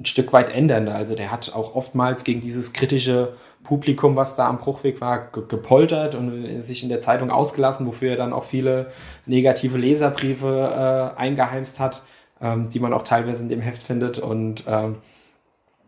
ein 0.00 0.06
Stück 0.06 0.32
weit 0.32 0.50
ändern. 0.50 0.88
Also 0.88 1.14
der 1.14 1.30
hat 1.30 1.52
auch 1.54 1.74
oftmals 1.74 2.24
gegen 2.24 2.40
dieses 2.40 2.72
kritische 2.72 3.34
Publikum, 3.62 4.16
was 4.16 4.34
da 4.34 4.48
am 4.48 4.58
Bruchweg 4.58 5.00
war, 5.00 5.30
gepoltert 5.30 6.14
und 6.14 6.62
sich 6.62 6.82
in 6.82 6.88
der 6.88 7.00
Zeitung 7.00 7.30
ausgelassen, 7.30 7.86
wofür 7.86 8.12
er 8.12 8.16
dann 8.16 8.32
auch 8.32 8.44
viele 8.44 8.90
negative 9.26 9.76
Leserbriefe 9.76 11.12
äh, 11.16 11.20
eingeheimst 11.20 11.78
hat 11.78 12.02
ähm, 12.40 12.68
die 12.70 12.80
man 12.80 12.92
auch 12.92 13.02
teilweise 13.02 13.42
in 13.42 13.48
dem 13.48 13.60
Heft 13.60 13.82
findet. 13.82 14.18
Und 14.18 14.64
ähm, 14.66 14.98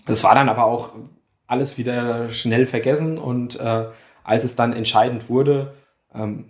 das 0.06 0.24
war 0.24 0.34
dann 0.34 0.48
aber 0.48 0.64
auch 0.64 0.90
alles 1.46 1.78
wieder 1.78 2.28
schnell 2.28 2.66
vergessen. 2.66 3.18
Und 3.18 3.58
äh, 3.58 3.86
als 4.24 4.44
es 4.44 4.54
dann 4.54 4.72
entscheidend 4.72 5.28
wurde, 5.28 5.74
ähm, 6.14 6.48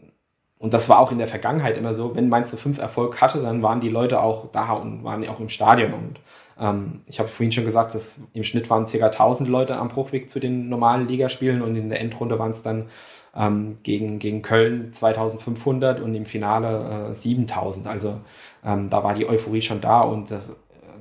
und 0.59 0.73
das 0.73 0.89
war 0.89 1.01
auch 1.01 1.11
in 1.11 1.19
der 1.19 1.27
Vergangenheit 1.27 1.77
immer 1.77 1.93
so, 1.93 2.15
wenn 2.15 2.29
Mainz 2.29 2.55
5 2.55 2.79
Erfolg 2.79 3.21
hatte, 3.21 3.43
dann 3.43 3.63
waren 3.63 3.81
die 3.81 3.89
Leute 3.89 4.21
auch 4.21 4.53
da 4.53 4.75
und 4.75 5.03
waren 5.03 5.27
auch 5.29 5.41
im 5.41 5.49
Stadion. 5.49 5.93
Und 5.93 6.21
ähm, 6.63 7.01
ich 7.07 7.19
habe 7.19 7.29
vorhin 7.29 7.53
schon 7.53 7.65
gesagt, 7.65 7.95
dass 7.95 8.19
im 8.33 8.45
Schnitt 8.45 8.71
waren 8.71 8.87
ca. 8.87 9.07
1000 9.07 9.49
Leute 9.49 9.77
am 9.77 9.89
Bruchweg 9.89 10.31
zu 10.31 10.39
den 10.39 10.69
normalen 10.69 11.09
Ligaspielen 11.09 11.61
und 11.61 11.75
in 11.77 11.89
der 11.89 12.01
Endrunde 12.01 12.39
waren 12.39 12.53
es 12.53 12.63
dann 12.63 12.89
ähm, 13.37 13.77
gegen, 13.83 14.19
gegen 14.19 14.43
Köln 14.43 14.93
2500 14.93 16.01
und 16.01 16.15
im 16.15 16.25
Finale 16.25 17.09
äh, 17.11 17.15
7000. 17.15 17.87
Also 17.87 18.21
ähm, 18.65 18.89
da 18.89 19.03
war 19.03 19.15
die 19.15 19.29
Euphorie 19.29 19.63
schon 19.63 19.81
da 19.81 20.03
und 20.03 20.31
das, 20.31 20.55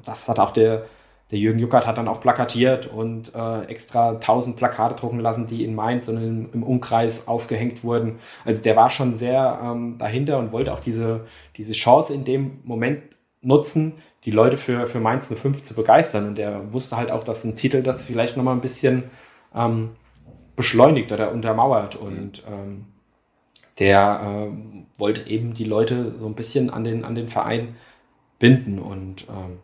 das 0.04 0.28
hat 0.28 0.40
auch 0.40 0.52
der, 0.52 0.86
der 1.30 1.38
Jürgen 1.38 1.60
Juckert 1.60 1.86
hat 1.86 1.98
dann 1.98 2.08
auch 2.08 2.22
plakatiert 2.22 2.88
und 2.88 3.36
äh, 3.36 3.62
extra 3.66 4.14
1000 4.14 4.56
Plakate 4.56 4.96
drucken 4.96 5.20
lassen, 5.20 5.46
die 5.46 5.64
in 5.64 5.76
Mainz 5.76 6.08
und 6.08 6.18
im, 6.18 6.50
im 6.54 6.64
Umkreis 6.64 7.28
aufgehängt 7.28 7.84
wurden. 7.84 8.18
Also 8.46 8.64
der 8.64 8.76
war 8.76 8.90
schon 8.90 9.14
sehr 9.14 9.60
ähm, 9.64 9.98
dahinter 10.00 10.40
und 10.40 10.52
wollte 10.52 10.74
auch 10.74 10.80
diese, 10.80 11.26
diese 11.56 11.74
Chance 11.74 12.14
in 12.14 12.24
dem 12.24 12.62
Moment 12.64 13.04
nutzen, 13.42 13.94
die 14.26 14.32
Leute 14.32 14.58
für, 14.58 14.86
für 14.86 15.00
Mainz 15.00 15.34
05 15.34 15.64
zu 15.64 15.74
begeistern. 15.74 16.28
Und 16.28 16.36
der 16.36 16.72
wusste 16.74 16.98
halt 16.98 17.12
auch, 17.12 17.24
dass 17.24 17.44
ein 17.44 17.56
Titel 17.56 17.82
das 17.82 18.06
vielleicht 18.06 18.38
nochmal 18.38 18.56
ein 18.56 18.62
bisschen 18.62 19.06
ähm, 19.56 19.92
beschleunigt 20.56 21.12
oder 21.12 21.32
untermauert. 21.32 21.96
Und 21.96 22.44
ähm, 22.48 22.86
der 23.80 24.22
äh, 24.24 25.00
wollte 25.00 25.30
eben 25.30 25.54
die 25.54 25.64
Leute 25.64 26.18
so 26.18 26.28
ein 26.28 26.36
bisschen 26.36 26.70
an 26.70 26.84
den, 26.84 27.04
an 27.04 27.16
den 27.16 27.28
Verein 27.28 27.76
binden. 28.38 28.80
Und 28.80 29.28
ähm, 29.30 29.60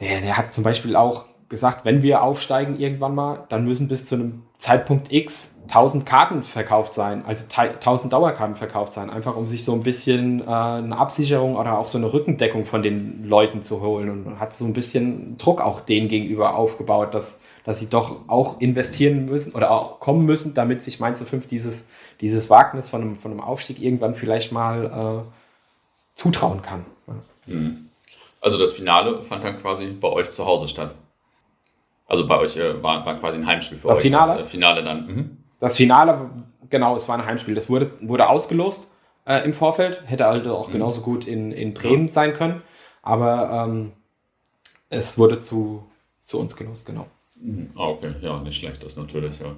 der, 0.00 0.20
der 0.20 0.36
hat 0.36 0.52
zum 0.52 0.64
Beispiel 0.64 0.94
auch 0.94 1.26
gesagt, 1.48 1.84
wenn 1.84 2.02
wir 2.02 2.22
aufsteigen 2.22 2.78
irgendwann 2.78 3.14
mal, 3.14 3.44
dann 3.48 3.64
müssen 3.64 3.88
bis 3.88 4.06
zu 4.06 4.16
einem 4.16 4.42
Zeitpunkt 4.58 5.12
X 5.12 5.54
1000 5.68 6.06
Karten 6.06 6.42
verkauft 6.42 6.94
sein, 6.94 7.24
also 7.26 7.44
1000 7.56 8.12
Dauerkarten 8.12 8.56
verkauft 8.56 8.92
sein, 8.92 9.10
einfach 9.10 9.36
um 9.36 9.46
sich 9.46 9.64
so 9.64 9.72
ein 9.72 9.82
bisschen 9.82 10.40
äh, 10.40 10.44
eine 10.44 10.96
Absicherung 10.96 11.56
oder 11.56 11.78
auch 11.78 11.88
so 11.88 11.98
eine 11.98 12.12
Rückendeckung 12.12 12.66
von 12.66 12.82
den 12.82 13.24
Leuten 13.24 13.62
zu 13.62 13.80
holen 13.80 14.26
und 14.26 14.40
hat 14.40 14.52
so 14.52 14.64
ein 14.64 14.72
bisschen 14.72 15.36
Druck 15.38 15.60
auch 15.60 15.80
denen 15.80 16.08
gegenüber 16.08 16.54
aufgebaut, 16.54 17.14
dass, 17.14 17.40
dass 17.64 17.80
sie 17.80 17.88
doch 17.88 18.28
auch 18.28 18.60
investieren 18.60 19.26
müssen 19.26 19.54
oder 19.54 19.70
auch 19.70 19.98
kommen 20.00 20.24
müssen, 20.24 20.54
damit 20.54 20.82
sich 20.82 21.00
Mainz 21.00 21.22
5 21.22 21.46
dieses, 21.46 21.86
dieses 22.20 22.48
Wagnis 22.48 22.88
von 22.88 23.02
einem, 23.02 23.16
von 23.16 23.32
einem 23.32 23.40
Aufstieg 23.40 23.80
irgendwann 23.82 24.14
vielleicht 24.14 24.52
mal 24.52 25.24
äh, 25.26 25.30
zutrauen 26.14 26.62
kann. 26.62 26.84
Mhm. 27.46 27.88
Also 28.40 28.58
das 28.58 28.72
Finale 28.72 29.22
fand 29.22 29.42
dann 29.42 29.58
quasi 29.58 29.86
bei 29.86 30.08
euch 30.08 30.30
zu 30.30 30.46
Hause 30.46 30.68
statt. 30.68 30.94
Also 32.06 32.26
bei 32.26 32.38
euch 32.38 32.56
äh, 32.56 32.82
war, 32.82 33.04
war, 33.04 33.18
quasi 33.18 33.38
ein 33.38 33.46
Heimspiel 33.46 33.78
für 33.78 33.88
das 33.88 33.98
euch. 33.98 34.02
Finale? 34.02 34.38
Das 34.38 34.48
äh, 34.48 34.50
Finale 34.50 34.84
dann. 34.84 35.06
Mhm. 35.06 35.36
Das 35.58 35.76
Finale, 35.76 36.30
genau, 36.70 36.94
es 36.94 37.08
war 37.08 37.18
ein 37.18 37.26
Heimspiel. 37.26 37.54
Das 37.54 37.68
wurde, 37.68 37.90
wurde 38.00 38.28
ausgelost 38.28 38.88
äh, 39.26 39.44
im 39.44 39.52
Vorfeld. 39.52 40.02
Hätte 40.06 40.26
also 40.26 40.56
auch 40.56 40.68
mhm. 40.68 40.72
genauso 40.72 41.00
gut 41.02 41.26
in, 41.26 41.52
in 41.52 41.74
Bremen 41.74 42.08
sein 42.08 42.32
können. 42.32 42.62
Aber 43.02 43.66
ähm, 43.66 43.92
es 44.88 45.18
wurde 45.18 45.40
zu, 45.40 45.84
zu 46.22 46.38
uns 46.38 46.56
gelost, 46.56 46.86
genau. 46.86 47.06
Mhm. 47.34 47.70
Ah, 47.76 47.88
okay, 47.88 48.14
ja, 48.20 48.38
nicht 48.40 48.56
schlecht. 48.56 48.82
Das 48.82 48.92
ist 48.92 48.98
natürlich 48.98 49.40
ja, 49.40 49.54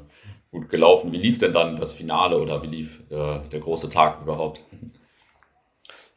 gut 0.51 0.69
gelaufen. 0.69 1.13
Wie 1.13 1.19
lief 1.19 1.39
denn 1.39 1.53
dann 1.53 1.77
das 1.77 1.93
Finale 1.93 2.39
oder 2.39 2.63
wie 2.63 2.69
lief 2.69 3.01
äh, 3.11 3.41
der 3.49 3.61
große 3.61 3.89
Tag 3.89 4.23
überhaupt? 4.23 4.61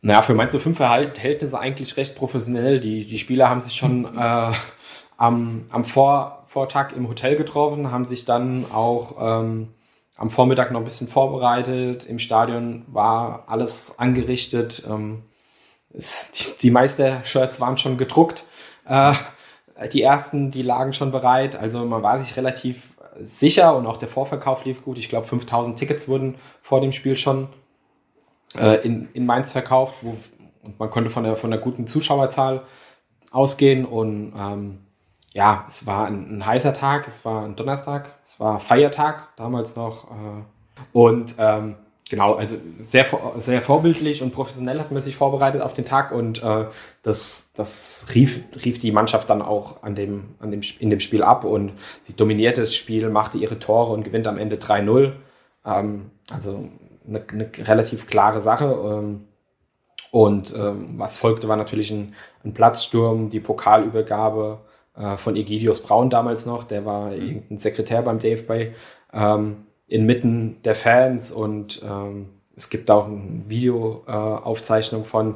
Naja, 0.02 0.24
für 0.24 0.34
Mainz 0.34 0.56
05 0.58 0.78
Verhältnisse 0.78 1.60
eigentlich 1.60 1.96
recht 1.96 2.15
professionell. 2.15 2.80
Die, 2.80 3.06
die 3.06 3.20
Spieler 3.20 3.50
haben 3.50 3.62
sich 3.62 3.76
schon 3.76 4.06
äh, 4.17 4.52
am, 5.21 5.65
am 5.69 5.86
Vor, 5.86 6.41
Vortag 6.47 6.93
im 6.93 7.07
Hotel 7.07 7.36
getroffen, 7.36 7.91
haben 7.91 8.05
sich 8.05 8.25
dann 8.25 8.65
auch 8.73 9.17
ähm, 9.21 9.67
am 10.15 10.31
Vormittag 10.31 10.71
noch 10.71 10.79
ein 10.79 10.84
bisschen 10.84 11.07
vorbereitet. 11.07 12.05
Im 12.05 12.17
Stadion 12.17 12.86
war 12.88 13.43
alles 13.45 13.99
angerichtet. 13.99 14.84
Ähm, 14.89 15.21
es, 15.93 16.31
die, 16.31 16.45
die 16.63 16.71
Meister-Shirts 16.71 17.62
waren 17.62 17.77
schon 17.77 17.99
gedruckt. 17.99 18.45
Äh, 18.86 19.13
die 19.93 20.01
ersten, 20.01 20.49
die 20.49 20.63
lagen 20.63 20.93
schon 20.93 21.12
bereit. 21.12 21.55
Also 21.55 21.86
man 21.86 22.01
war 22.01 22.17
sich 22.17 22.36
relativ 22.36 22.89
sicher 23.19 23.75
und 23.75 23.86
auch 23.86 23.97
der 23.97 24.10
Vorverkauf 24.10 24.65
lief 24.65 24.84
gut. 24.84 24.97
Ich 24.97 25.07
glaube, 25.07 25.27
5000 25.27 25.77
Tickets 25.77 26.07
wurden 26.07 26.34
vor 26.63 26.81
dem 26.81 26.93
Spiel 26.93 27.15
schon 27.15 27.47
äh, 28.57 28.84
in, 28.84 29.07
in 29.13 29.27
Mainz 29.27 29.51
verkauft. 29.51 29.93
Wo, 30.01 30.17
und 30.63 30.79
man 30.79 30.89
konnte 30.89 31.12
von 31.12 31.23
der, 31.23 31.36
von 31.36 31.51
der 31.51 31.60
guten 31.60 31.86
Zuschauerzahl 31.86 32.63
ausgehen 33.31 33.86
und 33.86 34.34
ähm, 34.36 34.79
ja, 35.34 35.63
es 35.67 35.86
war 35.88 36.06
ein, 36.08 36.38
ein, 36.38 36.46
heißer 36.46 36.74
Tag, 36.74 37.08
es 37.08 37.24
war 37.24 37.46
ein 37.46 37.56
Donnerstag, 37.56 38.10
es 38.26 38.39
war 38.39 38.60
Feiertag, 38.60 39.36
damals 39.38 39.76
noch. 39.76 40.06
Äh, 40.12 40.44
und 40.91 41.36
ähm, 41.38 41.76
genau, 42.10 42.34
also 42.34 42.58
sehr, 42.80 43.06
sehr 43.38 43.62
vorbildlich 43.62 44.22
und 44.22 44.34
professionell 44.34 44.80
hat 44.80 44.91
man 44.91 45.02
sich 45.02 45.15
vorbereitet 45.15 45.62
auf 45.62 45.74
den 45.74 45.86
Tag 45.86 46.12
und 46.12 46.44
äh, 46.44 46.65
das, 47.02 47.50
das 47.54 48.08
rief, 48.13 48.44
rief 48.65 48.80
die 48.80 48.91
Mannschaft 48.91 49.30
dann 49.30 49.41
auch 49.41 49.84
an 49.84 49.96
dem, 49.96 50.36
an 50.39 50.52
dem, 50.52 50.62
in 50.80 50.89
dem 50.89 51.00
Spiel 51.00 51.24
ab 51.24 51.46
und 51.46 51.72
sie 52.04 52.13
dominierte 52.13 52.62
das 52.62 52.76
Spiel, 52.76 53.10
machte 53.10 53.38
ihre 53.38 53.58
Tore 53.58 53.94
und 53.94 54.04
gewinnt 54.04 54.28
am 54.28 54.38
Ende 54.38 54.58
3-0. 54.58 55.13
Ähm, 55.65 56.12
also 56.30 56.67
eine, 57.08 57.24
eine, 57.32 57.50
relativ 57.58 58.08
klare 58.08 58.41
Sache. 58.41 58.65
Ähm, 58.65 59.28
und 60.12 60.54
ähm, 60.58 60.96
was 60.98 61.15
folgte, 61.15 61.48
war 61.48 61.56
natürlich 61.56 61.91
ein, 61.91 62.15
ein 62.44 62.54
Platzsturm, 62.54 63.30
die 63.30 63.39
Pokalübergabe 63.39 64.60
äh, 64.97 65.17
von 65.17 65.36
Egidius 65.36 65.82
Braun 65.82 66.10
damals 66.10 66.45
noch, 66.45 66.63
der 66.63 66.86
war 66.86 67.08
mhm. 67.08 67.21
irgendein 67.21 67.58
Sekretär 67.58 68.01
beim 68.01 68.19
DFB, 68.19 68.75
ähm, 69.13 69.65
inmitten 69.88 70.62
der 70.63 70.75
Fans 70.75 71.32
und 71.32 71.82
ähm, 71.84 72.30
es 72.56 72.69
gibt 72.69 72.89
auch 72.91 73.08
eine 73.08 73.43
Videoaufzeichnung 73.47 75.04
äh, 75.04 75.06
von, 75.06 75.36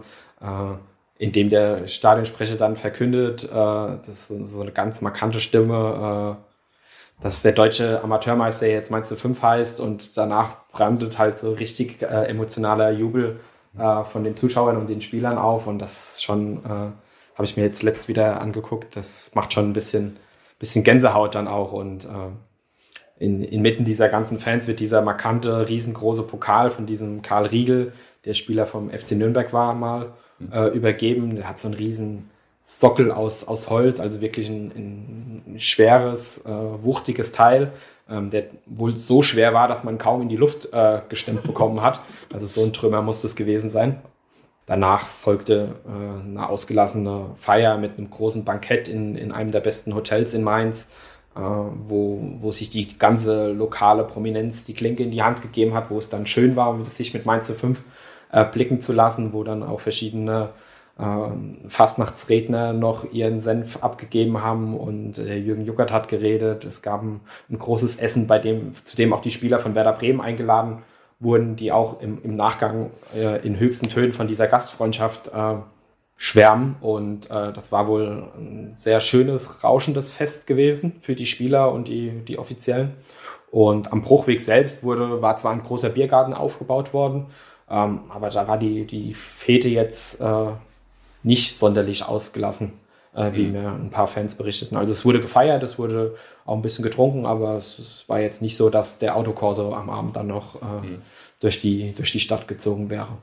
in 1.17 1.31
dem 1.31 1.49
der 1.49 1.87
Stadionsprecher 1.87 2.55
dann 2.55 2.75
verkündet, 2.75 3.45
äh, 3.45 3.47
das 3.49 4.07
ist 4.07 4.27
so 4.27 4.61
eine 4.61 4.71
ganz 4.71 5.01
markante 5.01 5.39
Stimme, 5.39 6.37
äh, 6.37 7.23
dass 7.23 7.41
der 7.41 7.53
deutsche 7.53 8.03
Amateurmeister 8.03 8.67
jetzt 8.67 8.91
Mainz 8.91 9.13
5 9.13 9.41
heißt 9.41 9.79
und 9.79 10.17
danach 10.17 10.67
brandet 10.71 11.17
halt 11.17 11.37
so 11.37 11.53
richtig 11.53 12.01
äh, 12.01 12.25
emotionaler 12.25 12.91
Jubel 12.91 13.39
äh, 13.77 14.03
von 14.03 14.25
den 14.25 14.35
Zuschauern 14.35 14.77
und 14.77 14.89
den 14.89 14.99
Spielern 14.99 15.37
auf 15.37 15.67
und 15.67 15.79
das 15.79 16.21
schon, 16.21 16.57
äh, 16.65 16.91
habe 17.35 17.45
ich 17.45 17.55
mir 17.55 17.63
jetzt 17.63 17.83
letzt 17.83 18.07
wieder 18.07 18.41
angeguckt, 18.41 18.95
das 18.95 19.31
macht 19.35 19.53
schon 19.53 19.69
ein 19.69 19.73
bisschen, 19.73 20.17
bisschen 20.57 20.83
Gänsehaut 20.83 21.35
dann 21.35 21.47
auch 21.47 21.71
und 21.71 22.05
äh, 22.05 23.23
in, 23.23 23.43
inmitten 23.43 23.85
dieser 23.85 24.09
ganzen 24.09 24.39
Fans 24.39 24.67
wird 24.67 24.79
dieser 24.79 25.01
markante, 25.01 25.69
riesengroße 25.69 26.23
Pokal 26.23 26.69
von 26.69 26.85
diesem 26.85 27.21
Karl 27.21 27.45
Riegel, 27.45 27.93
der 28.25 28.33
Spieler 28.33 28.65
vom 28.65 28.89
FC 28.89 29.11
Nürnberg 29.11 29.53
war, 29.53 29.73
mal 29.73 30.13
mhm. 30.39 30.51
äh, 30.51 30.67
übergeben. 30.67 31.35
Der 31.35 31.47
hat 31.47 31.59
so 31.59 31.67
einen 31.67 31.77
riesen 31.77 32.29
Sockel 32.65 33.11
aus, 33.11 33.47
aus 33.47 33.69
Holz, 33.69 33.99
also 33.99 34.19
wirklich 34.19 34.49
ein, 34.49 35.43
ein 35.53 35.59
schweres, 35.59 36.39
äh, 36.45 36.49
wuchtiges 36.49 37.31
Teil 37.31 37.71
ähm, 38.09 38.29
der 38.29 38.45
wohl 38.65 38.95
so 38.97 39.21
schwer 39.21 39.53
war, 39.53 39.67
dass 39.67 39.83
man 39.83 39.97
kaum 39.97 40.21
in 40.21 40.29
die 40.29 40.35
Luft 40.35 40.69
äh, 40.71 41.01
gestemmt 41.09 41.43
bekommen 41.43 41.81
hat. 41.81 42.01
Also 42.31 42.45
so 42.45 42.63
ein 42.63 42.73
Trümmer 42.73 43.01
muss 43.01 43.21
das 43.21 43.35
gewesen 43.35 43.69
sein. 43.69 43.99
Danach 44.65 45.01
folgte 45.01 45.75
äh, 45.85 46.27
eine 46.27 46.49
ausgelassene 46.49 47.31
Feier 47.35 47.77
mit 47.77 47.97
einem 47.97 48.09
großen 48.09 48.45
Bankett 48.45 48.87
in, 48.87 49.15
in 49.15 49.31
einem 49.31 49.51
der 49.51 49.59
besten 49.59 49.93
Hotels 49.93 50.33
in 50.33 50.43
Mainz, 50.43 50.87
äh, 51.35 51.39
wo, 51.39 52.19
wo 52.41 52.51
sich 52.51 52.71
die 52.71 52.97
ganze 52.97 53.51
lokale 53.51 54.03
Prominenz 54.03 54.65
die 54.65 54.73
Klinke 54.73 55.03
in 55.03 55.11
die 55.11 55.21
Hand 55.21 55.41
gegeben 55.41 55.75
hat, 55.75 55.91
wo 55.91 55.97
es 55.97 56.09
dann 56.09 56.25
schön 56.25 56.55
war, 56.55 56.83
sich 56.83 57.13
mit 57.13 57.25
Mainz 57.27 57.51
5 57.51 57.79
äh, 58.31 58.45
blicken 58.45 58.81
zu 58.81 58.91
lassen, 58.91 59.33
wo 59.33 59.43
dann 59.43 59.61
auch 59.61 59.81
verschiedene 59.81 60.49
äh, 60.97 61.67
Fastnachtsredner 61.67 62.73
noch 62.73 63.11
ihren 63.13 63.39
Senf 63.39 63.83
abgegeben 63.83 64.41
haben 64.41 64.75
und 64.75 65.17
der 65.17 65.39
Jürgen 65.39 65.65
Juckert 65.65 65.91
hat 65.91 66.07
geredet. 66.07 66.65
Es 66.65 66.81
gab 66.81 67.03
ein, 67.03 67.19
ein, 67.51 67.59
großes 67.59 67.97
Essen, 67.97 68.25
bei 68.25 68.39
dem, 68.39 68.73
zu 68.83 68.95
dem 68.95 69.13
auch 69.13 69.21
die 69.21 69.31
Spieler 69.31 69.59
von 69.59 69.75
Werder 69.75 69.93
Bremen 69.93 70.21
eingeladen 70.21 70.71
wurden, 70.71 70.94
die 71.55 71.71
auch 71.71 72.01
im, 72.01 72.21
im 72.23 72.35
Nachgang 72.35 72.91
äh, 73.15 73.45
in 73.45 73.59
höchsten 73.59 73.89
Tönen 73.89 74.11
von 74.11 74.27
dieser 74.27 74.47
Gastfreundschaft 74.47 75.29
äh, 75.29 75.55
schwärmen. 76.17 76.75
Und 76.81 77.29
äh, 77.29 77.51
das 77.51 77.71
war 77.71 77.87
wohl 77.87 78.29
ein 78.37 78.73
sehr 78.75 78.99
schönes, 78.99 79.63
rauschendes 79.63 80.11
Fest 80.11 80.47
gewesen 80.47 80.97
für 81.01 81.15
die 81.15 81.25
Spieler 81.25 81.71
und 81.71 81.87
die, 81.87 82.11
die 82.27 82.37
Offiziellen. 82.37 82.93
Und 83.51 83.91
am 83.91 84.01
Bruchweg 84.01 84.41
selbst 84.41 84.83
wurde, 84.83 85.21
war 85.21 85.37
zwar 85.37 85.51
ein 85.51 85.63
großer 85.63 85.89
Biergarten 85.89 86.33
aufgebaut 86.33 86.93
worden, 86.93 87.27
ähm, 87.69 88.01
aber 88.09 88.29
da 88.29 88.47
war 88.47 88.57
die, 88.57 88.85
die 88.85 89.13
Fete 89.13 89.69
jetzt 89.69 90.19
äh, 90.19 90.47
nicht 91.23 91.57
sonderlich 91.57 92.05
ausgelassen, 92.05 92.73
äh, 93.15 93.31
wie 93.33 93.45
mhm. 93.45 93.51
mir 93.53 93.71
ein 93.71 93.89
paar 93.89 94.07
Fans 94.07 94.35
berichteten. 94.35 94.75
Also 94.75 94.93
es 94.93 95.05
wurde 95.05 95.21
gefeiert, 95.21 95.63
es 95.63 95.79
wurde 95.79 96.15
auch 96.45 96.55
ein 96.55 96.61
bisschen 96.61 96.83
getrunken, 96.83 97.25
aber 97.25 97.55
es, 97.55 97.79
es 97.79 98.09
war 98.09 98.19
jetzt 98.19 98.41
nicht 98.41 98.57
so, 98.57 98.69
dass 98.69 98.99
der 98.99 99.15
Autokorso 99.15 99.73
am 99.73 99.89
Abend 99.89 100.15
dann 100.15 100.27
noch 100.27 100.61
äh, 100.61 100.85
mhm. 100.85 100.95
durch, 101.39 101.61
die, 101.61 101.93
durch 101.95 102.11
die 102.11 102.19
Stadt 102.19 102.47
gezogen 102.47 102.89
wäre. 102.89 103.17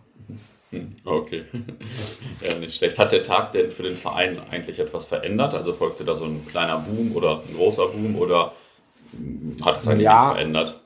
Mhm. 0.70 0.96
Okay, 1.04 1.44
ja, 2.48 2.58
nicht 2.58 2.76
schlecht. 2.76 2.98
Hat 2.98 3.12
der 3.12 3.22
Tag 3.22 3.52
denn 3.52 3.70
für 3.70 3.82
den 3.82 3.96
Verein 3.96 4.38
eigentlich 4.50 4.78
etwas 4.78 5.06
verändert? 5.06 5.54
Also 5.54 5.74
folgte 5.74 6.04
da 6.04 6.14
so 6.14 6.24
ein 6.24 6.46
kleiner 6.46 6.78
Boom 6.78 7.14
oder 7.14 7.42
ein 7.46 7.54
großer 7.56 7.88
Boom 7.88 8.16
oder 8.16 8.52
hat 9.64 9.78
es 9.78 9.86
eigentlich 9.86 10.04
ja, 10.04 10.12
nichts 10.12 10.32
verändert? 10.32 10.80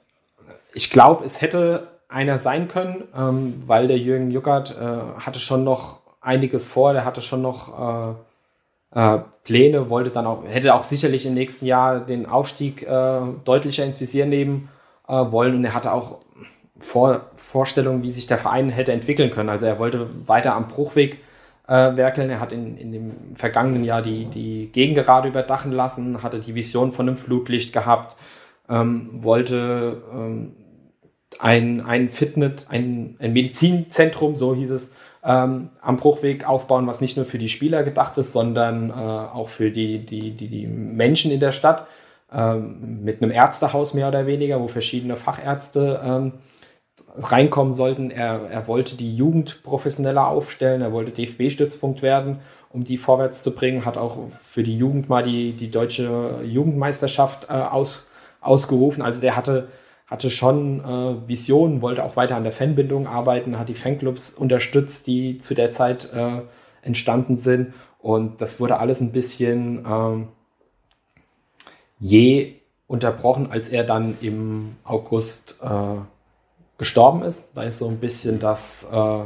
Ich 0.74 0.90
glaube, 0.90 1.24
es 1.24 1.40
hätte 1.40 1.86
einer 2.08 2.38
sein 2.38 2.68
können, 2.68 3.04
ähm, 3.16 3.62
weil 3.66 3.86
der 3.86 3.98
Jürgen 3.98 4.30
Juckert 4.30 4.76
äh, 4.76 5.20
hatte 5.20 5.38
schon 5.38 5.64
noch 5.64 6.00
einiges 6.20 6.68
vor. 6.68 6.92
Der 6.92 7.04
hatte 7.04 7.22
schon 7.22 7.42
noch 7.42 8.16
äh, 8.96 9.18
Pläne, 9.44 9.90
wollte 9.90 10.10
dann 10.10 10.26
auch, 10.26 10.42
hätte 10.48 10.74
auch 10.74 10.82
sicherlich 10.82 11.26
im 11.26 11.34
nächsten 11.34 11.66
Jahr 11.66 12.00
den 12.00 12.26
Aufstieg 12.26 12.82
äh, 12.82 13.20
deutlicher 13.44 13.84
ins 13.84 14.00
Visier 14.00 14.26
nehmen 14.26 14.70
äh, 15.06 15.12
wollen. 15.12 15.54
Und 15.54 15.64
er 15.64 15.74
hatte 15.74 15.92
auch 15.92 16.18
vor, 16.80 17.26
Vorstellungen, 17.36 18.02
wie 18.02 18.10
sich 18.10 18.26
der 18.26 18.38
Verein 18.38 18.70
hätte 18.70 18.92
entwickeln 18.92 19.30
können. 19.30 19.50
Also 19.50 19.66
er 19.66 19.78
wollte 19.78 20.08
weiter 20.26 20.54
am 20.54 20.66
Bruchweg 20.66 21.18
äh, 21.68 21.94
werkeln. 21.96 22.30
Er 22.30 22.40
hat 22.40 22.52
in, 22.52 22.78
in 22.78 22.90
dem 22.90 23.34
vergangenen 23.34 23.84
Jahr 23.84 24.00
die, 24.00 24.24
die 24.26 24.70
Gegengerade 24.72 25.28
überdachen 25.28 25.72
lassen, 25.72 26.22
hatte 26.22 26.40
die 26.40 26.54
Vision 26.54 26.92
von 26.92 27.06
einem 27.06 27.18
Flutlicht 27.18 27.74
gehabt, 27.74 28.16
ähm, 28.70 29.10
wollte 29.22 30.02
ähm, 30.10 30.56
ein, 31.38 31.82
ein 31.82 32.08
Fitness, 32.08 32.66
ein, 32.70 33.16
ein 33.18 33.34
Medizinzentrum, 33.34 34.36
so 34.36 34.54
hieß 34.54 34.70
es, 34.70 34.90
ähm, 35.26 35.70
am 35.82 35.96
Bruchweg 35.96 36.48
aufbauen, 36.48 36.86
was 36.86 37.00
nicht 37.00 37.16
nur 37.16 37.26
für 37.26 37.38
die 37.38 37.48
Spieler 37.48 37.82
gedacht 37.82 38.16
ist, 38.16 38.32
sondern 38.32 38.90
äh, 38.90 38.92
auch 38.92 39.48
für 39.48 39.70
die, 39.70 39.98
die, 39.98 40.30
die, 40.30 40.48
die 40.48 40.66
Menschen 40.66 41.32
in 41.32 41.40
der 41.40 41.52
Stadt. 41.52 41.86
Ähm, 42.32 43.02
mit 43.02 43.22
einem 43.22 43.30
Ärztehaus 43.30 43.94
mehr 43.94 44.08
oder 44.08 44.26
weniger, 44.26 44.60
wo 44.60 44.68
verschiedene 44.68 45.16
Fachärzte 45.16 46.00
ähm, 46.04 46.32
reinkommen 47.16 47.72
sollten. 47.72 48.10
Er, 48.10 48.48
er 48.50 48.66
wollte 48.68 48.96
die 48.96 49.16
Jugend 49.16 49.62
professioneller 49.62 50.26
aufstellen, 50.26 50.82
er 50.82 50.92
wollte 50.92 51.12
DFB-Stützpunkt 51.12 52.02
werden, 52.02 52.40
um 52.70 52.84
die 52.84 52.98
vorwärts 52.98 53.42
zu 53.42 53.54
bringen, 53.54 53.84
hat 53.84 53.96
auch 53.96 54.18
für 54.42 54.62
die 54.62 54.76
Jugend 54.76 55.08
mal 55.08 55.22
die, 55.22 55.52
die 55.52 55.70
deutsche 55.70 56.40
Jugendmeisterschaft 56.44 57.48
äh, 57.48 57.52
aus, 57.52 58.10
ausgerufen. 58.40 59.02
Also 59.02 59.20
der 59.20 59.36
hatte 59.36 59.68
hatte 60.06 60.30
schon 60.30 60.80
äh, 60.80 61.28
Visionen, 61.28 61.82
wollte 61.82 62.04
auch 62.04 62.16
weiter 62.16 62.36
an 62.36 62.44
der 62.44 62.52
Fanbindung 62.52 63.06
arbeiten, 63.06 63.58
hat 63.58 63.68
die 63.68 63.74
Fanclubs 63.74 64.32
unterstützt, 64.34 65.06
die 65.06 65.38
zu 65.38 65.54
der 65.54 65.72
Zeit 65.72 66.12
äh, 66.12 66.42
entstanden 66.82 67.36
sind. 67.36 67.74
Und 67.98 68.40
das 68.40 68.60
wurde 68.60 68.78
alles 68.78 69.00
ein 69.00 69.10
bisschen 69.10 69.84
ähm, 69.84 70.28
je 71.98 72.54
unterbrochen, 72.86 73.50
als 73.50 73.68
er 73.68 73.82
dann 73.82 74.16
im 74.20 74.76
August 74.84 75.56
äh, 75.60 76.00
gestorben 76.78 77.22
ist. 77.22 77.50
Da 77.54 77.64
ist 77.64 77.78
so 77.78 77.88
ein 77.88 77.98
bisschen 77.98 78.38
das 78.38 78.86
äh, 78.92 79.24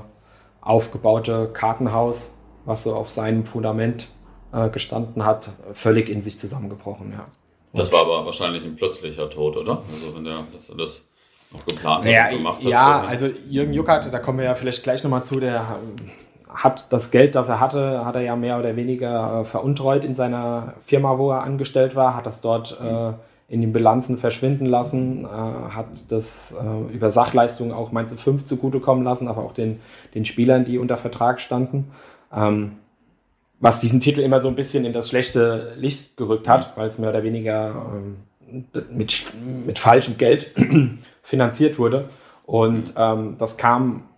aufgebaute 0.63 1.51
Kartenhaus, 1.53 2.33
was 2.65 2.85
so 2.85 2.95
auf 2.95 3.11
seinem 3.11 3.45
Fundament 3.45 4.09
äh, 4.53 4.71
gestanden 4.71 5.27
hat, 5.27 5.53
völlig 5.75 6.09
in 6.09 6.23
sich 6.23 6.39
zusammengebrochen. 6.39 7.13
Ja. 7.13 7.27
Das 7.73 7.93
war 7.93 8.01
aber 8.01 8.27
wahrscheinlich 8.27 8.65
ein 8.65 8.77
plötzlicher 8.77 9.31
Tod, 9.31 9.57
oder? 9.57 9.79
Also 9.79 10.15
wenn 10.15 10.25
der 10.25 10.39
das 10.53 10.71
alles 10.71 11.07
noch 11.53 11.65
geplant 11.65 12.05
naja, 12.05 12.25
hat 12.25 12.31
gemacht 12.33 12.59
hat. 12.59 12.71
Ja, 12.71 13.01
also 13.03 13.29
Jürgen 13.49 13.73
Juckert, 13.73 14.13
da 14.13 14.19
kommen 14.19 14.39
wir 14.39 14.47
ja 14.47 14.55
vielleicht 14.55 14.83
gleich 14.83 15.03
nochmal 15.05 15.25
zu, 15.25 15.41
der 15.41 15.79
hat 16.53 16.93
das 16.93 17.11
Geld, 17.11 17.35
das 17.35 17.49
er 17.49 17.61
hatte, 17.61 18.05
hat 18.05 18.17
er 18.17 18.23
ja 18.23 18.37
mehr 18.37 18.59
oder 18.59 18.75
weniger 18.77 19.41
äh, 19.41 19.45
veruntreut 19.45 20.05
in 20.05 20.15
seiner 20.15 20.75
Firma, 20.81 21.19
wo 21.19 21.31
er 21.31 21.43
angestellt 21.43 21.95
war, 21.95 22.17
hat 22.17 22.27
das 22.27 22.41
dort 22.41 22.79
äh, 22.81 23.13
in 23.49 23.61
den 23.61 23.73
Bilanzen 23.73 24.19
verschwinden 24.19 24.67
lassen, 24.67 25.25
äh, 25.25 25.29
hat 25.29 26.11
das 26.11 26.53
äh, 26.53 26.93
über 26.93 27.11
Sachleistungen 27.11 27.73
auch 27.73 27.93
Mainz 27.93 28.13
5 28.13 28.45
zugutekommen 28.45 29.05
lassen, 29.05 29.29
aber 29.29 29.43
auch 29.43 29.53
den, 29.53 29.81
den 30.15 30.25
Spielern, 30.25 30.65
die 30.65 30.79
unter 30.79 30.97
Vertrag 30.97 31.41
standen. 31.41 31.91
Ähm, 32.33 32.79
was 33.61 33.79
diesen 33.79 34.01
Titel 34.01 34.21
immer 34.21 34.41
so 34.41 34.49
ein 34.49 34.57
bisschen 34.57 34.85
in 34.85 34.93
das 34.93 35.11
schlechte 35.11 35.75
Licht 35.77 36.17
gerückt 36.17 36.49
hat, 36.49 36.77
weil 36.77 36.89
es 36.89 36.99
mehr 36.99 37.11
oder 37.11 37.23
weniger 37.23 37.93
ähm, 37.95 38.17
mit, 38.91 39.27
mit 39.67 39.79
falschem 39.79 40.17
Geld 40.17 40.51
finanziert 41.23 41.79
wurde. 41.79 42.09
Und 42.47 42.95
ähm, 42.97 43.37
das 43.39 43.59
kam 43.59 44.09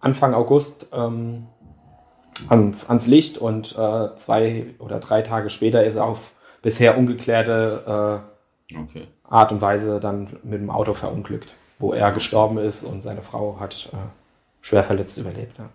Anfang 0.00 0.34
August 0.34 0.88
ähm, 0.92 1.46
ans, 2.48 2.88
ans 2.88 3.06
Licht 3.06 3.38
und 3.38 3.76
äh, 3.78 4.14
zwei 4.16 4.74
oder 4.78 4.98
drei 4.98 5.22
Tage 5.22 5.50
später 5.50 5.84
ist 5.84 5.96
er 5.96 6.04
auf 6.04 6.32
bisher 6.62 6.98
ungeklärte 6.98 8.24
äh, 8.72 8.76
okay. 8.78 9.06
Art 9.24 9.52
und 9.52 9.60
Weise 9.60 10.00
dann 10.00 10.28
mit 10.42 10.60
dem 10.60 10.70
Auto 10.70 10.94
verunglückt, 10.94 11.54
wo 11.78 11.92
er 11.92 12.12
gestorben 12.12 12.58
ist 12.58 12.82
und 12.82 13.02
seine 13.02 13.22
Frau 13.22 13.60
hat 13.60 13.90
äh, 13.92 13.96
schwer 14.60 14.82
verletzt 14.82 15.18
überlebt. 15.18 15.58
Ja. 15.58 15.68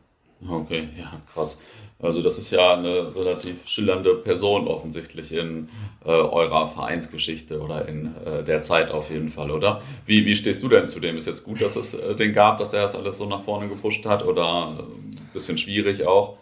Okay, 0.49 0.89
ja, 0.95 1.11
krass. 1.32 1.59
Also 2.01 2.21
das 2.21 2.37
ist 2.37 2.51
ja 2.51 2.73
eine 2.73 3.15
relativ 3.15 3.67
schillernde 3.67 4.15
Person 4.15 4.67
offensichtlich 4.67 5.31
in 5.31 5.69
äh, 6.03 6.09
eurer 6.09 6.67
Vereinsgeschichte 6.67 7.59
oder 7.59 7.87
in 7.87 8.15
äh, 8.25 8.43
der 8.43 8.61
Zeit 8.61 8.91
auf 8.91 9.09
jeden 9.09 9.29
Fall, 9.29 9.51
oder? 9.51 9.81
Wie, 10.05 10.25
wie 10.25 10.35
stehst 10.35 10.63
du 10.63 10.67
denn 10.67 10.87
zu 10.87 10.99
dem? 10.99 11.17
Ist 11.17 11.27
jetzt 11.27 11.43
gut, 11.43 11.61
dass 11.61 11.75
es 11.75 11.93
äh, 11.93 12.15
den 12.15 12.33
gab, 12.33 12.57
dass 12.57 12.73
er 12.73 12.81
das 12.81 12.95
alles 12.95 13.17
so 13.17 13.25
nach 13.25 13.43
vorne 13.43 13.67
gepusht 13.67 14.05
hat 14.05 14.25
oder 14.25 14.67
ein 14.67 14.79
äh, 14.79 15.33
bisschen 15.33 15.57
schwierig 15.57 16.05
auch? 16.07 16.37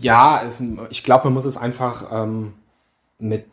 Ja, 0.00 0.42
es, 0.44 0.62
ich 0.90 1.02
glaube, 1.02 1.24
man 1.24 1.34
muss 1.34 1.46
es 1.46 1.56
einfach 1.56 2.12
ähm, 2.12 2.52
mit 3.18 3.46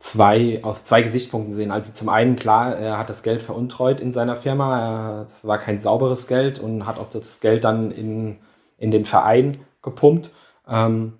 zwei, 0.00 0.58
aus 0.64 0.82
zwei 0.82 1.02
Gesichtspunkten 1.02 1.54
sehen. 1.54 1.70
Also 1.70 1.92
zum 1.92 2.08
einen, 2.08 2.34
klar, 2.34 2.76
er 2.76 2.98
hat 2.98 3.08
das 3.08 3.22
Geld 3.22 3.40
veruntreut 3.40 4.00
in 4.00 4.10
seiner 4.10 4.34
Firma. 4.34 5.22
Es 5.22 5.46
war 5.46 5.58
kein 5.58 5.78
sauberes 5.78 6.26
Geld 6.26 6.58
und 6.58 6.86
hat 6.86 6.98
auch 6.98 7.08
das 7.08 7.38
Geld 7.38 7.62
dann 7.62 7.92
in, 7.92 8.38
in 8.78 8.90
den 8.90 9.04
Verein 9.04 9.58
gepumpt. 9.82 10.30
Ähm, 10.68 11.14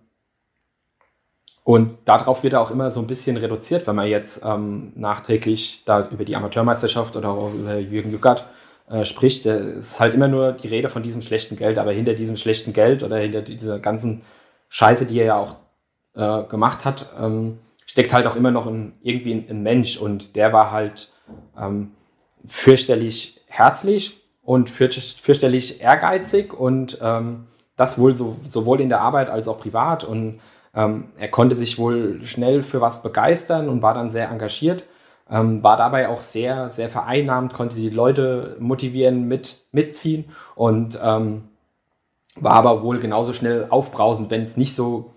und 1.64 1.98
darauf 2.06 2.42
wird 2.42 2.54
er 2.54 2.60
auch 2.60 2.70
immer 2.70 2.90
so 2.90 3.00
ein 3.00 3.06
bisschen 3.06 3.36
reduziert, 3.36 3.86
wenn 3.86 3.94
man 3.94 4.08
jetzt 4.08 4.42
ähm, 4.44 4.92
nachträglich 4.96 5.82
da 5.84 6.08
über 6.08 6.24
die 6.24 6.34
Amateurmeisterschaft 6.34 7.14
oder 7.16 7.30
auch 7.30 7.54
über 7.54 7.78
Jürgen 7.78 8.10
Jückert 8.10 8.46
äh, 8.90 9.04
spricht. 9.04 9.46
Es 9.46 9.76
ist 9.76 10.00
halt 10.00 10.14
immer 10.14 10.26
nur 10.26 10.52
die 10.52 10.68
Rede 10.68 10.88
von 10.88 11.04
diesem 11.04 11.22
schlechten 11.22 11.56
Geld, 11.56 11.78
aber 11.78 11.92
hinter 11.92 12.14
diesem 12.14 12.36
schlechten 12.36 12.72
Geld 12.72 13.04
oder 13.04 13.16
hinter 13.18 13.42
dieser 13.42 13.78
ganzen 13.78 14.22
Scheiße, 14.70 15.06
die 15.06 15.20
er 15.20 15.26
ja 15.26 15.36
auch 15.36 15.56
äh, 16.14 16.48
gemacht 16.48 16.84
hat, 16.84 17.10
ähm, 17.20 17.58
steckt 17.86 18.12
halt 18.12 18.26
auch 18.26 18.36
immer 18.36 18.50
noch 18.50 18.66
ein, 18.66 18.94
irgendwie 19.02 19.34
ein, 19.34 19.46
ein 19.48 19.62
Mensch 19.62 19.98
und 19.98 20.34
der 20.34 20.52
war 20.52 20.72
halt 20.72 21.12
ähm, 21.56 21.92
fürchterlich 22.44 23.40
herzlich 23.46 24.20
und 24.42 24.68
fürchterlich 24.68 25.80
ehrgeizig 25.80 26.52
und 26.52 26.98
ähm, 27.00 27.46
das 27.82 27.98
wohl 27.98 28.16
so, 28.16 28.36
sowohl 28.46 28.80
in 28.80 28.88
der 28.88 29.00
Arbeit 29.00 29.28
als 29.28 29.48
auch 29.48 29.58
privat. 29.58 30.04
Und 30.04 30.40
ähm, 30.74 31.10
er 31.18 31.28
konnte 31.28 31.54
sich 31.56 31.78
wohl 31.78 32.22
schnell 32.24 32.62
für 32.62 32.80
was 32.80 33.02
begeistern 33.02 33.68
und 33.68 33.82
war 33.82 33.94
dann 33.94 34.10
sehr 34.10 34.30
engagiert. 34.30 34.84
Ähm, 35.30 35.62
war 35.62 35.76
dabei 35.76 36.08
auch 36.08 36.20
sehr, 36.20 36.70
sehr 36.70 36.88
vereinnahmt, 36.88 37.54
konnte 37.54 37.76
die 37.76 37.90
Leute 37.90 38.56
motivieren, 38.58 39.28
mit, 39.28 39.60
mitziehen 39.72 40.24
und 40.56 40.98
ähm, 41.02 41.44
war 42.36 42.54
aber 42.54 42.82
wohl 42.82 42.98
genauso 42.98 43.32
schnell 43.32 43.66
aufbrausend, 43.68 44.30
wenn 44.30 44.42
es 44.42 44.56
nicht 44.56 44.74
so 44.74 45.12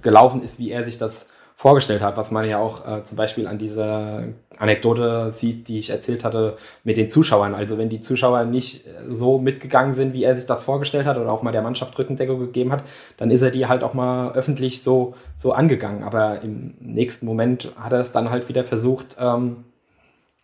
gelaufen 0.00 0.42
ist, 0.42 0.58
wie 0.58 0.70
er 0.70 0.84
sich 0.84 0.98
das 0.98 1.26
vorgestellt 1.62 2.02
hat, 2.02 2.16
was 2.16 2.32
man 2.32 2.48
ja 2.48 2.58
auch 2.58 2.84
äh, 2.88 3.04
zum 3.04 3.16
Beispiel 3.16 3.46
an 3.46 3.56
dieser 3.56 4.24
Anekdote 4.58 5.30
sieht, 5.30 5.68
die 5.68 5.78
ich 5.78 5.90
erzählt 5.90 6.24
hatte 6.24 6.56
mit 6.82 6.96
den 6.96 7.08
Zuschauern. 7.08 7.54
Also 7.54 7.78
wenn 7.78 7.88
die 7.88 8.00
Zuschauer 8.00 8.46
nicht 8.46 8.84
so 9.08 9.38
mitgegangen 9.38 9.94
sind, 9.94 10.12
wie 10.12 10.24
er 10.24 10.34
sich 10.34 10.44
das 10.46 10.64
vorgestellt 10.64 11.06
hat 11.06 11.18
oder 11.18 11.30
auch 11.30 11.44
mal 11.44 11.52
der 11.52 11.62
Mannschaft 11.62 11.96
Rückendeckung 11.96 12.40
gegeben 12.40 12.72
hat, 12.72 12.82
dann 13.16 13.30
ist 13.30 13.42
er 13.42 13.52
die 13.52 13.68
halt 13.68 13.84
auch 13.84 13.94
mal 13.94 14.32
öffentlich 14.32 14.82
so, 14.82 15.14
so 15.36 15.52
angegangen. 15.52 16.02
Aber 16.02 16.42
im 16.42 16.74
nächsten 16.80 17.26
Moment 17.26 17.70
hat 17.78 17.92
er 17.92 18.00
es 18.00 18.10
dann 18.10 18.30
halt 18.30 18.48
wieder 18.48 18.64
versucht, 18.64 19.14
ähm, 19.20 19.62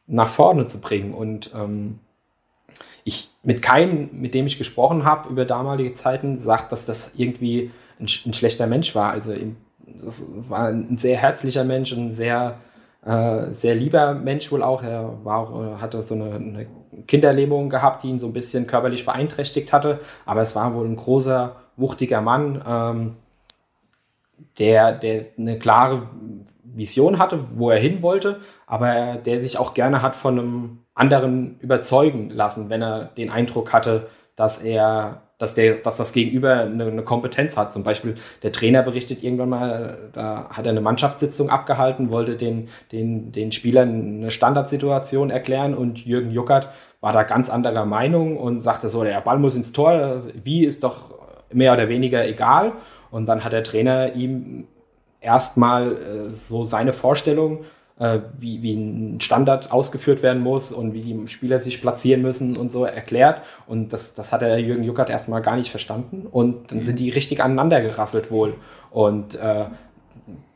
nach 0.06 0.28
vorne 0.28 0.68
zu 0.68 0.80
bringen. 0.80 1.14
Und 1.14 1.50
ähm, 1.52 1.98
ich 3.02 3.30
mit 3.42 3.60
keinem, 3.60 4.08
mit 4.12 4.34
dem 4.34 4.46
ich 4.46 4.56
gesprochen 4.56 5.04
habe 5.04 5.30
über 5.30 5.44
damalige 5.44 5.94
Zeiten, 5.94 6.38
sagt, 6.38 6.70
dass 6.70 6.86
das 6.86 7.10
irgendwie 7.16 7.72
ein, 7.98 8.06
ein 8.24 8.34
schlechter 8.34 8.68
Mensch 8.68 8.94
war. 8.94 9.10
Also 9.10 9.32
im 9.32 9.56
das 9.95 10.24
war 10.49 10.68
ein 10.68 10.97
sehr 10.97 11.16
herzlicher 11.16 11.64
Mensch, 11.64 11.93
ein 11.93 12.12
sehr, 12.12 12.59
äh, 13.05 13.51
sehr 13.51 13.74
lieber 13.74 14.14
Mensch 14.14 14.51
wohl 14.53 14.62
auch. 14.62 14.82
Er 14.82 15.24
war 15.24 15.39
auch, 15.39 15.62
äh, 15.62 15.80
hatte 15.80 16.03
so 16.03 16.14
eine, 16.14 16.34
eine 16.34 16.66
Kinderlähmung 17.07 17.70
gehabt, 17.70 18.03
die 18.03 18.09
ihn 18.09 18.18
so 18.18 18.26
ein 18.26 18.32
bisschen 18.32 18.66
körperlich 18.66 19.05
beeinträchtigt 19.05 19.72
hatte. 19.72 20.01
Aber 20.26 20.43
es 20.43 20.55
war 20.57 20.74
wohl 20.74 20.86
ein 20.86 20.97
großer, 20.97 21.57
wuchtiger 21.76 22.20
Mann, 22.20 22.62
ähm, 22.66 23.16
der, 24.59 24.93
der 24.93 25.26
eine 25.39 25.59
klare 25.59 26.09
Vision 26.62 27.18
hatte, 27.18 27.45
wo 27.55 27.70
er 27.70 27.78
hin 27.78 28.03
wollte, 28.03 28.41
aber 28.66 29.16
der 29.16 29.41
sich 29.41 29.59
auch 29.59 29.74
gerne 29.74 30.03
hat 30.03 30.14
von 30.16 30.39
einem 30.39 30.78
anderen 30.95 31.59
überzeugen 31.61 32.30
lassen, 32.30 32.70
wenn 32.70 32.82
er 32.82 33.05
den 33.05 33.30
Eindruck 33.30 33.72
hatte, 33.72 34.09
dass 34.36 34.62
er 34.62 35.22
dass, 35.39 35.55
der, 35.55 35.74
dass 35.76 35.97
das 35.97 36.12
Gegenüber 36.12 36.61
eine, 36.61 36.86
eine, 36.86 37.03
Kompetenz 37.03 37.57
hat. 37.57 37.72
Zum 37.72 37.84
Beispiel 37.84 38.16
der 38.43 38.53
Trainer 38.53 38.82
berichtet 38.82 39.22
irgendwann 39.22 39.49
mal, 39.49 39.99
da 40.12 40.49
hat 40.51 40.66
er 40.66 40.70
eine 40.70 40.80
Mannschaftssitzung 40.80 41.49
abgehalten, 41.49 42.12
wollte 42.12 42.36
den, 42.36 42.68
den, 42.93 43.32
den 43.32 43.53
Spielern 43.53 44.18
eine 44.18 44.30
Standardsituation 44.30 45.30
erklären 45.30 45.74
und 45.74 46.05
Jürgen 46.05 46.30
Juckert 46.30 46.70
war 47.01 47.12
da 47.12 47.22
ganz 47.22 47.49
anderer 47.49 47.84
Meinung 47.84 48.36
und 48.36 48.61
sagte 48.61 48.89
so, 48.89 49.05
der 49.05 49.20
Ball 49.20 49.39
muss 49.39 49.55
ins 49.55 49.72
Tor, 49.72 50.22
wie 50.34 50.64
ist 50.64 50.82
doch 50.82 51.14
mehr 51.53 51.72
oder 51.72 51.89
weniger 51.89 52.26
egal. 52.26 52.72
Und 53.11 53.26
dann 53.26 53.45
hat 53.45 53.53
der 53.53 53.62
Trainer 53.62 54.14
ihm 54.14 54.66
erstmal 55.20 55.93
äh, 55.93 56.30
so 56.30 56.64
seine 56.64 56.93
Vorstellung 56.93 57.61
äh, 57.61 57.64
wie, 58.38 58.62
wie 58.62 58.74
ein 58.74 59.20
Standard 59.20 59.72
ausgeführt 59.72 60.22
werden 60.22 60.42
muss 60.42 60.70
und 60.70 60.94
wie 60.94 61.01
die 61.01 61.28
Spieler 61.28 61.61
sich 61.61 61.80
platzieren 61.80 62.22
müssen 62.22 62.57
und 62.57 62.70
so 62.70 62.84
erklärt. 62.84 63.42
Und 63.66 63.92
das, 63.92 64.14
das 64.14 64.32
hat 64.32 64.42
der 64.42 64.61
Jürgen 64.61 64.84
Juckert 64.84 65.11
erstmal 65.11 65.42
gar 65.42 65.57
nicht 65.57 65.70
verstanden. 65.70 66.26
Und 66.30 66.70
dann 66.70 66.82
sind 66.82 66.99
die 66.99 67.11
richtig 67.11 67.42
aneinander 67.42 67.80
gerasselt 67.80 68.30
wohl. 68.30 68.55
Und 68.90 69.34
äh, 69.40 69.64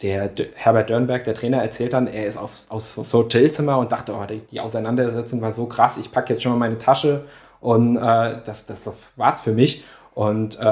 der 0.03 0.31
Herbert 0.55 0.91
Dörnberg, 0.91 1.25
der 1.25 1.35
Trainer, 1.35 1.63
erzählt 1.63 1.93
dann, 1.93 2.07
er 2.07 2.27
ist 2.27 2.37
aufs, 2.37 2.67
aufs, 2.71 2.99
aufs 2.99 3.13
Hotelzimmer 3.13 3.79
und 3.79 3.93
dachte, 3.93 4.15
oh, 4.15 4.25
die, 4.27 4.41
die, 4.51 4.61
Auseinandersetzung 4.61 5.41
war 5.41 5.53
so 5.53 5.67
krass, 5.67 5.99
ich 5.99 6.13
packe 6.13 6.33
jetzt 6.33 6.43
schon 6.43 6.53
mal 6.53 6.59
meine 6.59 6.79
Tasche 6.79 7.25
und 7.61 7.97
äh, 7.97 8.01
das, 8.45 8.67
das, 8.67 8.85
das 8.85 8.95
war's 9.17 9.41
für 9.41 9.53
mich. 9.53 9.85
Und 10.15 10.61
äh, 10.61 10.65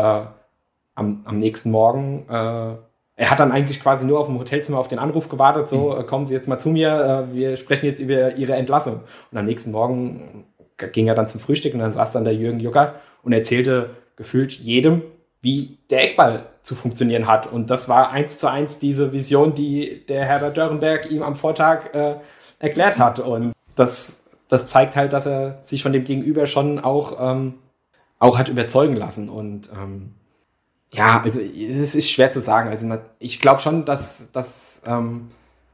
am, 0.95 1.23
am 1.25 1.37
nächsten 1.39 1.71
Morgen 1.71 2.27
äh, 2.29 2.75
er 3.21 3.31
hat 3.31 3.39
dann 3.39 3.53
eigentlich 3.53 3.83
quasi 3.83 4.07
nur 4.07 4.19
auf 4.19 4.29
dem 4.29 4.39
Hotelzimmer 4.39 4.79
auf 4.79 4.89
den 4.89 4.99
Anruf 4.99 5.29
gewartet, 5.29 5.69
so, 5.69 5.95
mhm. 5.95 6.07
kommen 6.07 6.27
Sie 6.27 6.33
jetzt 6.33 6.49
mal 6.49 6.59
zu 6.59 6.71
mir, 6.71 7.29
äh, 7.31 7.35
wir 7.35 7.59
sprechen 7.59 7.85
jetzt 7.85 8.01
über 8.01 8.35
Ihre 8.37 8.55
Entlassung. 8.55 9.03
Und 9.31 9.37
am 9.37 9.45
nächsten 9.45 9.73
Morgen 9.73 10.47
ging 10.93 11.07
er 11.07 11.15
dann 11.15 11.29
zum 11.29 11.39
Frühstück 11.39 11.75
und 11.75 11.81
dann 11.81 11.93
saß 11.93 12.13
dann 12.13 12.25
der 12.25 12.35
Jürgen 12.35 12.61
Jucker 12.61 12.95
und 13.23 13.35
erzählte 13.35 13.91
gefühlt 14.17 14.53
jedem, 14.53 15.03
wie 15.43 15.77
der 15.91 16.03
Eckball 16.03 16.47
zu 16.63 16.75
funktionieren 16.75 17.27
hat. 17.27 17.47
Und 17.47 17.69
das 17.69 17.91
war 17.91 18.11
eins 18.11 18.39
zu 18.39 18.49
eins 18.49 18.79
diese 18.79 19.13
Vision, 19.13 19.55
die 19.55 20.07
der 20.07 20.25
Herbert 20.25 20.57
Dörrenberg 20.57 21.11
ihm 21.11 21.23
am 21.23 21.37
Vortag 21.37 21.93
äh, 21.93 22.15
erklärt 22.59 22.97
hat. 22.97 23.19
Und 23.19 23.53
das, 23.77 24.21
das 24.49 24.67
zeigt 24.67 24.97
halt, 24.97 25.13
dass 25.13 25.27
er 25.27 25.59
sich 25.63 25.83
von 25.83 25.93
dem 25.93 26.05
Gegenüber 26.05 26.47
schon 26.47 26.79
auch, 26.79 27.19
ähm, 27.21 27.59
auch 28.19 28.39
hat 28.39 28.49
überzeugen 28.49 28.97
lassen. 28.97 29.29
Und 29.29 29.69
ähm, 29.75 30.15
ja, 30.93 31.23
also 31.23 31.41
es 31.41 31.95
ist 31.95 32.11
schwer 32.11 32.33
zu 32.33 32.41
sagen. 32.41 32.69
Also 32.69 32.89
ich 33.19 33.41
glaube 33.41 33.61
schon, 33.61 33.85
dass, 33.85 34.31
dass 34.33 34.83
ähm, 34.87 35.31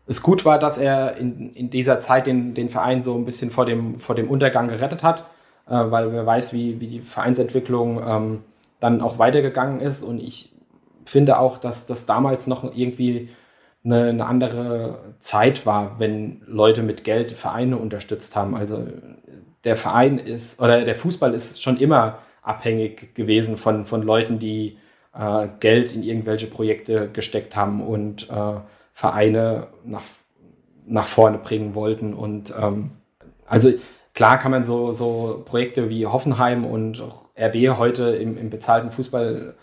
es 0.06 0.22
gut 0.22 0.44
war, 0.44 0.58
dass 0.58 0.78
er 0.78 1.16
in, 1.16 1.52
in 1.54 1.70
dieser 1.70 2.00
Zeit 2.00 2.26
den, 2.26 2.54
den 2.54 2.68
Verein 2.68 3.00
so 3.00 3.14
ein 3.16 3.24
bisschen 3.24 3.50
vor 3.50 3.64
dem, 3.64 3.98
vor 3.98 4.14
dem 4.14 4.28
Untergang 4.28 4.68
gerettet 4.68 5.02
hat, 5.02 5.20
äh, 5.68 5.72
weil 5.72 6.12
wer 6.12 6.26
weiß, 6.26 6.52
wie, 6.52 6.80
wie 6.80 6.86
die 6.86 7.00
Vereinsentwicklung 7.00 8.00
ähm, 8.06 8.42
dann 8.78 9.00
auch 9.00 9.18
weitergegangen 9.18 9.80
ist. 9.80 10.02
Und 10.02 10.22
ich 10.22 10.52
finde 11.06 11.38
auch, 11.38 11.58
dass 11.58 11.86
das 11.86 12.04
damals 12.04 12.46
noch 12.46 12.76
irgendwie 12.76 13.30
eine, 13.84 14.08
eine 14.08 14.26
andere 14.26 15.14
Zeit 15.18 15.64
war, 15.64 15.98
wenn 15.98 16.42
Leute 16.46 16.82
mit 16.82 17.04
Geld 17.04 17.30
Vereine 17.32 17.78
unterstützt 17.78 18.36
haben. 18.36 18.54
Also 18.54 18.86
der 19.64 19.76
Verein 19.76 20.18
ist, 20.18 20.60
oder 20.60 20.84
der 20.84 20.94
Fußball 20.94 21.32
ist 21.32 21.62
schon 21.62 21.78
immer 21.78 22.18
abhängig 22.42 23.14
gewesen 23.14 23.56
von, 23.56 23.86
von 23.86 24.02
Leuten, 24.02 24.38
die 24.38 24.78
äh, 25.18 25.48
Geld 25.60 25.92
in 25.92 26.02
irgendwelche 26.02 26.46
Projekte 26.46 27.08
gesteckt 27.12 27.56
haben 27.56 27.80
und 27.80 28.28
äh, 28.30 28.60
Vereine 28.92 29.68
nach, 29.84 30.04
nach 30.86 31.06
vorne 31.06 31.38
bringen 31.38 31.74
wollten. 31.74 32.14
Und 32.14 32.54
ähm, 32.60 32.90
also 33.46 33.70
klar 34.14 34.38
kann 34.38 34.50
man 34.50 34.64
so, 34.64 34.92
so 34.92 35.42
Projekte 35.44 35.88
wie 35.88 36.06
Hoffenheim 36.06 36.64
und 36.64 37.02
RB 37.38 37.76
heute 37.76 38.10
im, 38.10 38.38
im 38.38 38.50
bezahlten 38.50 38.90
Fußball, 38.90 39.54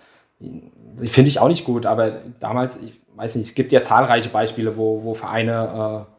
finde 0.97 1.29
ich 1.29 1.39
auch 1.39 1.47
nicht 1.47 1.65
gut, 1.65 1.85
aber 1.85 2.21
damals, 2.39 2.77
ich 2.81 2.99
weiß 3.15 3.35
nicht, 3.35 3.47
es 3.47 3.55
gibt 3.55 3.71
ja 3.71 3.81
zahlreiche 3.81 4.29
Beispiele, 4.29 4.77
wo, 4.77 5.03
wo 5.03 5.13
Vereine 5.13 6.05
äh, 6.07 6.12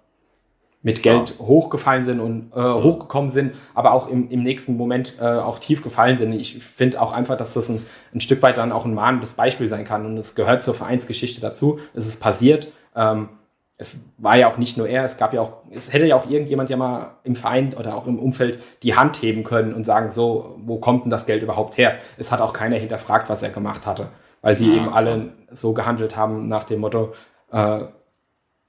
mit 0.85 1.03
Geld 1.03 1.31
ja. 1.31 1.47
hochgefallen 1.47 2.05
sind 2.05 2.21
und 2.21 2.53
äh, 2.55 2.61
mhm. 2.61 2.85
hochgekommen 2.85 3.31
sind, 3.31 3.55
aber 3.73 3.93
auch 3.93 4.07
im, 4.07 4.29
im 4.29 4.43
nächsten 4.43 4.77
Moment 4.77 5.17
äh, 5.19 5.25
auch 5.25 5.59
tief 5.59 5.83
gefallen 5.83 6.19
sind. 6.19 6.35
Ich 6.35 6.63
finde 6.63 7.01
auch 7.01 7.11
einfach, 7.11 7.37
dass 7.39 7.55
das 7.55 7.71
ein, 7.71 7.85
ein 8.15 8.21
Stück 8.21 8.43
weit 8.43 8.59
dann 8.59 8.71
auch 8.71 8.85
ein 8.85 8.93
mahnendes 8.93 9.33
Beispiel 9.33 9.67
sein 9.69 9.85
kann 9.85 10.05
und 10.05 10.19
es 10.19 10.35
gehört 10.35 10.63
zur 10.63 10.75
Vereinsgeschichte 10.75 11.41
dazu. 11.41 11.79
Es 11.95 12.07
ist 12.07 12.21
passiert. 12.21 12.71
Ähm, 12.95 13.31
es 13.79 14.05
war 14.19 14.37
ja 14.37 14.47
auch 14.47 14.59
nicht 14.59 14.77
nur 14.77 14.87
er, 14.87 15.05
es 15.05 15.17
gab 15.17 15.33
ja 15.33 15.41
auch, 15.41 15.55
es 15.71 15.93
hätte 15.93 16.05
ja 16.05 16.17
auch 16.17 16.29
irgendjemand 16.29 16.69
ja 16.69 16.77
mal 16.77 17.17
im 17.25 17.35
Verein 17.35 17.75
oder 17.75 17.97
auch 17.97 18.07
im 18.07 18.19
Umfeld 18.19 18.63
die 18.83 18.95
Hand 18.95 19.23
heben 19.23 19.43
können 19.43 19.73
und 19.73 19.85
sagen, 19.85 20.13
so, 20.13 20.57
wo 20.65 20.77
kommt 20.77 21.05
denn 21.05 21.11
das 21.11 21.25
Geld 21.25 21.43
überhaupt 21.43 21.79
her? 21.79 21.97
Es 22.19 22.31
hat 22.31 22.43
auch 22.43 22.53
keiner 22.53 22.77
hinterfragt, 22.77 23.31
was 23.31 23.43
er 23.43 23.51
gemacht 23.51 23.87
hatte, 23.87 24.11
weil 24.43 24.57
sie 24.57 24.69
ja, 24.69 24.77
eben 24.77 24.93
alle 24.93 25.33
so 25.51 25.73
gehandelt 25.73 26.15
haben 26.15 26.47
nach 26.47 26.65
dem 26.65 26.81
Motto, 26.81 27.15
äh, 27.51 27.81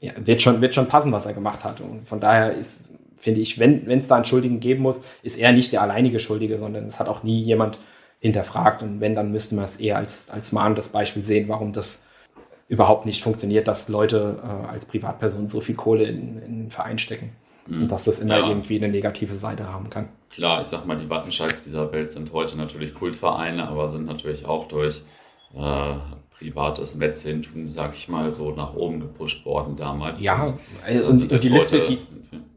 ja, 0.06 0.14
wird, 0.18 0.42
schon, 0.42 0.62
wird 0.62 0.76
schon 0.76 0.88
passen, 0.88 1.12
was 1.12 1.26
er 1.26 1.34
gemacht 1.34 1.64
hat. 1.64 1.82
Und 1.82 2.08
von 2.08 2.20
daher 2.20 2.54
ist, 2.54 2.86
finde 3.20 3.42
ich, 3.42 3.60
wenn 3.60 3.88
es 3.88 4.08
da 4.08 4.16
einen 4.16 4.26
Schuldigen 4.26 4.60
geben 4.60 4.84
muss, 4.84 5.02
ist 5.24 5.38
er 5.38 5.52
nicht 5.52 5.74
der 5.74 5.82
alleinige 5.82 6.20
Schuldige, 6.20 6.58
sondern 6.58 6.86
es 6.86 7.00
hat 7.00 7.08
auch 7.08 7.24
nie 7.24 7.42
jemand 7.42 7.80
hinterfragt. 8.20 8.84
Und 8.84 9.02
wenn, 9.02 9.16
dann 9.16 9.32
müsste 9.32 9.56
man 9.56 9.66
es 9.66 9.78
eher 9.78 9.98
als, 9.98 10.30
als 10.30 10.52
mahnendes 10.52 10.90
Beispiel 10.90 11.24
sehen, 11.24 11.50
warum 11.50 11.74
das 11.74 12.04
überhaupt 12.68 13.06
nicht 13.06 13.24
funktioniert, 13.24 13.68
dass 13.68 13.90
Leute 13.90 14.38
äh, 14.44 14.68
als 14.68 14.86
Privatperson 14.86 15.48
so 15.48 15.62
viel 15.62 15.76
Kohle 15.76 16.04
in, 16.06 16.38
in 16.38 16.44
einen 16.44 16.70
Verein 16.72 16.98
stecken. 16.98 17.32
Mhm. 17.68 17.84
Und 17.84 17.92
dass 17.92 18.06
das 18.06 18.20
immer 18.20 18.40
ja. 18.40 18.48
irgendwie 18.48 18.78
eine 18.78 18.90
negative 18.90 19.36
Seite 19.36 19.72
haben 19.72 19.90
kann. 19.90 20.10
Klar, 20.30 20.62
ich 20.62 20.68
sag 20.68 20.86
mal, 20.86 20.98
die 20.98 21.10
Wattenscheids 21.10 21.64
dieser 21.64 21.92
Welt 21.92 22.12
sind 22.12 22.32
heute 22.32 22.58
natürlich 22.58 22.94
Kultvereine, 22.94 23.68
aber 23.68 23.90
sind 23.90 24.06
natürlich 24.06 24.46
auch 24.46 24.68
durch 24.68 25.02
äh, 25.56 25.96
privates 26.38 26.96
Mäzentum, 26.96 27.68
sag 27.68 27.94
ich 27.96 28.10
mal, 28.10 28.32
so 28.32 28.52
nach 28.52 28.74
oben 28.74 29.00
gepusht 29.00 29.46
worden 29.46 29.76
damals. 29.76 30.24
Ja, 30.24 30.44
und, 30.44 31.02
und, 31.02 31.32
und 31.32 31.44
die 31.44 31.50
Liste, 31.50 31.80
die, 31.82 32.00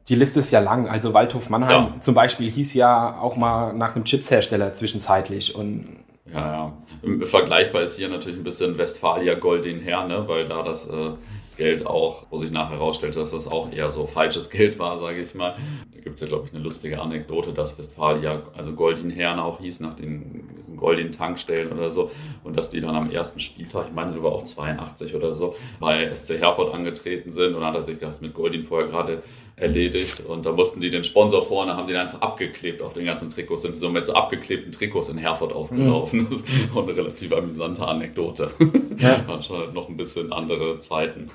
die 0.09 0.15
Liste 0.15 0.41
ist 0.41 0.51
ja 0.51 0.61
lang. 0.61 0.89
Also 0.89 1.15
Waldhof 1.15 1.49
Mannheim 1.51 1.93
ja. 1.95 2.01
zum 2.01 2.15
Beispiel 2.15 2.51
hieß 2.51 2.75
ja 2.75 3.21
auch 3.21 3.37
mal 3.37 3.73
nach 3.73 3.95
einem 3.95 4.05
Chipshersteller 4.05 4.73
zwischenzeitlich. 4.73 5.55
Und 5.55 5.99
ja, 6.33 6.73
ja. 7.03 7.25
Vergleichbar 7.27 7.83
ist 7.83 7.97
hier 7.97 8.09
natürlich 8.09 8.39
ein 8.39 8.45
bisschen 8.45 8.77
Westfalia 8.79 9.35
Goldin 9.35 9.81
her, 9.81 10.07
ne? 10.07 10.25
weil 10.27 10.47
da 10.47 10.63
das 10.63 10.89
äh, 10.89 11.13
Geld 11.59 11.87
auch, 11.87 12.27
wo 12.31 12.39
sich 12.39 12.51
nachher 12.51 12.77
herausstellte, 12.77 13.19
dass 13.19 13.33
das 13.33 13.47
auch 13.47 13.71
eher 13.71 13.91
so 13.91 14.07
falsches 14.07 14.49
Geld 14.59 14.79
war, 14.79 14.97
sage 14.97 15.21
ich 15.21 15.35
mal. 15.35 15.57
Da 15.93 16.01
gibt 16.01 16.15
es 16.15 16.21
ja, 16.23 16.27
glaube 16.29 16.47
ich, 16.47 16.55
eine 16.55 16.63
lustige 16.63 17.01
Anekdote, 17.01 17.53
dass 17.53 17.79
Westfalia, 17.79 18.45
also 18.57 18.73
Goldin 18.73 19.11
Herren 19.11 19.39
auch 19.39 19.61
hieß, 19.61 19.81
nach 19.81 19.95
den 19.95 20.49
diesen 20.69 20.77
Goldin 20.77 21.13
Tankstellen 21.13 21.73
oder 21.73 21.91
so. 21.91 22.11
Und 22.45 22.57
dass 22.57 22.71
die 22.71 22.81
dann 22.81 22.95
am 22.95 23.11
ersten 23.11 23.41
Spieltag, 23.41 23.89
ich 23.89 23.95
meine 23.95 24.13
sogar 24.13 24.33
auch 24.33 24.43
82 24.43 25.15
oder 25.15 25.33
so, 25.33 25.55
bei 25.81 26.15
SC 26.15 26.39
Herford 26.39 26.73
angetreten 26.73 27.31
sind. 27.31 27.55
Und 27.55 27.61
dann 27.61 27.71
hat 27.71 27.75
er 27.75 27.83
sich 27.83 27.99
das 27.99 28.21
mit 28.21 28.35
Goldin 28.35 28.65
vorher 28.65 28.89
gerade 28.89 29.23
erledigt. 29.61 30.21
Und 30.21 30.47
da 30.47 30.53
mussten 30.53 30.81
die 30.81 30.91
den 30.91 31.05
Sponsor 31.05 31.45
vorne, 31.45 31.77
haben 31.77 31.89
den 31.89 31.97
einfach 31.97 32.21
abgeklebt 32.21 32.83
auf 32.83 32.93
den 32.93 33.05
ganzen 33.05 33.31
Trikots, 33.31 33.63
sind 33.63 33.79
so 33.79 33.89
mit 33.89 34.07
so 34.07 34.15
abgeklebten 34.15 34.73
Trikots 34.73 35.09
in 35.09 35.19
Herford 35.19 35.53
aufgelaufen. 35.53 36.21
Mhm. 36.21 36.29
Das 36.31 36.43
ist 36.43 36.49
auch 36.75 36.83
eine 36.83 36.97
relativ 36.97 37.33
amüsante 37.33 37.87
Anekdote. 37.87 38.51
Ja. 38.99 39.21
Anscheinend 39.29 39.75
noch 39.75 39.89
ein 39.89 39.97
bisschen 39.97 40.33
andere 40.33 40.81
Zeiten. 40.81 41.31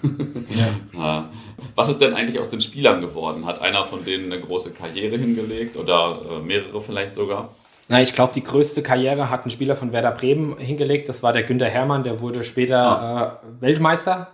Ja. 0.94 1.30
Was 1.76 1.90
ist 1.90 2.00
denn 2.02 2.14
eigentlich 2.14 2.40
aus 2.40 2.50
den 2.50 2.62
Spielern 2.62 3.02
geworden? 3.02 3.46
Hat 3.46 3.62
einer 3.62 3.84
von 3.84 4.06
denen 4.06 4.32
eine 4.32 4.42
große 4.42 4.72
Karriere 4.74 5.18
hingelegt 5.18 5.76
oder 5.76 6.22
äh, 6.30 6.40
mehrere 6.40 6.82
vielleicht 6.82 7.14
sogar? 7.14 7.50
Na, 7.90 8.02
ich 8.02 8.16
glaube, 8.16 8.34
die 8.34 8.44
größte 8.44 8.82
Karriere 8.82 9.30
hat 9.30 9.46
ein 9.46 9.50
Spieler 9.50 9.76
von 9.76 9.92
Werder 9.92 10.12
Bremen 10.12 10.58
hingelegt. 10.58 11.10
Das 11.10 11.22
war 11.22 11.34
der 11.34 11.44
Günter 11.44 11.68
Hermann, 11.68 12.04
der 12.04 12.20
wurde 12.22 12.44
später 12.44 12.80
ah. 12.80 13.42
äh, 13.44 13.62
Weltmeister. 13.62 14.30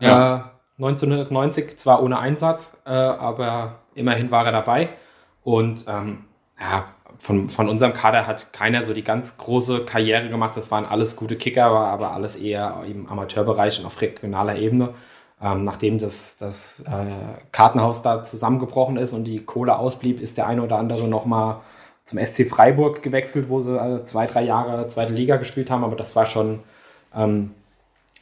Ja. 0.00 0.36
Äh, 0.36 0.51
1990, 0.84 1.78
zwar 1.78 2.02
ohne 2.02 2.18
Einsatz, 2.18 2.76
äh, 2.84 2.90
aber 2.90 3.80
immerhin 3.94 4.30
war 4.30 4.44
er 4.44 4.52
dabei. 4.52 4.90
Und 5.44 5.84
ähm, 5.88 6.24
ja, 6.58 6.86
von, 7.18 7.48
von 7.48 7.68
unserem 7.68 7.92
Kader 7.92 8.26
hat 8.26 8.52
keiner 8.52 8.84
so 8.84 8.94
die 8.94 9.04
ganz 9.04 9.38
große 9.38 9.84
Karriere 9.84 10.28
gemacht. 10.28 10.56
Das 10.56 10.70
waren 10.72 10.84
alles 10.84 11.16
gute 11.16 11.36
Kicker, 11.36 11.66
aber 11.66 12.12
alles 12.12 12.36
eher 12.36 12.82
im 12.88 13.08
Amateurbereich 13.08 13.78
und 13.80 13.86
auf 13.86 14.00
regionaler 14.00 14.56
Ebene. 14.56 14.90
Ähm, 15.40 15.64
nachdem 15.64 15.98
das, 15.98 16.36
das 16.36 16.80
äh, 16.80 17.42
Kartenhaus 17.52 18.02
da 18.02 18.22
zusammengebrochen 18.22 18.96
ist 18.96 19.12
und 19.12 19.24
die 19.24 19.44
Kohle 19.44 19.78
ausblieb, 19.78 20.20
ist 20.20 20.36
der 20.36 20.46
eine 20.46 20.62
oder 20.62 20.78
andere 20.78 21.06
nochmal 21.06 21.60
zum 22.04 22.18
SC 22.24 22.48
Freiburg 22.48 23.02
gewechselt, 23.02 23.48
wo 23.48 23.62
sie 23.62 23.76
äh, 23.76 24.02
zwei, 24.04 24.26
drei 24.26 24.42
Jahre 24.42 24.86
zweite 24.88 25.12
Liga 25.12 25.36
gespielt 25.36 25.70
haben. 25.70 25.84
Aber 25.84 25.96
das 25.96 26.16
war 26.16 26.26
schon 26.26 26.60
ähm, 27.14 27.52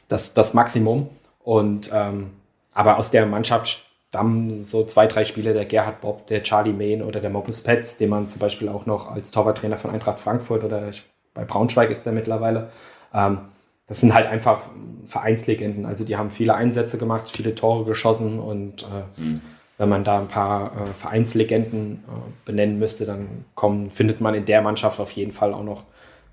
das, 0.07 0.35
das 0.35 0.53
Maximum. 0.53 1.09
Und 1.43 1.89
ähm, 1.93 2.31
aber 2.73 2.97
aus 2.97 3.11
der 3.11 3.25
Mannschaft 3.25 3.85
stammen 4.09 4.65
so 4.65 4.83
zwei, 4.83 5.07
drei 5.07 5.23
Spieler, 5.23 5.53
der 5.53 5.65
Gerhard 5.65 6.01
Bob, 6.01 6.27
der 6.27 6.43
Charlie 6.43 6.73
Main 6.73 7.01
oder 7.01 7.19
der 7.19 7.29
Moppes 7.29 7.61
Petz, 7.61 7.95
den 7.95 8.09
man 8.09 8.27
zum 8.27 8.39
Beispiel 8.39 8.67
auch 8.67 8.85
noch 8.85 9.09
als 9.09 9.31
Torwarttrainer 9.31 9.77
von 9.77 9.91
Eintracht 9.91 10.19
Frankfurt 10.19 10.63
oder 10.63 10.91
bei 11.33 11.45
Braunschweig 11.45 11.89
ist 11.89 12.05
der 12.05 12.11
mittlerweile. 12.11 12.71
Ähm, 13.13 13.39
das 13.87 14.01
sind 14.01 14.13
halt 14.13 14.27
einfach 14.27 14.61
Vereinslegenden. 15.03 15.85
Also 15.85 16.05
die 16.05 16.17
haben 16.17 16.31
viele 16.31 16.55
Einsätze 16.55 16.97
gemacht, 16.97 17.29
viele 17.29 17.55
Tore 17.55 17.85
geschossen 17.85 18.39
und 18.39 18.83
äh, 18.83 19.21
mhm. 19.21 19.41
wenn 19.77 19.89
man 19.89 20.03
da 20.03 20.19
ein 20.19 20.27
paar 20.27 20.71
äh, 20.75 20.85
Vereinslegenden 20.93 22.03
äh, 22.07 22.31
benennen 22.45 22.79
müsste, 22.79 23.05
dann 23.05 23.45
kommen, 23.55 23.89
findet 23.89 24.19
man 24.21 24.33
in 24.33 24.45
der 24.45 24.61
Mannschaft 24.61 24.99
auf 24.99 25.11
jeden 25.11 25.31
Fall 25.31 25.53
auch 25.53 25.63
noch 25.63 25.83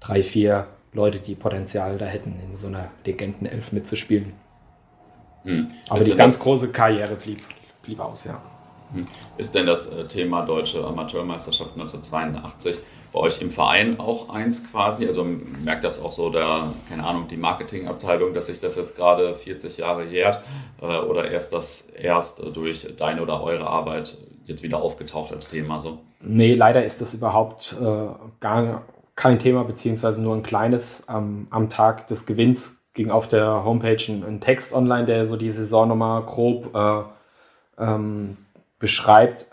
drei, 0.00 0.22
vier 0.22 0.66
Leute, 0.92 1.18
die 1.18 1.34
Potenzial 1.34 1.98
da 1.98 2.06
hätten, 2.06 2.34
in 2.48 2.56
so 2.56 2.68
einer 2.68 2.90
Legendenelf 3.04 3.72
mitzuspielen. 3.72 4.32
Hm. 5.48 5.66
Aber 5.88 6.04
die 6.04 6.14
ganz 6.14 6.38
große 6.38 6.68
Karriere 6.68 7.14
blieb, 7.14 7.38
blieb 7.82 7.98
aus, 8.00 8.24
ja. 8.24 8.40
Hm. 8.92 9.06
Ist 9.38 9.54
denn 9.54 9.66
das 9.66 9.86
äh, 9.88 10.06
Thema 10.06 10.42
Deutsche 10.42 10.84
Amateurmeisterschaft 10.84 11.72
1982 11.72 12.78
bei 13.12 13.20
euch 13.20 13.40
im 13.40 13.50
Verein 13.50 13.98
auch 13.98 14.28
eins 14.28 14.70
quasi? 14.70 15.06
Also 15.06 15.24
merkt 15.24 15.84
das 15.84 16.00
auch 16.02 16.10
so 16.10 16.30
der, 16.30 16.72
keine 16.88 17.04
Ahnung, 17.04 17.28
die 17.28 17.36
Marketingabteilung, 17.36 18.34
dass 18.34 18.46
sich 18.46 18.60
das 18.60 18.76
jetzt 18.76 18.96
gerade 18.96 19.34
40 19.34 19.78
Jahre 19.78 20.04
jährt 20.04 20.42
äh, 20.80 20.98
oder 20.98 21.30
erst 21.30 21.52
das 21.52 21.86
erst 21.94 22.42
durch 22.54 22.86
deine 22.96 23.22
oder 23.22 23.42
eure 23.42 23.66
Arbeit 23.66 24.18
jetzt 24.44 24.62
wieder 24.62 24.82
aufgetaucht 24.82 25.32
als 25.32 25.48
Thema 25.48 25.80
so? 25.80 25.98
Nee, 26.20 26.54
leider 26.54 26.84
ist 26.84 27.00
das 27.00 27.14
überhaupt 27.14 27.76
äh, 27.80 28.08
gar 28.40 28.82
kein 29.16 29.38
Thema, 29.38 29.64
beziehungsweise 29.64 30.22
nur 30.22 30.34
ein 30.34 30.42
kleines. 30.42 31.04
Ähm, 31.08 31.46
am 31.50 31.68
Tag 31.68 32.06
des 32.06 32.26
Gewinns 32.26 32.78
ging 32.94 33.10
auf 33.10 33.28
der 33.28 33.64
Homepage 33.64 34.02
ein, 34.08 34.24
ein 34.24 34.40
Text 34.40 34.72
online, 34.72 35.06
der 35.06 35.26
so 35.26 35.36
die 35.36 35.50
Saison 35.50 35.88
nochmal 35.88 36.22
grob 36.24 36.74
äh, 36.74 37.02
ähm, 37.82 38.36
beschreibt 38.78 39.46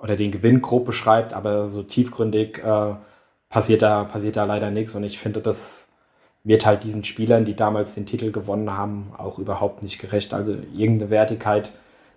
oder 0.00 0.16
den 0.16 0.30
Gewinn 0.30 0.62
grob 0.62 0.84
beschreibt, 0.84 1.32
aber 1.32 1.68
so 1.68 1.82
tiefgründig 1.82 2.58
äh, 2.58 2.94
passiert, 3.48 3.82
da, 3.82 4.04
passiert 4.04 4.36
da 4.36 4.44
leider 4.44 4.70
nichts. 4.70 4.94
Und 4.94 5.04
ich 5.04 5.18
finde, 5.18 5.40
das 5.40 5.88
wird 6.44 6.66
halt 6.66 6.82
diesen 6.82 7.04
Spielern, 7.04 7.44
die 7.44 7.54
damals 7.54 7.94
den 7.94 8.06
Titel 8.06 8.32
gewonnen 8.32 8.76
haben, 8.76 9.12
auch 9.16 9.38
überhaupt 9.38 9.82
nicht 9.82 10.00
gerecht. 10.00 10.34
Also 10.34 10.56
irgendeine 10.74 11.10
Wertigkeit 11.10 11.72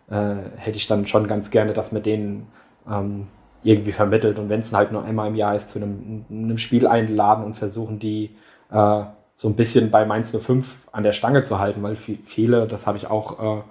äh, 0.09 0.35
hätte 0.57 0.77
ich 0.77 0.87
dann 0.87 1.07
schon 1.07 1.27
ganz 1.27 1.51
gerne, 1.51 1.73
dass 1.73 1.91
man 1.91 2.01
denen 2.01 2.47
ähm, 2.89 3.27
irgendwie 3.63 3.91
vermittelt. 3.91 4.39
Und 4.39 4.49
wenn 4.49 4.61
es 4.61 4.73
halt 4.73 4.91
nur 4.91 5.03
einmal 5.03 5.27
im 5.27 5.35
Jahr 5.35 5.55
ist, 5.55 5.69
zu 5.69 5.79
einem, 5.79 6.25
einem 6.29 6.57
Spiel 6.57 6.87
einladen 6.87 7.43
und 7.43 7.53
versuchen, 7.53 7.99
die 7.99 8.35
äh, 8.71 9.03
so 9.35 9.49
ein 9.49 9.55
bisschen 9.55 9.91
bei 9.91 10.05
Mainz 10.05 10.35
05 10.35 10.73
an 10.91 11.03
der 11.03 11.11
Stange 11.11 11.43
zu 11.43 11.59
halten, 11.59 11.83
weil 11.83 11.95
viele, 11.95 12.67
das 12.67 12.87
habe 12.87 12.97
ich 12.97 13.07
auch 13.07 13.59
äh, 13.59 13.63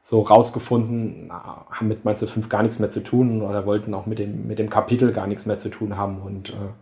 so 0.00 0.22
rausgefunden, 0.22 1.30
haben 1.30 1.88
mit 1.88 2.04
Mainz 2.04 2.24
05 2.24 2.48
gar 2.48 2.62
nichts 2.62 2.78
mehr 2.78 2.90
zu 2.90 3.02
tun 3.02 3.42
oder 3.42 3.66
wollten 3.66 3.92
auch 3.92 4.06
mit 4.06 4.18
dem, 4.18 4.46
mit 4.46 4.58
dem 4.58 4.70
Kapitel 4.70 5.12
gar 5.12 5.26
nichts 5.26 5.44
mehr 5.44 5.58
zu 5.58 5.68
tun 5.68 5.98
haben. 5.98 6.22
Und 6.22 6.50
äh, 6.50 6.72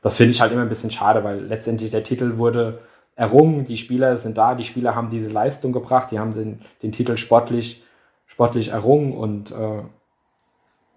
das 0.00 0.16
finde 0.16 0.32
ich 0.32 0.40
halt 0.40 0.52
immer 0.52 0.62
ein 0.62 0.68
bisschen 0.68 0.90
schade, 0.90 1.22
weil 1.22 1.40
letztendlich 1.40 1.90
der 1.90 2.02
Titel 2.02 2.36
wurde 2.36 2.80
errungen, 3.14 3.64
die 3.64 3.76
Spieler 3.76 4.18
sind 4.18 4.38
da, 4.38 4.54
die 4.54 4.64
Spieler 4.64 4.96
haben 4.96 5.10
diese 5.10 5.30
Leistung 5.30 5.72
gebracht, 5.72 6.10
die 6.10 6.18
haben 6.18 6.32
den, 6.32 6.60
den 6.82 6.90
Titel 6.90 7.16
sportlich, 7.16 7.84
sportlich 8.26 8.68
errungen 8.68 9.12
und 9.12 9.52
äh, 9.52 9.82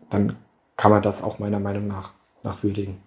dann 0.09 0.35
kann 0.77 0.91
man 0.91 1.03
das 1.03 1.23
auch 1.23 1.39
meiner 1.39 1.59
Meinung 1.59 1.87
nach 1.87 2.13
nachwürdigen. 2.43 2.97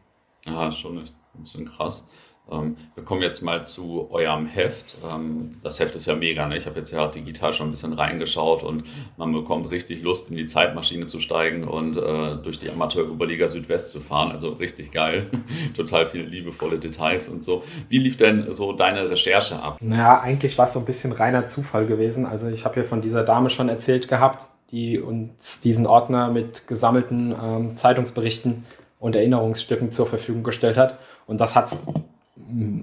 Ja, 0.47 0.71
schon 0.71 0.99
ein 0.99 1.09
bisschen 1.41 1.65
krass. 1.65 2.07
Ähm, 2.51 2.77
wir 2.95 3.05
kommen 3.05 3.23
jetzt 3.23 3.43
mal 3.43 3.65
zu 3.65 4.09
eurem 4.11 4.47
Heft. 4.47 4.97
Ähm, 5.13 5.57
das 5.63 5.81
Heft 5.81 5.95
ist 5.95 6.07
ja 6.07 6.15
mega. 6.15 6.47
Ne? 6.47 6.57
Ich 6.57 6.67
habe 6.67 6.79
jetzt 6.79 6.91
ja 6.91 7.07
digital 7.07 7.53
schon 7.53 7.69
ein 7.69 7.71
bisschen 7.71 7.93
reingeschaut 7.93 8.63
und 8.63 8.85
man 9.17 9.33
bekommt 9.33 9.71
richtig 9.71 10.03
Lust, 10.03 10.31
in 10.31 10.37
die 10.37 10.47
Zeitmaschine 10.47 11.07
zu 11.07 11.21
steigen 11.21 11.65
und 11.65 11.97
äh, 11.99 12.37
durch 12.37 12.59
die 12.59 12.71
Amateur-Oberliga 12.71 13.49
Südwest 13.49 13.93
zu 13.93 14.01
fahren. 14.01 14.33
Also 14.33 14.51
richtig 14.51 14.93
geil. 14.93 15.27
Total 15.77 16.07
viele 16.07 16.25
liebevolle 16.25 16.79
Details 16.79 17.29
und 17.29 17.43
so. 17.43 17.63
Wie 17.89 17.99
lief 17.99 18.17
denn 18.17 18.53
so 18.53 18.73
deine 18.73 19.11
Recherche 19.11 19.63
ab? 19.63 19.79
Naja, 19.81 20.21
eigentlich 20.21 20.57
war 20.59 20.67
es 20.67 20.73
so 20.73 20.79
ein 20.79 20.85
bisschen 20.85 21.13
reiner 21.13 21.47
Zufall 21.47 21.87
gewesen. 21.87 22.27
Also 22.27 22.49
ich 22.49 22.65
habe 22.65 22.81
ja 22.81 22.85
von 22.85 23.01
dieser 23.01 23.23
Dame 23.25 23.51
schon 23.51 23.69
erzählt 23.69 24.09
gehabt, 24.09 24.49
die 24.71 24.99
uns 24.99 25.61
diesen 25.61 25.87
Ordner 25.87 26.31
mit 26.31 26.67
gesammelten 26.67 27.35
ähm, 27.43 27.77
Zeitungsberichten 27.77 28.65
und 28.99 29.17
Erinnerungsstücken 29.17 29.93
zur 29.93 30.07
Verfügung 30.07 30.43
gestellt 30.43 30.77
hat. 30.77 30.99
Und 31.27 31.41
das 31.41 31.57
hat 31.57 31.71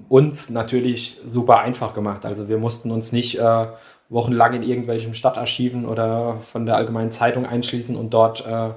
uns 0.08 0.50
natürlich 0.50 1.18
super 1.26 1.58
einfach 1.58 1.92
gemacht. 1.92 2.24
Also 2.24 2.48
wir 2.48 2.58
mussten 2.58 2.90
uns 2.90 3.12
nicht 3.12 3.38
äh, 3.38 3.66
wochenlang 4.08 4.54
in 4.54 4.62
irgendwelchen 4.62 5.14
Stadtarchiven 5.14 5.86
oder 5.86 6.38
von 6.40 6.66
der 6.66 6.76
allgemeinen 6.76 7.10
Zeitung 7.10 7.46
einschließen 7.46 7.96
und 7.96 8.10
dort, 8.10 8.46
äh, 8.46 8.70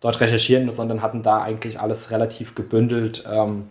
dort 0.00 0.20
recherchieren, 0.20 0.70
sondern 0.70 1.02
hatten 1.02 1.22
da 1.22 1.42
eigentlich 1.42 1.80
alles 1.80 2.10
relativ 2.10 2.54
gebündelt 2.54 3.24
ähm, 3.30 3.70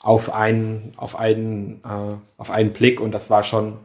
auf, 0.00 0.34
einen, 0.34 0.94
auf, 0.96 1.16
einen, 1.16 1.82
äh, 1.84 2.16
auf 2.38 2.50
einen 2.50 2.72
Blick 2.72 3.00
und 3.00 3.12
das 3.12 3.30
war 3.30 3.44
schon, 3.44 3.78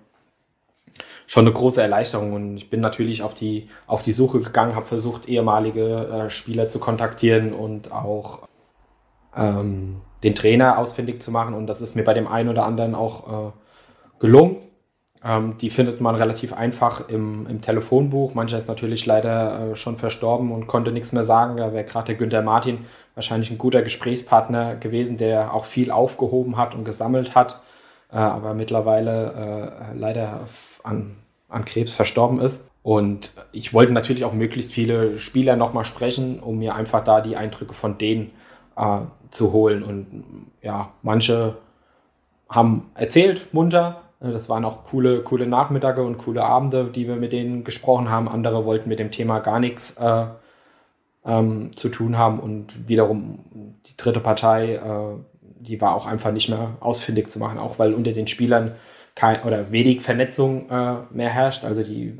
schon 1.27 1.45
eine 1.45 1.53
große 1.53 1.81
Erleichterung. 1.81 2.33
Und 2.33 2.57
ich 2.57 2.69
bin 2.71 2.81
natürlich 2.81 3.21
auf 3.21 3.35
die, 3.35 3.69
auf 3.85 4.01
die 4.01 4.11
Suche 4.13 4.39
gegangen, 4.39 4.75
habe 4.75 4.87
versucht, 4.87 5.29
ehemalige 5.29 6.07
äh, 6.07 6.29
Spieler 6.31 6.67
zu 6.69 6.79
kontaktieren 6.79 7.53
und 7.53 7.91
auch 7.91 8.47
ähm, 9.35 10.01
den 10.23 10.35
Trainer 10.35 10.77
ausfindig 10.77 11.21
zu 11.21 11.31
machen. 11.31 11.53
Und 11.53 11.67
das 11.67 11.81
ist 11.81 11.95
mir 11.95 12.03
bei 12.03 12.13
dem 12.13 12.27
einen 12.27 12.49
oder 12.49 12.65
anderen 12.65 12.95
auch 12.95 13.47
äh, 13.47 13.51
gelungen. 14.19 14.57
Ähm, 15.23 15.57
die 15.57 15.69
findet 15.69 15.99
man 15.99 16.15
relativ 16.15 16.53
einfach 16.53 17.09
im, 17.09 17.47
im 17.47 17.61
Telefonbuch. 17.61 18.35
Mancher 18.35 18.57
ist 18.57 18.67
natürlich 18.67 19.05
leider 19.05 19.71
äh, 19.71 19.75
schon 19.75 19.97
verstorben 19.97 20.51
und 20.51 20.67
konnte 20.67 20.91
nichts 20.91 21.11
mehr 21.11 21.23
sagen. 21.23 21.57
Da 21.57 21.73
wäre 21.73 21.85
gerade 21.85 22.07
der 22.07 22.15
Günther 22.15 22.41
Martin 22.41 22.79
wahrscheinlich 23.15 23.49
ein 23.49 23.57
guter 23.57 23.81
Gesprächspartner 23.81 24.75
gewesen, 24.75 25.17
der 25.17 25.53
auch 25.53 25.65
viel 25.65 25.91
aufgehoben 25.91 26.57
hat 26.57 26.75
und 26.75 26.83
gesammelt 26.83 27.33
hat, 27.35 27.61
äh, 28.11 28.17
aber 28.17 28.53
mittlerweile 28.53 29.91
äh, 29.93 29.97
leider 29.97 30.41
an, 30.83 31.15
an 31.49 31.65
Krebs 31.65 31.95
verstorben 31.95 32.39
ist. 32.39 32.67
Und 32.83 33.33
ich 33.51 33.73
wollte 33.73 33.93
natürlich 33.93 34.23
auch 34.23 34.33
möglichst 34.33 34.71
viele 34.71 35.19
Spieler 35.19 35.55
nochmal 35.55 35.83
sprechen, 35.83 36.39
um 36.39 36.59
mir 36.59 36.75
einfach 36.75 37.03
da 37.03 37.21
die 37.21 37.35
Eindrücke 37.35 37.73
von 37.73 37.97
denen 37.97 38.27
äh, 38.27 38.46
zu 39.29 39.51
holen. 39.51 39.83
Und 39.83 40.51
ja, 40.61 40.91
manche 41.01 41.57
haben 42.49 42.89
erzählt, 42.95 43.53
munter. 43.53 44.01
Das 44.19 44.49
waren 44.49 44.65
auch 44.65 44.83
coole, 44.85 45.21
coole 45.21 45.45
Nachmittage 45.45 46.03
und 46.03 46.17
coole 46.17 46.43
Abende, 46.43 46.85
die 46.85 47.07
wir 47.07 47.17
mit 47.17 47.33
denen 47.33 47.63
gesprochen 47.63 48.09
haben. 48.09 48.27
Andere 48.27 48.65
wollten 48.65 48.89
mit 48.89 48.99
dem 48.99 49.11
Thema 49.11 49.39
gar 49.39 49.59
nichts 49.59 49.97
äh, 49.97 50.25
ähm, 51.25 51.75
zu 51.75 51.89
tun 51.89 52.17
haben. 52.17 52.39
Und 52.39 52.87
wiederum 52.89 53.75
die 53.85 53.95
dritte 53.95 54.19
Partei, 54.19 54.73
äh, 54.73 55.19
die 55.59 55.79
war 55.81 55.95
auch 55.95 56.07
einfach 56.07 56.31
nicht 56.31 56.49
mehr 56.49 56.77
ausfindig 56.79 57.29
zu 57.29 57.37
machen, 57.39 57.59
auch 57.59 57.77
weil 57.77 57.93
unter 57.93 58.11
den 58.11 58.27
Spielern 58.27 58.73
kein 59.13 59.43
oder 59.43 59.71
wenig 59.71 60.01
Vernetzung 60.01 60.69
äh, 60.69 60.95
mehr 61.11 61.29
herrscht. 61.29 61.63
Also 61.63 61.83
die 61.83 62.17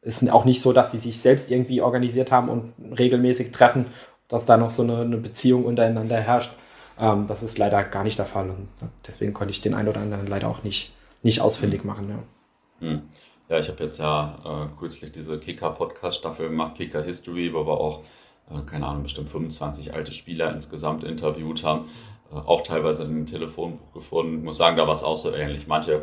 ist 0.00 0.30
auch 0.30 0.44
nicht 0.44 0.62
so, 0.62 0.72
dass 0.72 0.90
die 0.90 0.98
sich 0.98 1.20
selbst 1.20 1.50
irgendwie 1.50 1.82
organisiert 1.82 2.32
haben 2.32 2.48
und 2.48 2.72
regelmäßig 2.98 3.50
treffen, 3.50 3.86
dass 4.28 4.46
da 4.46 4.56
noch 4.56 4.70
so 4.70 4.82
eine, 4.82 5.00
eine 5.00 5.16
Beziehung 5.16 5.64
untereinander 5.64 6.16
herrscht. 6.16 6.52
Ähm, 7.00 7.26
das 7.26 7.42
ist 7.42 7.58
leider 7.58 7.82
gar 7.84 8.04
nicht 8.04 8.18
der 8.18 8.26
Fall 8.26 8.50
und 8.50 8.68
deswegen 9.06 9.34
konnte 9.34 9.52
ich 9.52 9.60
den 9.60 9.74
einen 9.74 9.88
oder 9.88 10.00
anderen 10.00 10.26
leider 10.26 10.48
auch 10.48 10.62
nicht, 10.62 10.92
nicht 11.22 11.40
ausfindig 11.40 11.84
machen. 11.84 12.08
Ja, 12.10 12.88
hm. 12.88 13.02
ja 13.48 13.58
ich 13.58 13.68
habe 13.68 13.84
jetzt 13.84 13.98
ja 13.98 14.36
äh, 14.44 14.78
kürzlich 14.78 15.12
diese 15.12 15.38
Kicker-Podcast-Staffel 15.38 16.48
gemacht, 16.48 16.76
Kicker 16.76 17.02
History, 17.02 17.52
wo 17.52 17.66
wir 17.66 17.80
auch, 17.80 18.02
äh, 18.50 18.60
keine 18.66 18.86
Ahnung, 18.86 19.02
bestimmt 19.02 19.30
25 19.30 19.94
alte 19.94 20.12
Spieler 20.12 20.52
insgesamt 20.52 21.04
interviewt 21.04 21.64
haben. 21.64 21.86
Äh, 22.32 22.36
auch 22.36 22.62
teilweise 22.62 23.04
in 23.04 23.10
einem 23.10 23.26
Telefonbuch 23.26 23.92
gefunden. 23.92 24.38
Ich 24.38 24.44
muss 24.44 24.58
sagen, 24.58 24.76
da 24.76 24.86
war 24.86 24.94
es 24.94 25.02
auch 25.02 25.16
so 25.16 25.32
ähnlich. 25.32 25.66
Manche 25.66 26.02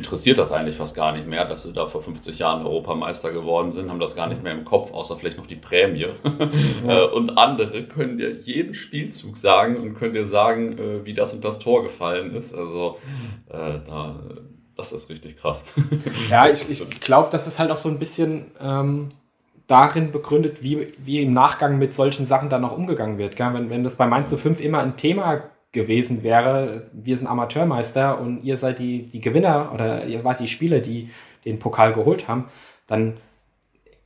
interessiert 0.00 0.38
das 0.38 0.50
eigentlich 0.50 0.76
fast 0.76 0.96
gar 0.96 1.12
nicht 1.12 1.26
mehr, 1.26 1.44
dass 1.44 1.64
sie 1.64 1.74
da 1.74 1.86
vor 1.86 2.02
50 2.02 2.38
Jahren 2.38 2.64
Europameister 2.64 3.32
geworden 3.32 3.70
sind, 3.70 3.90
haben 3.90 4.00
das 4.00 4.16
gar 4.16 4.28
nicht 4.28 4.42
mehr 4.42 4.52
im 4.52 4.64
Kopf, 4.64 4.92
außer 4.92 5.16
vielleicht 5.16 5.36
noch 5.36 5.46
die 5.46 5.56
Prämie. 5.56 6.06
Ja. 6.86 7.02
Äh, 7.02 7.06
und 7.08 7.36
andere 7.36 7.84
können 7.84 8.16
dir 8.16 8.32
jeden 8.32 8.74
Spielzug 8.74 9.36
sagen 9.36 9.76
und 9.76 9.94
können 9.94 10.14
dir 10.14 10.24
sagen, 10.24 10.78
äh, 10.78 11.04
wie 11.04 11.12
das 11.12 11.34
und 11.34 11.44
das 11.44 11.58
Tor 11.58 11.82
gefallen 11.82 12.34
ist. 12.34 12.54
Also 12.54 12.96
äh, 13.48 13.78
da, 13.86 14.18
das 14.74 14.92
ist 14.92 15.10
richtig 15.10 15.36
krass. 15.36 15.64
Ja, 16.30 16.48
ich, 16.48 16.70
ich 16.70 17.00
glaube, 17.00 17.28
das 17.30 17.46
ist 17.46 17.58
halt 17.58 17.70
auch 17.70 17.76
so 17.76 17.88
ein 17.88 17.98
bisschen 17.98 18.52
ähm, 18.60 19.08
darin 19.66 20.10
begründet, 20.10 20.62
wie, 20.62 20.94
wie 20.98 21.22
im 21.22 21.32
Nachgang 21.32 21.78
mit 21.78 21.94
solchen 21.94 22.24
Sachen 22.24 22.48
dann 22.48 22.64
auch 22.64 22.76
umgegangen 22.76 23.18
wird. 23.18 23.36
Gell? 23.36 23.52
Wenn, 23.52 23.68
wenn 23.68 23.84
das 23.84 23.96
bei 23.96 24.06
Mainz 24.06 24.34
5 24.34 24.60
immer 24.60 24.80
ein 24.80 24.96
Thema 24.96 25.42
gewesen 25.72 26.22
wäre, 26.22 26.88
wir 26.92 27.16
sind 27.16 27.26
Amateurmeister 27.26 28.20
und 28.20 28.42
ihr 28.42 28.56
seid 28.56 28.78
die, 28.78 29.04
die 29.04 29.20
Gewinner 29.20 29.70
oder 29.72 30.06
ihr 30.06 30.24
wart 30.24 30.40
die 30.40 30.48
Spieler, 30.48 30.80
die 30.80 31.10
den 31.44 31.58
Pokal 31.58 31.92
geholt 31.92 32.28
haben, 32.28 32.46
dann 32.86 33.18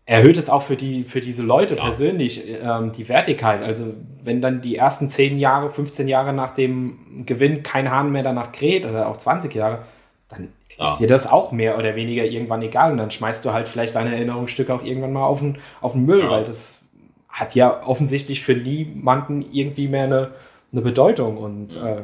erhöht 0.07 0.37
es 0.37 0.51
auch 0.51 0.63
für, 0.63 0.77
die, 0.77 1.05
für 1.05 1.21
diese 1.21 1.43
Leute 1.43 1.75
Klar. 1.75 1.87
persönlich 1.87 2.45
ähm, 2.47 2.93
die 2.93 3.09
Wertigkeit. 3.09 3.63
Also 3.63 3.95
wenn 4.23 4.43
dann 4.43 4.61
die 4.61 4.77
ersten 4.77 5.09
10 5.09 5.39
Jahre, 5.39 5.71
15 5.71 6.09
Jahre 6.09 6.35
nach 6.35 6.51
dem 6.51 7.25
Gewinn 7.25 7.63
kein 7.63 7.91
Hahn 7.91 8.13
mehr 8.13 8.23
danach 8.23 8.53
kräht 8.53 8.85
oder 8.85 9.09
auch 9.09 9.17
20 9.17 9.55
Jahre, 9.55 9.83
dann 10.29 10.53
Klar. 10.69 10.93
ist 10.93 10.99
dir 10.99 11.07
das 11.07 11.27
auch 11.27 11.53
mehr 11.53 11.79
oder 11.79 11.97
weniger 11.97 12.25
irgendwann 12.25 12.61
egal 12.61 12.93
und 12.93 12.99
dann 12.99 13.11
schmeißt 13.11 13.45
du 13.45 13.53
halt 13.55 13.67
vielleicht 13.67 13.95
deine 13.95 14.15
Erinnerungsstücke 14.15 14.75
auch 14.75 14.85
irgendwann 14.85 15.13
mal 15.15 15.25
auf 15.25 15.41
den, 15.41 15.57
auf 15.81 15.93
den 15.93 16.05
Müll, 16.05 16.21
ja. 16.21 16.31
weil 16.31 16.45
das 16.45 16.83
hat 17.29 17.55
ja 17.55 17.83
offensichtlich 17.87 18.43
für 18.43 18.55
niemanden 18.55 19.45
irgendwie 19.51 19.89
mehr 19.89 20.05
eine 20.05 20.31
eine 20.75 20.83
Bedeutung 20.83 21.39
und 21.39 21.77
äh, 21.77 22.03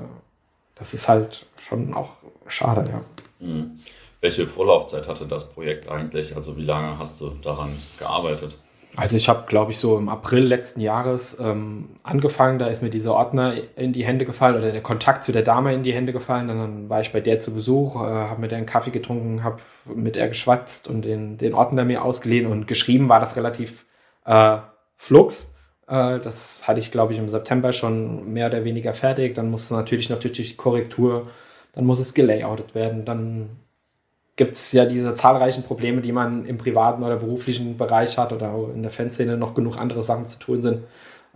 das 0.76 0.94
ist 0.94 1.08
halt 1.08 1.46
schon 1.68 1.92
auch 1.92 2.10
schade, 2.46 2.90
ja. 2.90 3.00
Mhm. 3.46 3.72
Welche 4.20 4.46
Vorlaufzeit 4.46 5.08
hatte 5.08 5.26
das 5.26 5.50
Projekt 5.50 5.88
eigentlich? 5.88 6.36
Also 6.36 6.56
wie 6.56 6.64
lange 6.64 6.98
hast 6.98 7.20
du 7.20 7.30
daran 7.30 7.70
gearbeitet? 7.98 8.56
Also 8.96 9.16
ich 9.16 9.28
habe, 9.28 9.44
glaube 9.46 9.70
ich, 9.70 9.78
so 9.78 9.96
im 9.96 10.08
April 10.08 10.44
letzten 10.44 10.80
Jahres 10.80 11.38
ähm, 11.40 11.90
angefangen, 12.02 12.58
da 12.58 12.66
ist 12.66 12.82
mir 12.82 12.90
dieser 12.90 13.14
Ordner 13.14 13.54
in 13.76 13.92
die 13.92 14.04
Hände 14.04 14.24
gefallen 14.24 14.56
oder 14.56 14.72
der 14.72 14.82
Kontakt 14.82 15.22
zu 15.24 15.32
der 15.32 15.42
Dame 15.42 15.72
in 15.72 15.84
die 15.84 15.94
Hände 15.94 16.12
gefallen. 16.12 16.48
Dann 16.48 16.88
war 16.88 17.00
ich 17.00 17.12
bei 17.12 17.20
der 17.20 17.38
zu 17.38 17.54
Besuch, 17.54 17.96
äh, 17.96 17.98
habe 17.98 18.40
mit 18.40 18.50
der 18.50 18.58
einen 18.58 18.66
Kaffee 18.66 18.90
getrunken, 18.90 19.44
habe 19.44 19.58
mit 19.86 20.16
der 20.16 20.28
geschwatzt 20.28 20.88
und 20.88 21.02
den, 21.02 21.38
den 21.38 21.54
Ordner 21.54 21.84
mir 21.84 22.04
ausgeliehen 22.04 22.46
und 22.46 22.66
geschrieben 22.66 23.08
war 23.08 23.20
das 23.20 23.36
relativ 23.36 23.86
äh, 24.26 24.58
flux. 24.96 25.52
Äh, 25.90 26.20
das 26.20 26.66
hatte 26.66 26.80
ich, 26.80 26.90
glaube 26.90 27.12
ich, 27.12 27.18
im 27.18 27.28
September 27.28 27.72
schon 27.72 28.32
mehr 28.32 28.46
oder 28.46 28.64
weniger 28.64 28.92
fertig. 28.92 29.34
Dann 29.34 29.50
muss 29.50 29.70
natürlich 29.70 30.08
natürlich 30.08 30.56
Korrektur, 30.56 31.28
dann 31.72 31.84
muss 31.84 31.98
es 31.98 32.14
gelayoutet 32.14 32.74
werden. 32.74 33.04
Dann 33.04 33.50
gibt 34.36 34.54
es 34.54 34.72
ja 34.72 34.86
diese 34.86 35.14
zahlreichen 35.14 35.64
Probleme, 35.64 36.00
die 36.00 36.12
man 36.12 36.46
im 36.46 36.56
privaten 36.56 37.02
oder 37.02 37.16
beruflichen 37.16 37.76
Bereich 37.76 38.16
hat 38.16 38.32
oder 38.32 38.54
in 38.74 38.82
der 38.82 38.90
Fanszene 38.90 39.36
noch 39.36 39.54
genug 39.54 39.78
andere 39.78 40.02
Sachen 40.02 40.28
zu 40.28 40.38
tun 40.38 40.62
sind, 40.62 40.84